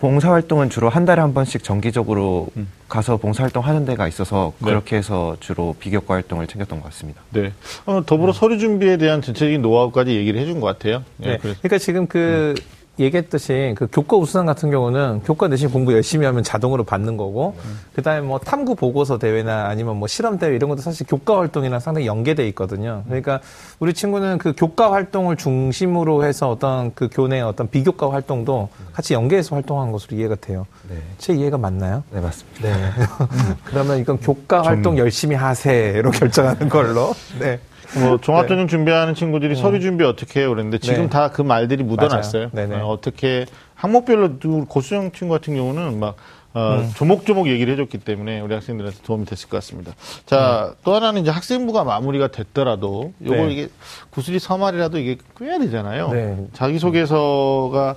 봉사활동은 0.00 0.70
주로 0.70 0.88
한 0.88 1.04
달에 1.04 1.20
한 1.20 1.34
번씩 1.34 1.62
정기적으로 1.62 2.48
가서 2.88 3.18
봉사활동 3.18 3.64
하는 3.64 3.84
데가 3.84 4.08
있어서 4.08 4.54
네. 4.58 4.70
그렇게 4.70 4.96
해서 4.96 5.36
주로 5.40 5.76
비교과 5.78 6.14
활동을 6.14 6.46
챙겼던 6.46 6.80
것 6.80 6.86
같습니다. 6.86 7.20
네. 7.30 7.52
어, 7.84 8.02
더불어 8.04 8.32
서류 8.32 8.58
준비에 8.58 8.96
대한 8.96 9.20
전체적인 9.20 9.60
노하우까지 9.60 10.16
얘기를 10.16 10.40
해준 10.40 10.60
것 10.60 10.66
같아요. 10.66 11.04
예, 11.22 11.32
네. 11.32 11.38
그래서 11.38 11.58
그러니까 11.60 11.78
지금 11.78 12.06
그 12.06 12.54
얘기했듯이 12.98 13.74
그 13.78 13.86
교과 13.90 14.16
우수상 14.16 14.46
같은 14.46 14.70
경우는 14.70 15.22
교과 15.24 15.48
내신 15.48 15.70
공부 15.70 15.92
열심히 15.92 16.26
하면 16.26 16.42
자동으로 16.42 16.84
받는 16.84 17.16
거고 17.16 17.56
그다음에 17.94 18.20
뭐 18.20 18.38
탐구 18.38 18.74
보고서 18.74 19.18
대회나 19.18 19.66
아니면 19.68 19.96
뭐 19.96 20.06
실험 20.06 20.38
대회 20.38 20.54
이런 20.54 20.68
것도 20.68 20.82
사실 20.82 21.06
교과 21.06 21.38
활동이랑 21.38 21.80
상당히 21.80 22.06
연계돼 22.06 22.46
있거든요. 22.48 23.02
그러니까 23.06 23.40
우리 23.78 23.94
친구는 23.94 24.38
그 24.38 24.52
교과 24.56 24.92
활동을 24.92 25.36
중심으로 25.36 26.24
해서 26.24 26.50
어떤 26.50 26.94
그 26.94 27.08
교내 27.10 27.40
어떤 27.40 27.70
비교과 27.70 28.12
활동도 28.12 28.68
같이 28.92 29.14
연계해서 29.14 29.56
활동한 29.56 29.92
것으로 29.92 30.16
이해가 30.16 30.34
돼요. 30.36 30.66
네, 30.88 30.96
제 31.18 31.32
이해가 31.32 31.56
맞나요? 31.58 32.02
네 32.10 32.20
맞습니다. 32.20 32.60
네. 32.62 32.90
그러면 33.64 33.98
이건 33.98 34.18
교과 34.18 34.62
활동 34.62 34.98
열심히 34.98 35.36
하세로 35.36 36.10
결정하는 36.10 36.68
걸로. 36.68 37.14
네. 37.38 37.58
뭐 37.98 38.18
종합전형 38.18 38.68
준비하는 38.68 39.14
친구들이 39.14 39.56
서류 39.56 39.80
준비 39.80 40.04
어떻게 40.04 40.40
해요 40.40 40.50
그랬는데 40.50 40.78
지금 40.78 41.04
네. 41.04 41.08
다그 41.10 41.42
말들이 41.42 41.82
묻어났어요. 41.82 42.50
어, 42.54 42.88
어떻게 42.88 43.46
항목별로 43.74 44.38
누- 44.38 44.64
고수영 44.66 45.12
친구 45.12 45.32
같은 45.34 45.54
경우는 45.54 45.98
막 45.98 46.16
어, 46.52 46.84
조목조목 46.96 47.46
얘기를 47.48 47.72
해줬기 47.74 47.98
때문에 47.98 48.40
우리 48.40 48.54
학생들한테 48.54 48.98
도움이 49.04 49.24
됐을 49.24 49.48
것 49.48 49.56
같습니다. 49.58 49.92
자, 50.26 50.74
또 50.84 50.94
하나는 50.94 51.22
이제 51.22 51.30
학생부가 51.30 51.84
마무리가 51.84 52.28
됐더라도 52.28 53.12
요걸 53.24 53.46
네. 53.48 53.52
이게 53.52 53.68
구슬이 54.10 54.40
서말이라도 54.40 54.98
이게 54.98 55.16
꿰야 55.38 55.58
되잖아요. 55.58 56.08
네. 56.10 56.46
자기소개서가 56.52 57.94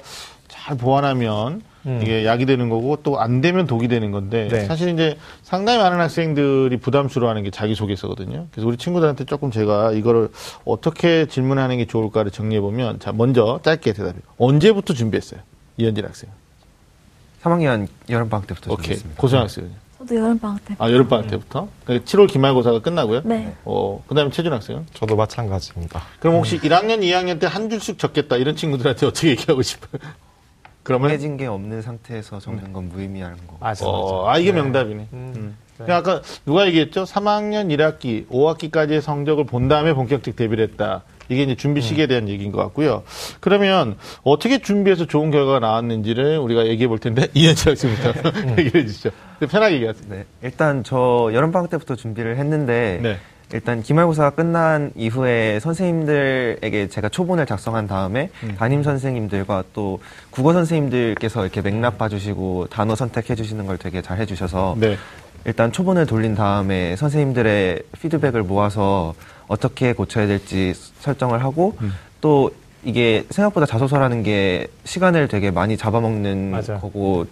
잘 0.47 0.77
보완하면 0.77 1.61
음. 1.85 1.99
이게 2.01 2.25
약이 2.25 2.45
되는 2.45 2.69
거고 2.69 2.97
또 3.03 3.19
안 3.19 3.41
되면 3.41 3.67
독이 3.67 3.87
되는 3.87 4.11
건데 4.11 4.47
네. 4.49 4.65
사실 4.65 4.89
이제 4.89 5.17
상당히 5.43 5.79
많은 5.79 5.99
학생들이 5.99 6.77
부담스러워하는 6.77 7.43
게 7.43 7.51
자기소개서거든요. 7.51 8.47
그래서 8.51 8.67
우리 8.67 8.77
친구들한테 8.77 9.25
조금 9.25 9.51
제가 9.51 9.91
이거를 9.93 10.29
어떻게 10.65 11.25
질문하는 11.27 11.77
게 11.77 11.85
좋을까를 11.85 12.31
정리해 12.31 12.59
보면 12.61 12.99
자 12.99 13.11
먼저 13.11 13.59
짧게 13.63 13.93
대답해. 13.93 14.15
언제부터 14.37 14.93
준비했어요? 14.93 15.39
이현진 15.77 16.05
학생. 16.05 16.29
3학년 17.43 17.87
여름 18.09 18.29
방학 18.29 18.47
때부터 18.47 18.71
오케이. 18.73 18.83
준비했습니다. 18.97 19.21
고등학생은요? 19.21 19.73
저도 19.99 20.15
여름 20.15 20.39
방학 20.39 20.65
때. 20.65 20.75
아 20.79 20.89
여름 20.91 21.07
방학 21.07 21.27
때부터. 21.27 21.67
그러니까 21.85 22.05
7월 22.09 22.27
기말고사가 22.29 22.79
끝나고요. 22.79 23.21
네. 23.25 23.53
어 23.65 24.03
그다음에 24.07 24.31
최준 24.31 24.53
학생은? 24.53 24.85
저도 24.93 25.15
마찬가지입니다. 25.15 26.01
그럼 26.19 26.35
혹시 26.37 26.59
1학년, 26.59 26.99
2학년 27.01 27.39
때 27.39 27.47
한 27.47 27.69
줄씩 27.69 27.99
적겠다 27.99 28.37
이런 28.37 28.55
친구들한테 28.55 29.05
어떻게 29.05 29.29
얘기하고 29.29 29.61
싶어요? 29.61 30.01
그러면 30.83 31.09
정해진 31.09 31.37
게 31.37 31.47
없는 31.47 31.81
상태에서 31.81 32.39
적는 32.39 32.73
건 32.73 32.89
무의미한 32.89 33.35
거. 33.47 33.57
맞아, 33.59 33.85
어, 33.87 34.29
아, 34.29 34.37
이게 34.37 34.51
명답이네. 34.51 35.07
음. 35.13 35.57
그러니까 35.77 35.97
아까 35.97 36.21
누가 36.45 36.67
얘기했죠? 36.67 37.03
3학년 37.03 37.69
1학기, 37.75 38.27
5학기까지의 38.27 39.01
성적을 39.01 39.45
본 39.45 39.67
다음에 39.67 39.93
본격적 39.93 40.35
데뷔를 40.35 40.69
했다. 40.69 41.03
이게 41.29 41.43
이제 41.43 41.55
준비 41.55 41.81
시기에 41.81 42.05
대한 42.07 42.27
얘기인 42.27 42.51
것 42.51 42.59
같고요. 42.59 43.03
그러면 43.39 43.97
어떻게 44.23 44.59
준비해서 44.59 45.05
좋은 45.05 45.31
결과가 45.31 45.59
나왔는지를 45.59 46.37
우리가 46.37 46.67
얘기해 46.67 46.87
볼 46.87 46.99
텐데, 46.99 47.27
이현철 47.33 47.71
학생부터 47.71 48.59
얘기해 48.61 48.85
주시죠. 48.85 49.09
편하게 49.49 49.75
얘기하세요. 49.75 50.05
네, 50.09 50.25
일단 50.43 50.83
저 50.83 51.31
여름방학 51.33 51.69
때부터 51.69 51.95
준비를 51.95 52.37
했는데 52.37 52.99
네. 53.01 53.17
일단 53.51 53.83
기말고사가 53.83 54.31
끝난 54.31 54.91
이후에 54.95 55.59
선생님들에게 55.59 56.87
제가 56.87 57.09
초본을 57.09 57.45
작성한 57.45 57.87
다음에 57.87 58.29
음. 58.43 58.55
담임 58.57 58.83
선생님들과 58.83 59.65
또 59.73 59.99
국어 60.31 60.53
선생님들께서 60.53 61.43
이렇게 61.43 61.61
맥락 61.61 61.97
봐주시고 61.97 62.67
단어 62.71 62.95
선택해 62.95 63.35
주시는 63.35 63.67
걸 63.67 63.77
되게 63.77 64.01
잘 64.01 64.19
해주셔서 64.19 64.75
네. 64.79 64.97
일단 65.45 65.71
초본을 65.71 66.05
돌린 66.05 66.35
다음에 66.35 66.95
선생님들의 66.95 67.83
피드백을 68.01 68.43
모아서 68.43 69.13
어떻게 69.47 69.93
고쳐야 69.93 70.25
될지 70.25 70.73
설정을 70.99 71.43
하고 71.43 71.75
또 72.21 72.49
이게 72.85 73.25
생각보다 73.29 73.65
자소서라는 73.65 74.23
게 74.23 74.67
시간을 74.85 75.27
되게 75.27 75.51
많이 75.51 75.77
잡아먹는 75.77 76.51
맞아. 76.51 76.77
거고 76.79 77.25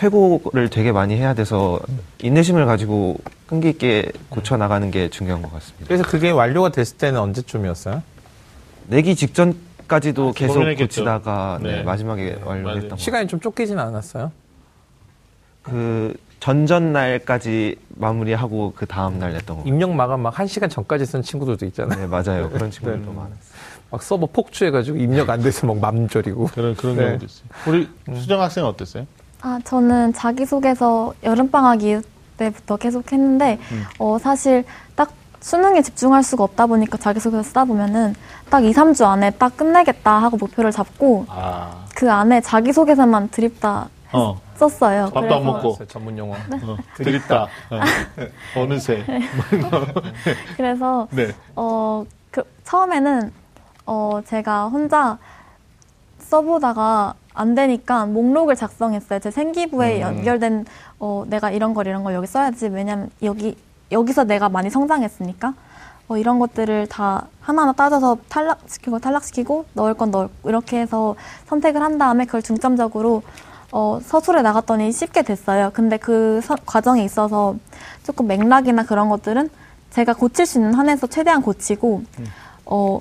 퇴고를 0.00 0.70
되게 0.70 0.92
많이 0.92 1.14
해야 1.14 1.34
돼서 1.34 1.78
인내심을 2.22 2.64
가지고 2.64 3.18
끈기 3.46 3.68
있게 3.68 4.10
고쳐 4.30 4.56
나가는 4.56 4.90
게 4.90 5.10
중요한 5.10 5.42
것 5.42 5.52
같습니다. 5.52 5.86
그래서 5.86 6.04
그게 6.04 6.30
완료가 6.30 6.70
됐을 6.70 6.96
때는 6.96 7.20
언제쯤이었어요? 7.20 8.02
내기 8.86 9.14
직전까지도 9.14 10.32
계속 10.32 10.54
고민했겠죠. 10.54 10.86
고치다가 10.86 11.58
네, 11.62 11.76
네. 11.76 11.82
마지막에 11.82 12.32
맞아요. 12.36 12.48
완료했던 12.48 12.90
것 12.90 12.98
시간이 12.98 13.28
좀 13.28 13.40
쫓기진 13.40 13.78
않았어요? 13.78 14.32
그 15.62 16.16
전전 16.40 16.94
날까지 16.94 17.76
마무리하고 17.90 18.72
그 18.74 18.86
다음 18.86 19.18
날 19.18 19.34
냈던 19.34 19.58
거. 19.58 19.62
입력 19.66 19.92
마감 19.92 20.20
막 20.20 20.34
1시간 20.34 20.70
전까지 20.70 21.04
쓴 21.04 21.20
친구들도 21.20 21.66
있잖아요. 21.66 22.00
네 22.00 22.06
맞아요. 22.06 22.48
그런 22.48 22.70
친구들도 22.70 23.04
네. 23.10 23.14
많았어요. 23.14 23.38
막 23.90 24.02
서버 24.02 24.24
폭주해가지고 24.24 24.96
입력 24.96 25.28
안 25.28 25.42
돼서 25.42 25.66
막 25.66 25.78
맘졸이고. 25.78 26.46
그런 26.54 26.74
그런 26.74 26.96
네. 26.96 27.04
경우도 27.04 27.26
있어요. 27.26 27.48
우리 27.66 27.86
수정 28.18 28.40
학생은 28.40 28.66
어땠어요? 28.66 29.06
아, 29.42 29.58
저는 29.64 30.12
자기소개서 30.12 31.14
여름방학 31.22 31.82
이후 31.82 32.02
때부터 32.36 32.76
계속 32.76 33.12
했는데, 33.12 33.58
어, 33.98 34.18
사실 34.18 34.64
딱 34.94 35.12
수능에 35.40 35.82
집중할 35.82 36.22
수가 36.22 36.44
없다 36.44 36.66
보니까 36.66 36.98
자기소개서 36.98 37.42
쓰다 37.42 37.64
보면은 37.64 38.14
딱 38.50 38.64
2, 38.64 38.72
3주 38.72 39.06
안에 39.06 39.30
딱 39.32 39.56
끝내겠다 39.56 40.18
하고 40.18 40.36
목표를 40.36 40.70
잡고 40.70 41.24
아, 41.28 41.84
그 41.94 42.10
안에 42.10 42.40
자기소개서만 42.42 43.30
드립다 43.30 43.88
어, 44.12 44.38
썼어요. 44.56 45.04
밥도 45.14 45.18
안 45.20 45.28
그래서 45.28 45.44
먹고. 45.44 45.86
전문 45.86 46.18
용어. 46.18 46.34
어 46.34 46.76
드립다. 46.96 47.44
어. 47.70 47.80
어느새. 48.60 49.04
그래서 50.56 51.06
네. 51.12 51.32
어, 51.56 52.04
그, 52.30 52.42
처음에는, 52.64 53.32
어, 53.86 54.20
제가 54.26 54.66
혼자 54.66 55.16
써보다가 56.18 57.14
안 57.34 57.54
되니까 57.54 58.06
목록을 58.06 58.56
작성했어요. 58.56 59.20
제 59.20 59.30
생기부에 59.30 60.00
연결된, 60.00 60.64
어, 60.98 61.24
내가 61.28 61.50
이런 61.50 61.74
걸 61.74 61.86
이런 61.86 62.02
걸 62.02 62.14
여기 62.14 62.26
써야지. 62.26 62.68
왜냐면 62.68 63.10
여기, 63.22 63.56
여기서 63.92 64.24
내가 64.24 64.48
많이 64.48 64.68
성장했으니까. 64.70 65.54
어, 66.08 66.16
이런 66.16 66.40
것들을 66.40 66.88
다 66.88 67.28
하나하나 67.40 67.72
따져서 67.72 68.18
탈락시키고 68.28 68.98
탈락시키고 68.98 69.66
넣을 69.74 69.94
건 69.94 70.10
넣고 70.10 70.48
이렇게 70.48 70.80
해서 70.80 71.14
선택을 71.46 71.80
한 71.82 71.98
다음에 71.98 72.24
그걸 72.24 72.42
중점적으로 72.42 73.22
어, 73.72 74.00
서술에 74.02 74.42
나갔더니 74.42 74.90
쉽게 74.90 75.22
됐어요. 75.22 75.70
근데 75.72 75.96
그 75.96 76.40
서- 76.42 76.56
과정에 76.66 77.04
있어서 77.04 77.54
조금 78.02 78.26
맥락이나 78.26 78.82
그런 78.82 79.08
것들은 79.08 79.48
제가 79.90 80.14
고칠 80.14 80.46
수 80.46 80.58
있는 80.58 80.74
한에서 80.74 81.06
최대한 81.06 81.40
고치고, 81.42 82.02
어, 82.66 83.00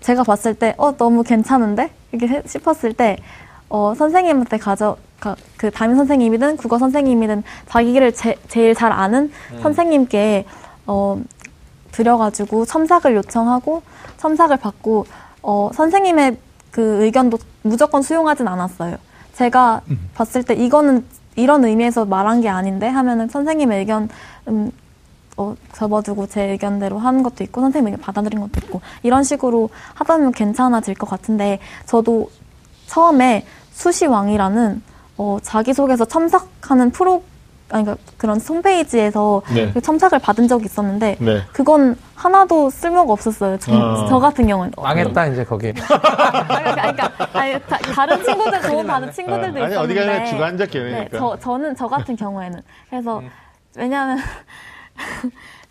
제가 0.00 0.22
봤을 0.24 0.54
때, 0.54 0.74
어, 0.76 0.94
너무 0.98 1.22
괜찮은데? 1.22 1.90
이렇게 2.12 2.28
해- 2.34 2.42
싶었을 2.46 2.92
때, 2.92 3.16
어, 3.68 3.94
선생님한테 3.96 4.58
가져, 4.58 4.96
가- 5.20 5.36
그 5.56 5.70
담임 5.70 5.96
선생님이든 5.96 6.56
국어 6.56 6.78
선생님이든 6.78 7.42
자기를 7.68 8.12
제, 8.14 8.36
제일 8.48 8.74
잘 8.74 8.92
아는 8.92 9.30
선생님께, 9.62 10.44
어, 10.86 11.20
드려가지고 11.92 12.64
첨삭을 12.66 13.14
요청하고 13.16 13.82
첨삭을 14.18 14.56
받고, 14.58 15.06
어, 15.42 15.70
선생님의 15.74 16.36
그 16.70 17.04
의견도 17.04 17.38
무조건 17.62 18.02
수용하진 18.02 18.46
않았어요. 18.48 18.96
제가 19.34 19.80
봤을 20.14 20.42
때 20.42 20.54
이거는 20.54 21.04
이런 21.36 21.64
의미에서 21.64 22.04
말한 22.04 22.40
게 22.42 22.48
아닌데 22.48 22.86
하면은 22.88 23.28
선생님의 23.28 23.78
의견, 23.80 24.08
음, 24.48 24.70
어, 25.40 25.54
접어두고 25.72 26.26
제 26.26 26.42
의견대로 26.50 26.98
하는 26.98 27.22
것도 27.22 27.42
있고 27.44 27.62
선생님 27.62 27.94
의견 27.94 28.04
받아들인 28.04 28.40
것도 28.40 28.60
있고 28.62 28.82
이런 29.02 29.24
식으로 29.24 29.70
하다 29.94 30.16
보면 30.18 30.32
괜찮아질 30.32 30.94
것 30.94 31.08
같은데 31.08 31.58
저도 31.86 32.30
처음에 32.86 33.46
수시왕이라는 33.72 34.82
어, 35.16 35.38
자기소개서 35.42 36.04
첨삭하는 36.04 36.90
프로 36.90 37.22
아니 37.70 37.84
그러니까 37.84 38.04
그런 38.18 38.38
홈페이지에서 38.40 39.42
네. 39.54 39.72
그 39.72 39.80
첨삭을 39.80 40.18
받은 40.18 40.46
적이 40.48 40.66
있었는데 40.66 41.16
네. 41.20 41.42
그건 41.52 41.96
하나도 42.16 42.68
쓸모가 42.68 43.14
없었어요. 43.14 43.56
저, 43.58 43.72
어. 43.72 44.06
저 44.06 44.18
같은 44.18 44.46
경우는. 44.46 44.72
망했다, 44.76 45.26
이제 45.28 45.42
거기. 45.42 45.68
아니, 45.72 46.74
그러니까, 46.74 47.12
아니, 47.32 47.52
다, 47.60 47.78
다른 47.78 48.22
친구들 48.22 48.60
도움 48.60 48.86
받은 48.86 49.10
친구들도 49.12 49.64
아니, 49.64 49.72
있었는데. 49.72 49.78
어디 49.78 49.94
가나 49.94 50.24
주관적 50.26 50.70
개념이니까. 50.70 51.02
네, 51.04 51.18
저, 51.18 51.38
저는 51.38 51.76
저 51.76 51.88
같은 51.88 52.16
경우에는. 52.16 52.60
그래서, 52.90 53.22
왜냐하면, 53.74 54.18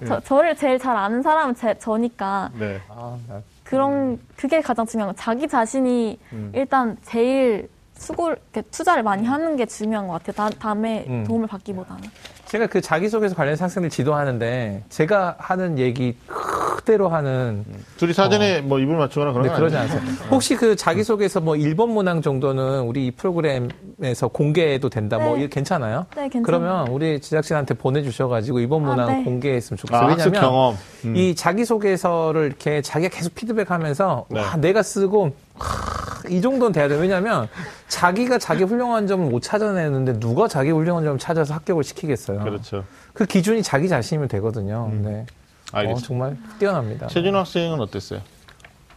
저, 0.08 0.20
저를 0.22 0.56
제일 0.56 0.80
잘 0.80 0.96
아는 0.96 1.22
사람은 1.22 1.56
제, 1.56 1.78
저니까 1.78 2.52
네. 2.58 2.80
아, 2.90 3.18
나- 3.28 3.42
그런 3.64 4.20
그게 4.36 4.62
가장 4.62 4.86
중요한 4.86 5.14
거. 5.14 5.22
자기 5.22 5.48
자신이 5.48 6.18
음. 6.34 6.52
일단 6.56 6.98
제일 7.04 7.70
수고 7.96 8.34
투자를 8.72 9.04
많이 9.04 9.26
하는 9.28 9.56
게 9.58 9.66
중요한 9.66 10.08
것 10.08 10.14
같아요. 10.24 10.50
다, 10.50 10.58
다음에 10.58 11.06
음. 11.08 11.24
도움을 11.28 11.48
받기보다는. 11.48 12.02
제가 12.50 12.66
그 12.66 12.82
자기소개서 12.82 13.36
관련해서 13.36 13.66
학생들 13.66 13.92
지도하는데 13.92 14.84
제가 14.90 15.36
하는 15.38 15.78
얘기 15.78 16.18
그대로 16.26 17.08
하는 17.08 17.64
둘이 17.98 18.12
사전에 18.12 18.62
뭐 18.62 18.80
입을 18.80 18.98
맞추거나 18.98 19.34
그런 19.34 19.44
네, 19.44 19.50
건 19.50 19.58
그러지? 19.60 19.78
않아요. 19.78 20.00
혹시 20.32 20.56
그 20.56 20.76
자기소개서 20.76 21.42
뭐 21.42 21.56
일본 21.56 21.92
문항 21.92 22.24
정도는 22.24 22.82
우리 22.82 23.06
이 23.06 23.12
프로그램에서 23.12 24.30
공개해도 24.30 24.90
된다. 24.90 25.20
뭐 25.20 25.36
네. 25.36 25.44
이거 25.44 25.54
괜찮아요? 25.54 26.08
네, 26.16 26.28
괜찮아요. 26.28 26.44
그러면 26.44 26.88
우리 26.88 27.22
제작진한테 27.22 27.76
보내 27.76 28.02
주셔 28.02 28.28
가지고 28.28 28.60
일본 28.60 28.84
아, 28.86 28.96
문항 28.96 29.18
네. 29.20 29.24
공개했으면 29.24 29.78
좋겠어요. 29.78 30.08
아, 30.08 30.10
왜냐면 30.10 30.34
경험. 30.42 30.76
음. 31.06 31.16
이 31.16 31.36
자기소개서를 31.36 32.48
이렇게 32.48 32.82
자기가 32.82 33.16
계속 33.16 33.36
피드백하면서 33.36 34.26
네. 34.32 34.40
와 34.40 34.56
내가 34.56 34.82
쓰고 34.82 35.36
하, 35.60 36.28
이 36.30 36.42
정도는 36.42 36.72
돼야 36.72 36.88
돼. 36.88 36.96
왜냐하면 36.96 37.48
자기가 37.88 38.38
자기 38.38 38.64
훌륭한 38.64 39.08
점을 39.08 39.30
못 39.30 39.42
찾아내는데 39.42 40.20
누가 40.20 40.48
자기 40.48 40.72
훌륭한 40.72 41.04
점을 41.04 41.18
찾아서 41.20 41.54
합격을 41.56 41.84
시키겠어요. 41.84 42.40
그렇죠. 42.40 42.84
그 43.14 43.26
기준이 43.26 43.64
자기 43.64 43.88
자신이면 43.90 44.28
되거든요. 44.30 44.92
네. 44.94 45.26
어, 45.72 45.78
알겠습니다. 45.78 46.08
정말 46.08 46.38
뛰어납니다. 46.60 47.08
최준 47.08 47.36
학생은 47.36 47.80
어땠어요? 47.80 48.22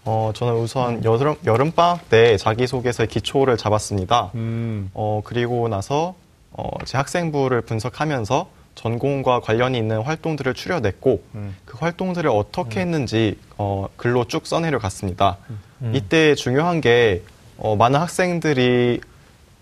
어, 0.04 0.32
저는 0.34 0.54
우선 0.54 1.04
여름, 1.04 1.36
여름방학 1.44 2.08
때 2.08 2.36
자기소개서의 2.36 3.08
기초를 3.08 3.56
잡았습니다. 3.56 4.32
음. 4.34 4.90
어, 4.94 5.20
그리고 5.24 5.68
나서 5.68 6.14
어, 6.50 6.68
제 6.84 6.98
학생부를 6.98 7.62
분석하면서 7.62 8.48
전공과 8.74 9.40
관련이 9.40 9.78
있는 9.78 10.00
활동들을 10.00 10.54
추려냈고 10.54 11.22
음. 11.34 11.54
그 11.64 11.76
활동들을 11.78 12.28
어떻게 12.30 12.80
했는지 12.80 13.38
어, 13.58 13.86
글로 13.96 14.24
쭉 14.26 14.46
써내려 14.46 14.78
갔습니다. 14.78 15.36
음. 15.50 15.58
이때 15.92 16.34
중요한 16.34 16.80
게 16.80 17.22
어, 17.56 17.76
많은 17.76 18.00
학생들이 18.00 19.00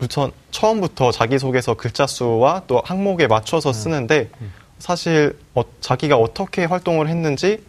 우선 0.00 0.32
처음부터 0.50 1.12
자기소개서 1.12 1.74
글자 1.74 2.06
수와 2.06 2.62
또 2.66 2.82
항목에 2.84 3.26
맞춰서 3.26 3.72
쓰는데 3.72 4.30
사실 4.78 5.38
어, 5.54 5.62
자기가 5.80 6.16
어떻게 6.16 6.64
활동을 6.64 7.08
했는지 7.08 7.62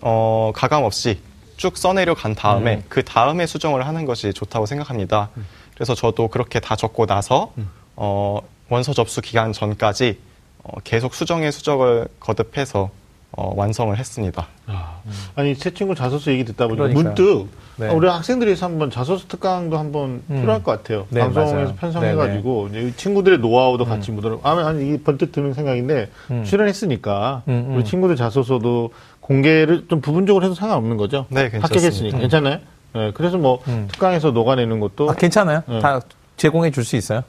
어, 0.00 0.52
가감 0.54 0.84
없이 0.84 1.20
쭉 1.56 1.76
써내려 1.76 2.14
간 2.14 2.34
다음에 2.34 2.82
그 2.88 3.04
다음에 3.04 3.46
수정을 3.46 3.86
하는 3.86 4.04
것이 4.04 4.32
좋다고 4.32 4.66
생각합니다. 4.66 5.30
그래서 5.74 5.94
저도 5.94 6.28
그렇게 6.28 6.60
다 6.60 6.76
적고 6.76 7.06
나서 7.06 7.52
어, 7.96 8.40
원서 8.68 8.92
접수 8.92 9.20
기간 9.20 9.52
전까지 9.52 10.18
어, 10.62 10.78
계속 10.84 11.14
수정에 11.14 11.50
수정을 11.50 12.08
거듭해서 12.20 12.90
어, 13.38 13.52
완성을 13.54 13.96
했습니다. 13.96 14.48
아니 15.36 15.54
새 15.54 15.70
친구 15.70 15.94
자소서 15.94 16.32
얘기 16.32 16.44
듣다 16.44 16.66
보니까 16.66 16.88
그러니까요. 16.88 17.04
문득 17.04 17.48
네. 17.76 17.88
아, 17.88 17.92
우리 17.92 18.08
학생들에서 18.08 18.66
한번 18.66 18.90
자소서 18.90 19.26
특강도 19.28 19.78
한번 19.78 20.22
음. 20.28 20.40
필요할 20.40 20.64
것 20.64 20.72
같아요. 20.72 21.06
네, 21.10 21.20
방송에서 21.20 21.54
맞아요. 21.54 21.74
편성해가지고 21.76 22.68
이제 22.70 22.80
이 22.80 22.92
친구들의 22.96 23.38
노하우도 23.38 23.84
같이 23.84 24.10
묻어. 24.10 24.40
아니, 24.42 24.60
아니 24.62 24.88
이게 24.88 25.02
번뜩 25.04 25.30
드는 25.30 25.54
생각인데 25.54 26.10
음. 26.32 26.42
출연했으니까 26.42 27.42
음, 27.46 27.66
음. 27.70 27.76
우리 27.76 27.84
친구들 27.84 28.16
자소서도 28.16 28.90
공개를 29.20 29.86
좀 29.88 30.00
부분적으로 30.00 30.44
해도 30.44 30.54
상관없는 30.56 30.96
거죠. 30.96 31.26
네, 31.28 31.48
괜찮습니다. 31.48 31.66
합격했으니까 31.76 32.18
괜찮아요. 32.18 32.58
네, 32.94 33.12
그래서 33.14 33.38
뭐 33.38 33.60
음. 33.68 33.86
특강에서 33.92 34.32
녹아내는 34.32 34.80
것도 34.80 35.10
아, 35.10 35.14
괜찮아요? 35.14 35.62
네. 35.68 35.78
다 35.78 36.00
제공해 36.36 36.72
줄 36.72 36.82
수 36.84 36.96
있어요? 36.96 37.22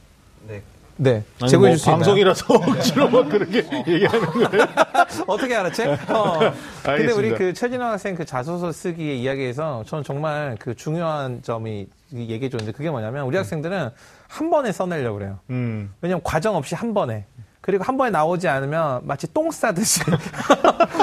네. 1.02 1.14
네. 1.14 1.24
아니, 1.42 1.50
제공해 1.50 1.70
뭐줄수 1.70 1.90
있나요? 1.90 1.98
방송이라서 2.00 2.46
억지로 2.54 3.10
막 3.10 3.30
그렇게 3.30 3.58
얘기하는 3.88 4.26
거예요. 4.28 4.66
어떻게 5.28 5.56
알았지? 5.56 5.84
어. 5.84 6.40
근데 6.40 6.54
알겠습니다. 6.84 7.16
우리 7.18 7.36
그 7.36 7.54
최진호 7.54 7.86
학생 7.86 8.16
그 8.16 8.26
자소서 8.26 8.72
쓰기의 8.74 9.22
이야기에서 9.22 9.84
저는 9.88 10.04
정말 10.04 10.58
그 10.60 10.76
중요한 10.76 11.42
점이 11.42 11.88
얘기해 12.14 12.50
줬는데 12.50 12.74
그게 12.74 12.90
뭐냐면 12.90 13.24
우리 13.26 13.38
학생들은 13.38 13.90
한 14.28 14.50
번에 14.50 14.74
써내려고 14.74 15.18
그래요. 15.20 15.40
음. 15.52 15.94
왜냐면 16.02 16.22
과정 16.24 16.56
없이 16.58 16.76
한 16.76 16.94
번에. 16.94 17.26
그리고 17.62 17.84
한 17.84 17.98
번에 17.98 18.10
나오지 18.10 18.48
않으면 18.48 19.02
마치 19.04 19.32
똥 19.34 19.52
싸듯이 19.52 20.00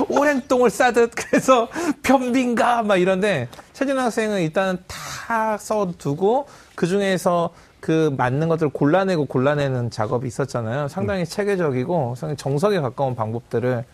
오랜 0.09 0.42
똥을 0.49 0.70
싸듯 0.70 1.12
그래서 1.14 1.68
변빈가 2.03 2.82
막 2.82 2.97
이런데 2.97 3.49
최진호 3.72 4.01
학생은 4.01 4.40
일단 4.40 4.78
다 4.86 5.57
써두고 5.59 6.47
그 6.74 6.86
중에서 6.86 7.51
그 7.81 8.14
맞는 8.16 8.49
것들을 8.49 8.70
골라내고 8.70 9.27
골라내는 9.27 9.91
작업이 9.91 10.27
있었잖아요. 10.27 10.89
상당히 10.89 11.24
체계적이고 11.24 12.14
상당히 12.16 12.37
정석에 12.37 12.81
가까운 12.81 13.14
방법들을 13.14 13.85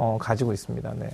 어, 0.00 0.16
가지고 0.20 0.52
있습니다. 0.52 0.92
네. 0.96 1.08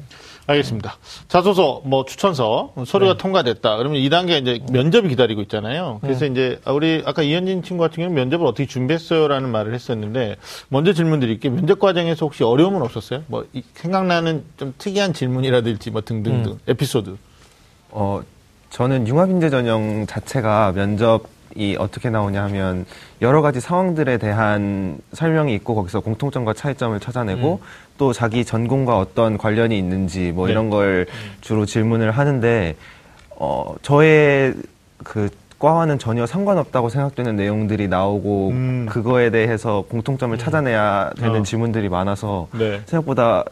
알겠습니다. 0.47 0.99
자소서, 1.29 1.81
뭐 1.87 2.05
추천서 2.05 2.75
서류가 2.87 3.17
통과됐다. 3.17 3.79
그러면 3.79 3.99
2단계 4.03 4.43
이제 4.43 4.61
면접이 4.71 5.09
기다리고 5.09 5.41
있잖아요. 5.43 6.01
그래서 6.03 6.27
이제 6.27 6.61
우리 6.67 7.03
아까 7.07 7.23
이현진 7.23 7.63
친구 7.63 7.81
같은 7.81 7.97
경우는 8.03 8.15
면접을 8.15 8.47
어떻게 8.47 8.67
준비했어요 8.67 9.27
라는 9.29 9.49
말을 9.51 9.73
했었는데 9.73 10.37
먼저 10.69 10.93
질문 10.93 11.19
드릴게요. 11.21 11.53
면접 11.55 11.79
과정에서 11.79 12.27
혹시 12.27 12.45
어려움은 12.45 12.83
없었어요? 12.83 13.23
뭐 13.29 13.47
이- 13.55 13.63
생각나는 13.73 14.45
좀 14.59 14.75
특이한 14.77 15.15
질문이라든지 15.15 15.91
뭐 15.91 16.03
등등등 16.03 16.59
에피소드. 16.69 17.17
어, 17.91 18.21
저는 18.69 19.09
융합인재 19.09 19.49
전형 19.49 20.05
자체가 20.07 20.73
면접 20.73 21.23
이 21.57 21.77
어떻게 21.79 22.11
나오냐 22.11 22.43
하면 22.45 22.85
여러 23.23 23.41
가지 23.43 23.61
상황들에 23.61 24.19
대한 24.19 24.99
설명이 25.13 25.55
있고 25.55 25.75
거기서 25.75 26.01
공통점과 26.01 26.53
차이점을 26.53 26.99
찾아내고 26.99 27.61
또 27.97 28.13
자기 28.13 28.45
전공과 28.45 28.99
어떤 28.99 29.39
관련이 29.39 29.79
있는지 29.79 30.33
뭐 30.33 30.47
네. 30.47 30.53
이런 30.53 30.69
걸 30.71 31.07
주로 31.41 31.65
질문을 31.65 32.11
하는데 32.11 32.75
어, 33.31 33.75
저의 33.83 34.55
그 35.05 35.29
과와는 35.61 35.99
전혀 35.99 36.27
상관없다고 36.27 36.89
생각되는 36.89 37.37
내용들이 37.37 37.89
나오고 37.89 38.49
음. 38.51 38.87
그거에 38.91 39.31
대해서 39.31 39.85
공통점을 39.89 40.37
찾아내야 40.37 41.13
되는 41.17 41.41
어. 41.41 41.43
질문들이 41.43 41.89
많아서 41.89 42.49
네. 42.53 42.81
생각보다 42.87 43.45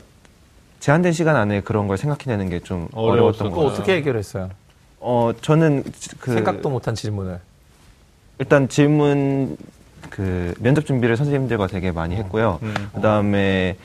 제한된 0.81 1.13
시간 1.13 1.37
안에 1.37 1.61
그런 1.61 1.87
걸 1.87 1.97
생각해내는 1.97 2.51
게 2.51 2.59
좀 2.61 2.89
어려웠던 2.93 3.51
같아요. 3.51 3.67
어떻게 3.67 3.95
해결했어요? 3.97 4.51
어, 4.99 5.33
저는 5.41 5.85
그 6.19 6.33
생각도 6.35 6.69
못한 6.69 6.95
질문을. 6.97 7.39
일단 8.43 8.69
질문 8.69 9.57
그 10.11 10.53
면접 10.59 10.85
준비를 10.85 11.17
선생님들과 11.17 11.69
되게 11.69 11.93
많이 11.93 12.17
했고요. 12.17 12.59
음. 12.63 12.75
그다음에 12.93 13.77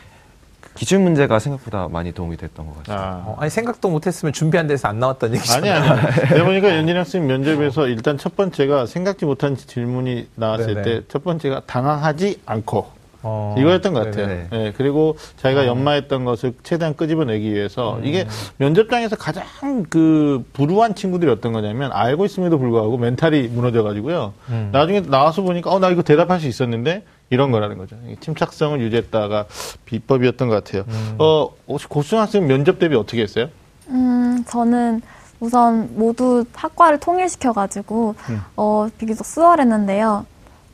그 0.59 0.73
기출 0.73 0.97
문제가 0.97 1.37
생각보다 1.37 1.87
많이 1.87 2.11
도움이 2.11 2.37
됐던 2.37 2.65
것 2.65 2.77
같아요. 2.77 2.97
아. 2.97 3.23
어, 3.27 3.37
아니 3.39 3.51
생각도 3.51 3.87
못했으면 3.89 4.33
준비한 4.33 4.65
데서 4.65 4.87
안 4.87 4.99
나왔다는 4.99 5.33
아니, 5.33 5.37
얘기잖아요. 5.37 5.91
아니. 5.91 6.01
내가 6.33 6.43
보니까 6.43 6.75
연진 6.75 6.97
학생 6.97 7.27
면접에서 7.27 7.87
일단 7.87 8.17
첫 8.17 8.35
번째가 8.35 8.87
생각지 8.87 9.25
못한 9.25 9.55
질문이 9.55 10.27
나왔을 10.33 10.73
네네. 10.73 10.81
때첫 10.81 11.23
번째가 11.23 11.61
당황하지 11.67 12.41
않고 12.47 12.96
어, 13.24 13.55
이거였던 13.57 13.93
것 13.93 14.05
같아요. 14.05 14.28
네네. 14.28 14.47
예, 14.53 14.74
그리고 14.78 15.18
자기가 15.38 15.65
연마했던 15.65 16.24
것을 16.26 16.53
최대한 16.63 16.95
끄집어내기 16.95 17.51
위해서 17.53 17.99
이게 18.03 18.28
면접장에서 18.57 19.15
가장 19.15 19.43
그 19.89 20.45
불우한 20.53 20.95
친구들이 20.95 21.30
어떤 21.32 21.51
거냐면 21.53 21.91
알고 21.91 22.26
있음에도 22.26 22.57
불구하고 22.59 22.97
멘탈이 22.97 23.47
무너져가지고요. 23.47 24.34
나중에 24.72 25.01
나와서 25.01 25.41
보니까 25.41 25.72
어 25.72 25.80
나 25.80 25.89
이거 25.89 26.01
대답할 26.01 26.39
수 26.39 26.47
있었는데 26.47 27.03
이런 27.30 27.51
거라는 27.51 27.78
거죠. 27.78 27.95
침착성을 28.20 28.80
유지했다가 28.82 29.45
비법이었던 29.86 30.47
것 30.47 30.63
같아요. 30.63 30.84
어 31.20 31.49
혹시 31.68 31.88
고수학생 31.88 32.47
면접 32.47 32.80
대비 32.80 32.95
어떻게 32.95 33.22
했어요? 33.22 33.47
음, 33.89 34.43
저는 34.47 35.01
우선 35.39 35.89
모두 35.95 36.43
학과를 36.53 36.99
통일시켜가지고, 36.99 38.15
음. 38.32 38.41
어, 38.55 38.88
비교적 38.97 39.24
수월했는데요. 39.26 40.26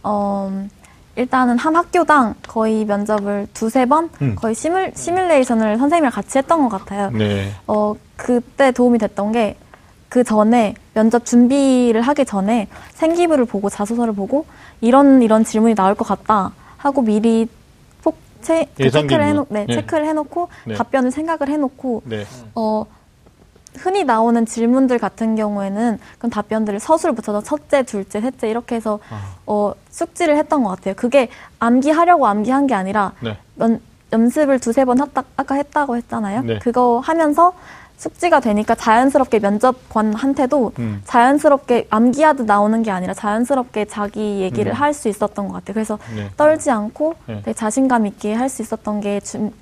어, 0.04 0.68
일단은 1.16 1.58
한 1.60 1.76
학교당 1.76 2.36
거의 2.48 2.86
면접을 2.86 3.48
두세 3.54 3.86
번, 3.86 4.10
음. 4.22 4.36
거의 4.36 4.56
시뮬, 4.56 4.92
시뮬레이션을 4.96 5.78
선생님이랑 5.78 6.12
같이 6.12 6.40
했던 6.40 6.68
것 6.68 6.70
같아요. 6.70 7.12
네. 7.12 7.52
어, 7.68 7.94
그때 8.16 8.72
도움이 8.72 8.98
됐던 8.98 9.32
게, 9.32 9.56
그 10.10 10.24
전에, 10.24 10.74
면접 10.94 11.26
준비를 11.26 12.02
하기 12.02 12.26
전에 12.26 12.68
생기부를 12.94 13.46
보고 13.46 13.70
자소서를 13.70 14.14
보고, 14.14 14.46
이런, 14.82 15.22
이런 15.22 15.44
질문이 15.44 15.76
나올 15.76 15.94
것 15.96 16.08
같다 16.08 16.52
하고 16.78 17.02
미리 17.04 17.48
폭, 18.02 18.18
체, 18.42 18.68
그 18.76 18.90
체크를. 18.90 19.24
해놓, 19.24 19.48
네, 19.50 19.66
네. 19.68 19.76
체크를 19.76 20.08
해놓고, 20.08 20.50
네. 20.66 20.74
답변을 20.74 21.12
생각을 21.12 21.48
해놓고, 21.48 22.04
네. 22.06 22.26
어, 22.56 22.86
흔히 23.78 24.04
나오는 24.04 24.46
질문들 24.46 25.00
같은 25.00 25.36
경우에는 25.36 26.00
그런 26.18 26.30
답변들을 26.30 26.80
서술을 26.80 27.16
붙여서 27.16 27.42
첫째, 27.42 27.84
둘째, 27.84 28.22
셋째 28.22 28.50
이렇게 28.50 28.76
해서 28.76 29.00
어, 29.46 29.74
숙지를 29.90 30.38
했던 30.38 30.64
것 30.64 30.70
같아요. 30.72 30.94
그게 30.96 31.30
암기하려고 31.60 32.28
암기한 32.28 32.68
게 32.68 32.74
아니라 32.76 33.14
네. 33.22 33.38
연, 33.60 33.80
연습을 34.12 34.60
두세 34.60 34.86
번 34.86 35.02
했다, 35.02 35.24
아까 35.38 35.56
했다고 35.56 35.98
했잖아요. 35.98 36.42
네. 36.44 36.60
그거 36.60 37.00
하면서 37.04 37.54
숙지가 37.98 38.42
되니까 38.42 38.76
자연스럽게 38.76 39.40
면접관한테도 39.40 40.74
음. 40.80 41.02
자연스럽게 41.06 41.88
암기하듯 41.90 42.46
나오는 42.46 42.84
게 42.84 42.92
아니라 42.92 43.14
자연스럽게 43.14 43.86
자기 43.86 44.42
얘기를 44.42 44.72
음. 44.72 44.76
할수 44.76 45.08
있었던 45.08 45.48
것 45.48 45.54
같아요. 45.54 45.74
그래서 45.74 45.98
네. 46.16 46.30
떨지 46.36 46.70
않고 46.70 47.16
네. 47.28 47.36
되게 47.44 47.54
자신감 47.54 48.06
있게 48.08 48.34
할 48.34 48.50
수 48.50 48.62
있었던 48.62 49.00
게 49.02 49.20
준- 49.22 49.54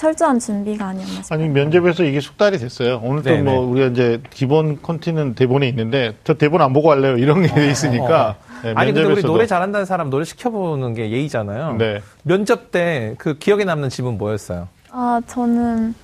철저한 0.00 0.38
준비가 0.38 0.86
아니었나 0.86 1.22
싶어요. 1.22 1.38
아니 1.38 1.48
면접에서 1.50 2.04
이게 2.04 2.20
숙달이 2.20 2.56
됐어요. 2.56 3.02
오늘 3.04 3.22
또 3.22 3.28
네네. 3.28 3.42
뭐 3.42 3.60
우리가 3.66 3.88
이제 3.88 4.22
기본 4.30 4.80
콘티는 4.80 5.34
대본에 5.34 5.68
있는데 5.68 6.14
저 6.24 6.32
대본 6.32 6.62
안 6.62 6.72
보고 6.72 6.90
할래요 6.90 7.18
이런 7.18 7.42
게돼 7.42 7.70
있으니까 7.70 8.36
네, 8.62 8.72
아니 8.76 8.94
근데 8.94 9.06
우리 9.06 9.22
노래 9.22 9.46
잘한다는 9.46 9.84
사람 9.84 10.08
노래 10.08 10.24
시켜보는 10.24 10.94
게 10.94 11.10
예의잖아요. 11.10 11.76
네. 11.76 12.00
면접 12.22 12.70
때 12.70 13.14
그 13.18 13.36
기억에 13.36 13.64
남는 13.64 13.90
질문 13.90 14.16
뭐였어요? 14.16 14.68
아, 14.90 15.20
저는 15.26 15.94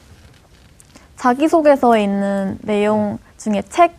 자기소개서에 1.17 2.03
있는 2.05 2.59
내용 2.63 3.19
중에 3.39 3.63
책, 3.71 3.95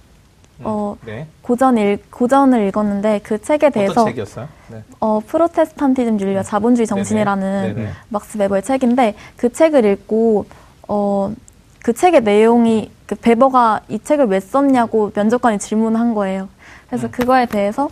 어, 0.64 0.98
네. 1.06 1.28
고전 1.42 1.78
읽, 1.78 2.10
고전을 2.12 2.68
읽었는데 2.68 3.22
그 3.24 3.42
책에 3.42 3.70
대해서 3.70 3.92
어떤 3.92 4.06
책이었어요? 4.08 4.48
네. 4.70 4.84
어, 5.00 5.20
프로테스탄티즘 5.26 6.20
윤리와 6.20 6.44
자본주의 6.44 6.88
정신이라는 6.88 7.62
네네. 7.62 7.74
네네. 7.74 7.92
막스 8.10 8.38
베버의 8.38 8.64
책인데 8.64 9.16
그 9.36 9.52
책을 9.52 9.86
읽고 9.86 10.46
어, 10.88 11.34
그 11.84 11.94
책의 11.94 12.22
내용이 12.24 12.92
그 13.06 13.16
베버가 13.16 13.82
이 13.88 14.00
책을 14.00 14.26
왜 14.26 14.40
썼냐고 14.40 15.12
면접관이 15.16 15.60
질문한 15.60 16.14
거예요. 16.14 16.44
음. 16.44 16.50
그래서 16.88 17.10
그거에 17.10 17.46
대해서 17.46 17.90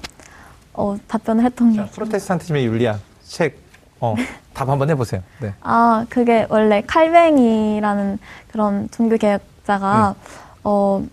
어, 0.73 0.97
답변을 1.07 1.43
했던 1.45 1.71
게 1.71 1.77
자, 1.77 1.85
프로테스탄티즘의 1.85 2.65
윤리학 2.65 2.99
책, 3.23 3.57
어, 3.99 4.15
답 4.53 4.69
한번 4.69 4.89
해보세요. 4.89 5.21
네. 5.39 5.53
아, 5.61 6.05
그게 6.09 6.45
원래 6.49 6.81
칼뱅이라는 6.85 8.19
그런 8.51 8.89
종교 8.91 9.17
개혁자가, 9.17 10.15
어, 10.63 11.03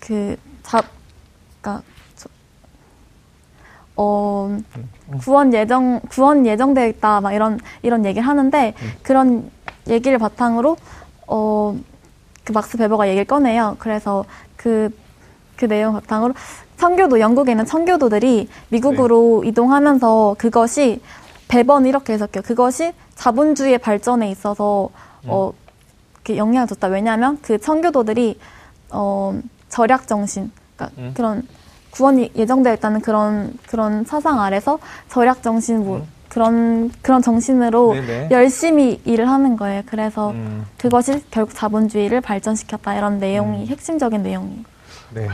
그, 0.00 0.36
자, 0.68 0.82
그니까, 1.62 1.82
어, 3.96 4.58
구원 5.24 5.52
예정, 5.54 6.00
구원 6.10 6.46
예정되어 6.46 6.86
있다, 6.88 7.20
막 7.22 7.32
이런, 7.32 7.58
이런 7.82 8.04
얘기를 8.04 8.26
하는데, 8.28 8.74
그런 9.02 9.50
얘기를 9.88 10.18
바탕으로, 10.18 10.76
어, 11.26 11.74
그 12.44 12.52
막스 12.52 12.76
베버가 12.76 13.08
얘기를 13.08 13.24
꺼내요. 13.24 13.76
그래서 13.78 14.24
그, 14.56 14.90
그 15.56 15.66
내용 15.66 15.94
바탕으로 15.94 16.34
청교도, 16.76 17.18
영국에 17.18 17.52
있는 17.52 17.64
청교도들이 17.64 18.48
미국으로 18.68 19.42
이동하면서 19.44 20.36
그것이 20.38 21.00
배번 21.48 21.86
이렇게 21.86 22.12
해석해요. 22.12 22.42
그것이 22.42 22.92
자본주의의 23.16 23.78
발전에 23.78 24.30
있어서 24.30 24.90
어 25.26 25.52
이렇게 26.14 26.36
영향을 26.36 26.68
줬다. 26.68 26.88
왜냐하면 26.88 27.38
그 27.42 27.58
청교도들이 27.58 28.38
어 28.90 29.40
절약 29.68 30.06
정신, 30.06 30.50
그러니까 30.76 31.00
음. 31.00 31.12
그런 31.14 31.42
구원이 31.90 32.32
예정되어 32.36 32.74
있다는 32.74 33.00
그런 33.00 33.52
그런 33.66 34.04
사상 34.04 34.40
아래서 34.40 34.78
절약 35.08 35.42
정신 35.42 35.84
뭐 35.84 36.06
그런 36.28 36.90
그런 37.02 37.22
정신으로 37.22 37.94
네네. 37.94 38.28
열심히 38.30 39.00
일을 39.04 39.28
하는 39.28 39.56
거예요. 39.56 39.82
그래서 39.86 40.30
음. 40.30 40.66
그것이 40.76 41.22
결국 41.30 41.54
자본주의를 41.54 42.20
발전시켰다 42.20 42.96
이런 42.96 43.18
내용이 43.18 43.66
핵심적인 43.66 44.22
내용이에요. 44.22 44.64
네. 45.14 45.26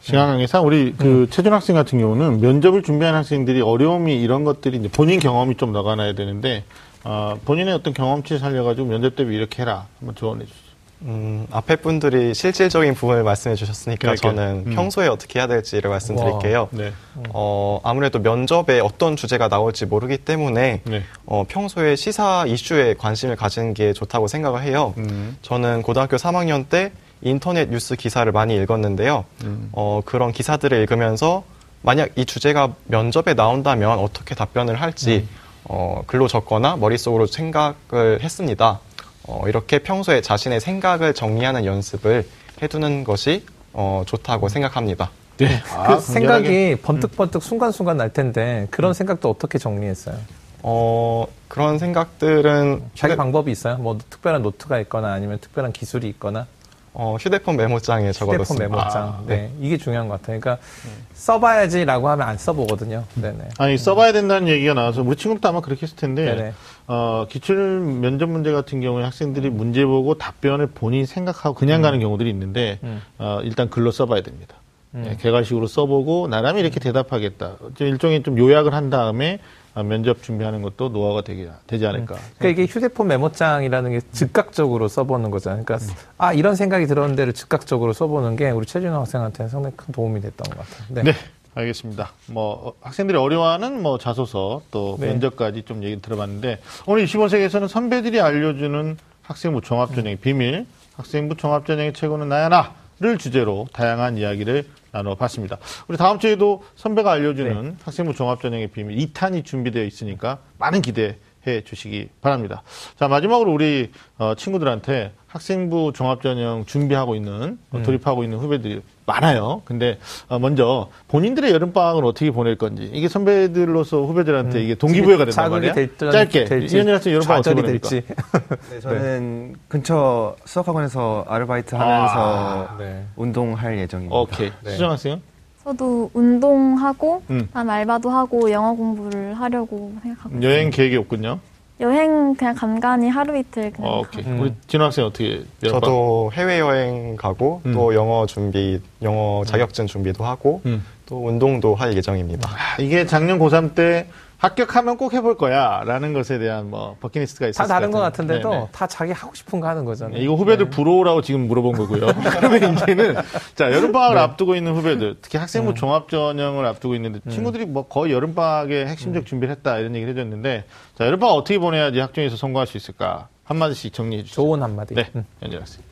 시간 0.00 0.28
관계상 0.28 0.66
우리 0.66 0.92
그 0.92 1.26
최준 1.30 1.54
학생 1.54 1.74
같은 1.74 1.98
경우는 1.98 2.40
면접을 2.40 2.82
준비한 2.82 3.14
학생들이 3.14 3.62
어려움이 3.62 4.20
이런 4.20 4.44
것들이 4.44 4.76
이제 4.76 4.88
본인 4.88 5.18
경험이 5.18 5.56
좀 5.56 5.72
나가나야 5.72 6.14
되는데 6.14 6.64
어, 7.04 7.38
본인의 7.44 7.72
어떤 7.72 7.94
경험치 7.94 8.38
살려가지고 8.38 8.86
면접 8.86 9.16
대비 9.16 9.34
이렇게 9.34 9.62
해라 9.62 9.86
한번 9.98 10.14
조언해 10.14 10.44
주시죠. 10.44 10.63
음, 11.02 11.46
앞에 11.50 11.76
분들이 11.76 12.32
실질적인 12.34 12.94
부분을 12.94 13.22
말씀해 13.24 13.56
주셨으니까 13.56 14.00
그러니까요. 14.00 14.30
저는 14.30 14.64
음. 14.66 14.74
평소에 14.74 15.08
어떻게 15.08 15.38
해야 15.38 15.46
될지를 15.46 15.90
말씀드릴게요. 15.90 16.68
네. 16.70 16.92
어, 17.30 17.80
아무래도 17.82 18.18
면접에 18.20 18.80
어떤 18.80 19.16
주제가 19.16 19.48
나올지 19.48 19.86
모르기 19.86 20.18
때문에 20.18 20.80
네. 20.84 21.02
어, 21.26 21.44
평소에 21.46 21.96
시사 21.96 22.46
이슈에 22.46 22.94
관심을 22.94 23.36
가지는 23.36 23.74
게 23.74 23.92
좋다고 23.92 24.28
생각을 24.28 24.62
해요. 24.62 24.94
음. 24.96 25.36
저는 25.42 25.82
고등학교 25.82 26.16
3학년 26.16 26.68
때 26.68 26.92
인터넷 27.20 27.68
뉴스 27.68 27.96
기사를 27.96 28.30
많이 28.32 28.54
읽었는데요. 28.56 29.24
음. 29.44 29.68
어, 29.72 30.00
그런 30.04 30.32
기사들을 30.32 30.78
읽으면서 30.78 31.44
만약 31.82 32.10
이 32.16 32.24
주제가 32.24 32.74
면접에 32.86 33.34
나온다면 33.34 33.98
어떻게 33.98 34.34
답변을 34.34 34.80
할지 34.80 35.26
어, 35.64 36.02
글로 36.06 36.28
적거나 36.28 36.76
머릿속으로 36.76 37.26
생각을 37.26 38.20
했습니다. 38.22 38.80
어, 39.26 39.44
이렇게 39.48 39.78
평소에 39.78 40.20
자신의 40.20 40.60
생각을 40.60 41.14
정리하는 41.14 41.64
연습을 41.64 42.26
해두는 42.62 43.04
것이 43.04 43.44
어, 43.72 44.02
좋다고 44.06 44.48
생각합니다. 44.48 45.10
네. 45.38 45.60
그 45.64 45.74
아, 45.74 45.98
생각이 45.98 46.76
번뜩번뜩 46.82 47.42
순간순간 47.42 47.96
날 47.96 48.12
텐데 48.12 48.68
그런 48.70 48.94
생각도 48.94 49.30
어떻게 49.30 49.58
정리했어요? 49.58 50.16
어, 50.62 51.26
그런 51.48 51.78
생각들은 51.78 52.82
자기 52.94 53.12
휴대, 53.12 53.16
방법이 53.16 53.50
있어요? 53.50 53.76
뭐 53.76 53.98
특별한 53.98 54.42
노트가 54.42 54.78
있거나 54.80 55.12
아니면 55.12 55.38
특별한 55.40 55.72
기술이 55.72 56.08
있거나 56.08 56.46
어, 56.94 57.16
휴대폰 57.18 57.56
메모장에 57.56 58.10
휴대폰 58.10 58.28
적어뒀습니다. 58.28 58.68
메모장. 58.68 59.02
아, 59.02 59.22
네. 59.26 59.50
이게 59.60 59.76
중요한 59.76 60.08
것 60.08 60.20
같아요. 60.20 60.38
그러니까 60.38 60.64
써봐야지라고 61.12 62.08
하면 62.08 62.28
안 62.28 62.38
써보거든요. 62.38 63.04
네네. 63.14 63.48
아니 63.58 63.76
써봐야 63.76 64.12
된다는 64.12 64.48
얘기가 64.48 64.74
나와서 64.74 65.02
우리 65.02 65.16
친구도 65.16 65.46
아마 65.48 65.60
그렇게 65.60 65.82
했을 65.82 65.96
텐데 65.96 66.24
네네. 66.24 66.52
어, 66.86 67.26
기출 67.28 67.80
면접 67.80 68.28
문제 68.28 68.52
같은 68.52 68.80
경우에 68.80 69.02
학생들이 69.02 69.50
문제 69.50 69.84
보고 69.84 70.14
답변을 70.14 70.68
본인이 70.68 71.04
생각하고 71.04 71.54
그냥 71.54 71.82
가는 71.82 71.98
경우들이 71.98 72.30
있는데 72.30 72.78
음. 72.84 73.02
어, 73.18 73.40
일단 73.42 73.68
글로 73.68 73.90
써봐야 73.90 74.22
됩니다. 74.22 74.54
네, 75.02 75.16
개괄식으로 75.16 75.66
써보고 75.66 76.28
나름이 76.28 76.60
이렇게 76.60 76.78
대답하겠다. 76.78 77.56
좀 77.74 77.86
일종의 77.86 78.22
좀 78.22 78.38
요약을 78.38 78.74
한 78.74 78.90
다음에 78.90 79.40
어, 79.74 79.82
면접 79.82 80.22
준비하는 80.22 80.62
것도 80.62 80.90
노하우가 80.90 81.22
되게, 81.22 81.48
되지 81.66 81.84
않을까. 81.86 82.14
그러니까 82.38 82.62
이게 82.62 82.72
휴대폰 82.72 83.08
메모장이라는 83.08 83.90
게 83.90 84.00
즉각적으로 84.12 84.86
써보는 84.86 85.32
거잖아요. 85.32 85.64
그러니까 85.64 85.92
아 86.16 86.32
이런 86.32 86.54
생각이 86.54 86.86
들었는데를 86.86 87.32
즉각적으로 87.32 87.92
써보는 87.92 88.36
게 88.36 88.50
우리 88.50 88.66
최준호 88.66 88.96
학생한테 89.00 89.48
상당히 89.48 89.76
큰 89.76 89.92
도움이 89.92 90.20
됐던 90.20 90.56
것 90.56 90.58
같아요. 90.58 90.86
네. 90.90 91.02
네. 91.02 91.12
알겠습니다. 91.56 92.12
뭐 92.26 92.68
어, 92.68 92.72
학생들이 92.80 93.18
어려워하는 93.18 93.82
뭐 93.82 93.98
자소서 93.98 94.62
또 94.70 94.96
네. 95.00 95.08
면접까지 95.08 95.62
좀 95.62 95.82
얘기 95.82 96.00
들어봤는데 96.00 96.60
오늘 96.86 97.04
25세기에서는 97.04 97.66
선배들이 97.68 98.20
알려주는 98.20 98.96
학생부 99.22 99.60
종합전형의 99.60 100.16
비밀, 100.16 100.66
학생부 100.96 101.36
종합전형의 101.36 101.94
최고는 101.94 102.28
나야 102.28 102.48
나 102.48 102.74
를 103.00 103.18
주제로 103.18 103.66
다양한 103.72 104.18
이야기를 104.18 104.66
나눠봤습니다. 104.92 105.58
우리 105.88 105.98
다음 105.98 106.20
주에도 106.20 106.62
선배가 106.76 107.10
알려주는 107.10 107.78
학생부 107.82 108.14
종합전형의 108.14 108.68
비밀 108.68 108.96
2탄이 108.98 109.44
준비되어 109.44 109.82
있으니까 109.82 110.38
많은 110.58 110.80
기대 110.80 111.18
해 111.46 111.62
주시기 111.62 112.08
바랍니다. 112.20 112.62
자 112.98 113.08
마지막으로 113.08 113.52
우리 113.52 113.90
어, 114.18 114.34
친구들한테 114.34 115.12
학생부 115.26 115.92
종합전형 115.94 116.64
준비하고 116.66 117.14
있는 117.16 117.58
어, 117.70 117.82
돌입하고 117.82 118.22
있는 118.22 118.38
후배들이 118.38 118.82
많아요. 119.06 119.62
근데 119.64 119.98
어, 120.28 120.38
먼저 120.38 120.88
본인들의 121.08 121.50
여름방학을 121.52 122.04
어떻게 122.04 122.30
보낼 122.30 122.56
건지 122.56 122.88
이게 122.92 123.08
선배들로서 123.08 124.02
후배들한테 124.02 124.62
이게 124.62 124.74
동기부여가 124.74 125.24
된단 125.26 125.50
말이야. 125.50 125.72
될지 125.72 125.98
짧게 125.98 126.44
될지, 126.44 126.76
이현준 126.76 126.94
학생 126.94 127.12
여름방학 127.14 127.40
어떻게 127.40 127.54
보냅니까? 127.54 127.88
될지. 127.88 128.06
네, 128.70 128.80
저는 128.80 129.56
근처 129.68 130.36
수학학원에서 130.44 131.24
아르바이트 131.28 131.74
하면서 131.74 132.68
아, 132.68 132.76
네. 132.78 133.04
운동할 133.16 133.78
예정입니다. 133.78 134.14
오케이 134.16 134.52
네. 134.62 134.70
수정 134.70 134.90
학생 134.92 135.20
저도 135.64 136.10
운동하고, 136.12 137.22
음. 137.30 137.48
다음 137.52 137.70
알바도 137.70 138.10
하고, 138.10 138.50
영어 138.50 138.74
공부를 138.74 139.34
하려고 139.34 139.92
생각하고. 140.02 140.36
있어요. 140.36 140.50
여행 140.50 140.70
계획이 140.70 140.96
없군요. 140.96 141.40
여행 141.80 142.34
그냥 142.34 142.54
간간히 142.54 143.08
하루 143.08 143.36
이틀 143.36 143.72
그냥. 143.72 143.90
어, 143.90 144.02
가고. 144.02 144.06
오케이 144.06 144.24
음. 144.24 144.40
우리 144.40 144.52
진호 144.68 144.84
학생 144.84 145.06
어떻게 145.06 145.42
여름방학? 145.62 145.80
저도 145.82 146.30
해외 146.34 146.60
여행 146.60 147.16
가고 147.16 147.62
음. 147.66 147.72
또 147.72 147.94
영어 147.94 148.26
준비, 148.26 148.80
영어 149.02 149.42
자격증 149.44 149.86
준비도 149.86 150.22
하고 150.24 150.60
음. 150.66 150.84
또 151.06 151.26
운동도 151.26 151.74
할 151.74 151.96
예정입니다. 151.96 152.48
아, 152.48 152.80
이게 152.80 153.04
작년 153.06 153.38
고3 153.40 153.74
때 153.74 154.06
합격하면 154.44 154.96
꼭 154.96 155.12
해볼 155.12 155.36
거야라는 155.36 156.12
것에 156.12 156.38
대한 156.38 156.70
뭐 156.70 156.96
버킷리스트가 157.00 157.48
있었을 157.48 157.66
다 157.68 157.74
다른 157.74 157.90
것 157.90 158.00
같은데. 158.00 158.34
같은데도 158.34 158.50
네네. 158.50 158.68
다 158.72 158.86
자기 158.86 159.12
하고 159.12 159.34
싶은 159.34 159.60
거 159.60 159.68
하는 159.68 159.84
거잖아요. 159.84 160.18
네, 160.18 160.24
이거 160.24 160.34
후배들 160.34 160.70
부러우라고 160.70 161.22
지금 161.22 161.48
물어본 161.48 161.72
거고요. 161.72 162.06
그러면 162.38 162.74
이제는 162.74 163.14
자 163.54 163.72
여름 163.72 163.92
방학을 163.92 164.18
앞두고 164.18 164.54
있는 164.54 164.74
후배들, 164.74 165.16
특히 165.22 165.38
학생부 165.38 165.74
종합 165.74 166.08
전형을 166.08 166.64
앞두고 166.66 166.94
있는데 166.96 167.20
친구들이 167.30 167.66
뭐 167.66 167.86
거의 167.88 168.12
여름 168.12 168.34
방학에 168.34 168.86
핵심적 168.86 169.26
준비를 169.26 169.54
했다 169.54 169.78
이런 169.78 169.94
얘기를 169.94 170.12
해줬는데 170.14 170.64
자 170.96 171.06
여름 171.06 171.20
방학 171.20 171.34
어떻게 171.34 171.58
보내야지 171.58 171.98
학종에서 172.00 172.36
성공할 172.36 172.66
수 172.66 172.76
있을까 172.76 173.28
한 173.44 173.58
마디씩 173.58 173.92
정리해 173.92 174.22
주시죠. 174.22 174.42
좋은 174.42 174.62
한 174.62 174.76
마디. 174.76 174.94
네, 174.94 175.10
음. 175.16 175.24
연재 175.42 175.56
학생. 175.58 175.82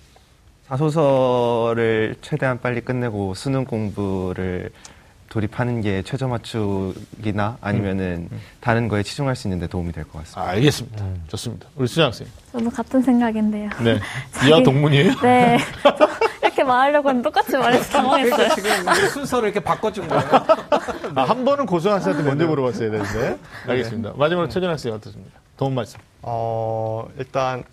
자소서를 0.68 2.16
최대한 2.22 2.61
빨리 2.61 2.80
끝내고 2.80 3.34
수능 3.34 3.64
공부를 3.64 4.70
돌입하는 5.36 5.80
게 5.80 6.02
최저 6.02 6.28
맞추기나 6.28 7.56
아니면은 7.62 8.28
다른 8.60 8.86
거에 8.86 9.02
치중할 9.02 9.34
수 9.34 9.48
있는데 9.48 9.66
도움이 9.66 9.90
될 9.92 10.04
것 10.04 10.18
같습니다. 10.18 10.42
아, 10.42 10.48
알겠습니다. 10.50 11.04
좋습니다. 11.28 11.68
우리 11.74 11.88
수정 11.88 12.08
학생. 12.08 12.26
저도 12.52 12.68
같은 12.68 13.00
생각인데요. 13.00 13.70
네. 13.82 13.98
이하 14.46 14.62
동문이에요? 14.62 15.14
네. 15.22 15.58
이렇게 16.42 16.62
말하려고 16.64 17.08
했는데 17.08 17.26
똑같이 17.26 17.56
말해서 17.56 17.90
당황했어요. 17.92 18.48
그러니까 18.54 18.54
지금 18.94 19.08
순서를 19.08 19.48
이렇게 19.48 19.60
바꿔준 19.64 20.06
거예요. 20.06 20.22
아, 21.16 21.22
한 21.22 21.46
번은 21.46 21.64
고수영 21.64 21.94
학생한테 21.94 22.28
먼저 22.28 22.46
물어봤어야 22.46 22.90
되는데. 22.90 23.38
알겠습니다. 23.68 24.12
마지막으로 24.16 24.50
최준 24.50 24.68
학생 24.68 24.92
어떻습니까? 24.92 25.38
도움 25.56 25.74
말씀. 25.74 25.98
어, 26.20 27.08
일단 27.18 27.64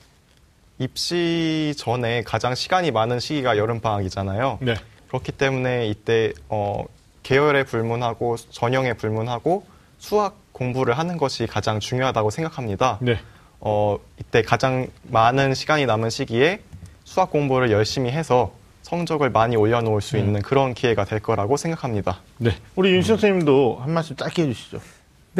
입시 0.77 1.73
전에 1.77 2.23
가장 2.23 2.55
시간이 2.55 2.91
많은 2.91 3.19
시기가 3.19 3.57
여름방학이잖아요. 3.57 4.59
네. 4.61 4.75
그렇기 5.09 5.33
때문에 5.33 5.87
이때 5.87 6.31
어, 6.47 6.85
계열에 7.23 7.63
불문하고 7.63 8.37
전형에 8.37 8.93
불문하고 8.93 9.65
수학 9.97 10.37
공부를 10.51 10.97
하는 10.97 11.17
것이 11.17 11.47
가장 11.47 11.79
중요하다고 11.79 12.29
생각합니다. 12.29 12.97
네. 13.01 13.19
어, 13.59 13.97
이때 14.19 14.41
가장 14.41 14.87
많은 15.03 15.53
시간이 15.53 15.85
남은 15.85 16.09
시기에 16.09 16.61
수학 17.03 17.31
공부를 17.31 17.71
열심히 17.71 18.11
해서 18.11 18.53
성적을 18.83 19.29
많이 19.29 19.55
올려놓을 19.55 20.01
수 20.01 20.17
있는 20.17 20.41
그런 20.41 20.73
기회가 20.73 21.05
될 21.05 21.19
거라고 21.19 21.57
생각합니다. 21.57 22.21
네. 22.37 22.55
우리 22.75 22.91
윤시영 22.93 23.17
선생님도 23.17 23.79
한 23.81 23.93
말씀 23.93 24.15
짧게 24.15 24.43
해주시죠. 24.43 24.79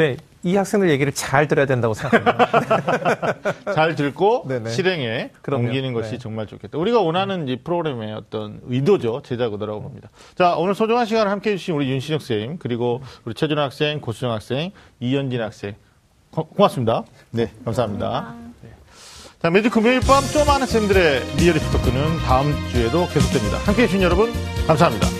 네, 0.00 0.16
이 0.42 0.56
학생들 0.56 0.88
얘기를 0.88 1.12
잘 1.12 1.46
들어야 1.46 1.66
된다고 1.66 1.92
생각합니다. 1.92 3.52
잘 3.74 3.94
듣고 3.94 4.46
네네. 4.48 4.70
실행에 4.70 5.30
그럼요. 5.42 5.66
옮기는 5.66 5.92
것이 5.92 6.12
네. 6.12 6.18
정말 6.18 6.46
좋겠다. 6.46 6.78
우리가 6.78 7.02
원하는 7.02 7.46
이 7.48 7.56
프로그램의 7.56 8.14
어떤 8.14 8.62
의도죠. 8.64 9.20
제작 9.22 9.52
의도라고 9.52 9.82
봅니다. 9.82 10.08
자, 10.36 10.56
오늘 10.56 10.74
소중한 10.74 11.04
시간을 11.04 11.30
함께 11.30 11.50
해주신 11.52 11.74
우리 11.74 11.90
윤신혁 11.90 12.22
선생님, 12.22 12.56
그리고 12.60 13.02
우리 13.26 13.34
최준 13.34 13.58
학생, 13.58 14.00
고수정 14.00 14.32
학생, 14.32 14.70
이현진 15.00 15.38
학생. 15.42 15.74
고, 16.30 16.46
고맙습니다. 16.46 17.04
네, 17.30 17.52
감사합니다. 17.66 18.34
네. 18.62 18.70
자, 19.42 19.50
매주 19.50 19.68
금요일 19.68 20.00
밤 20.00 20.23
좀 20.23 20.46
아는 20.46 20.66
쌤들의 20.66 21.36
리얼리티 21.36 21.70
토크는 21.72 22.20
다음 22.24 22.54
주에도 22.70 23.06
계속됩니다. 23.08 23.58
함께 23.66 23.82
해주신 23.82 24.00
여러분, 24.00 24.32
감사합니다. 24.66 25.19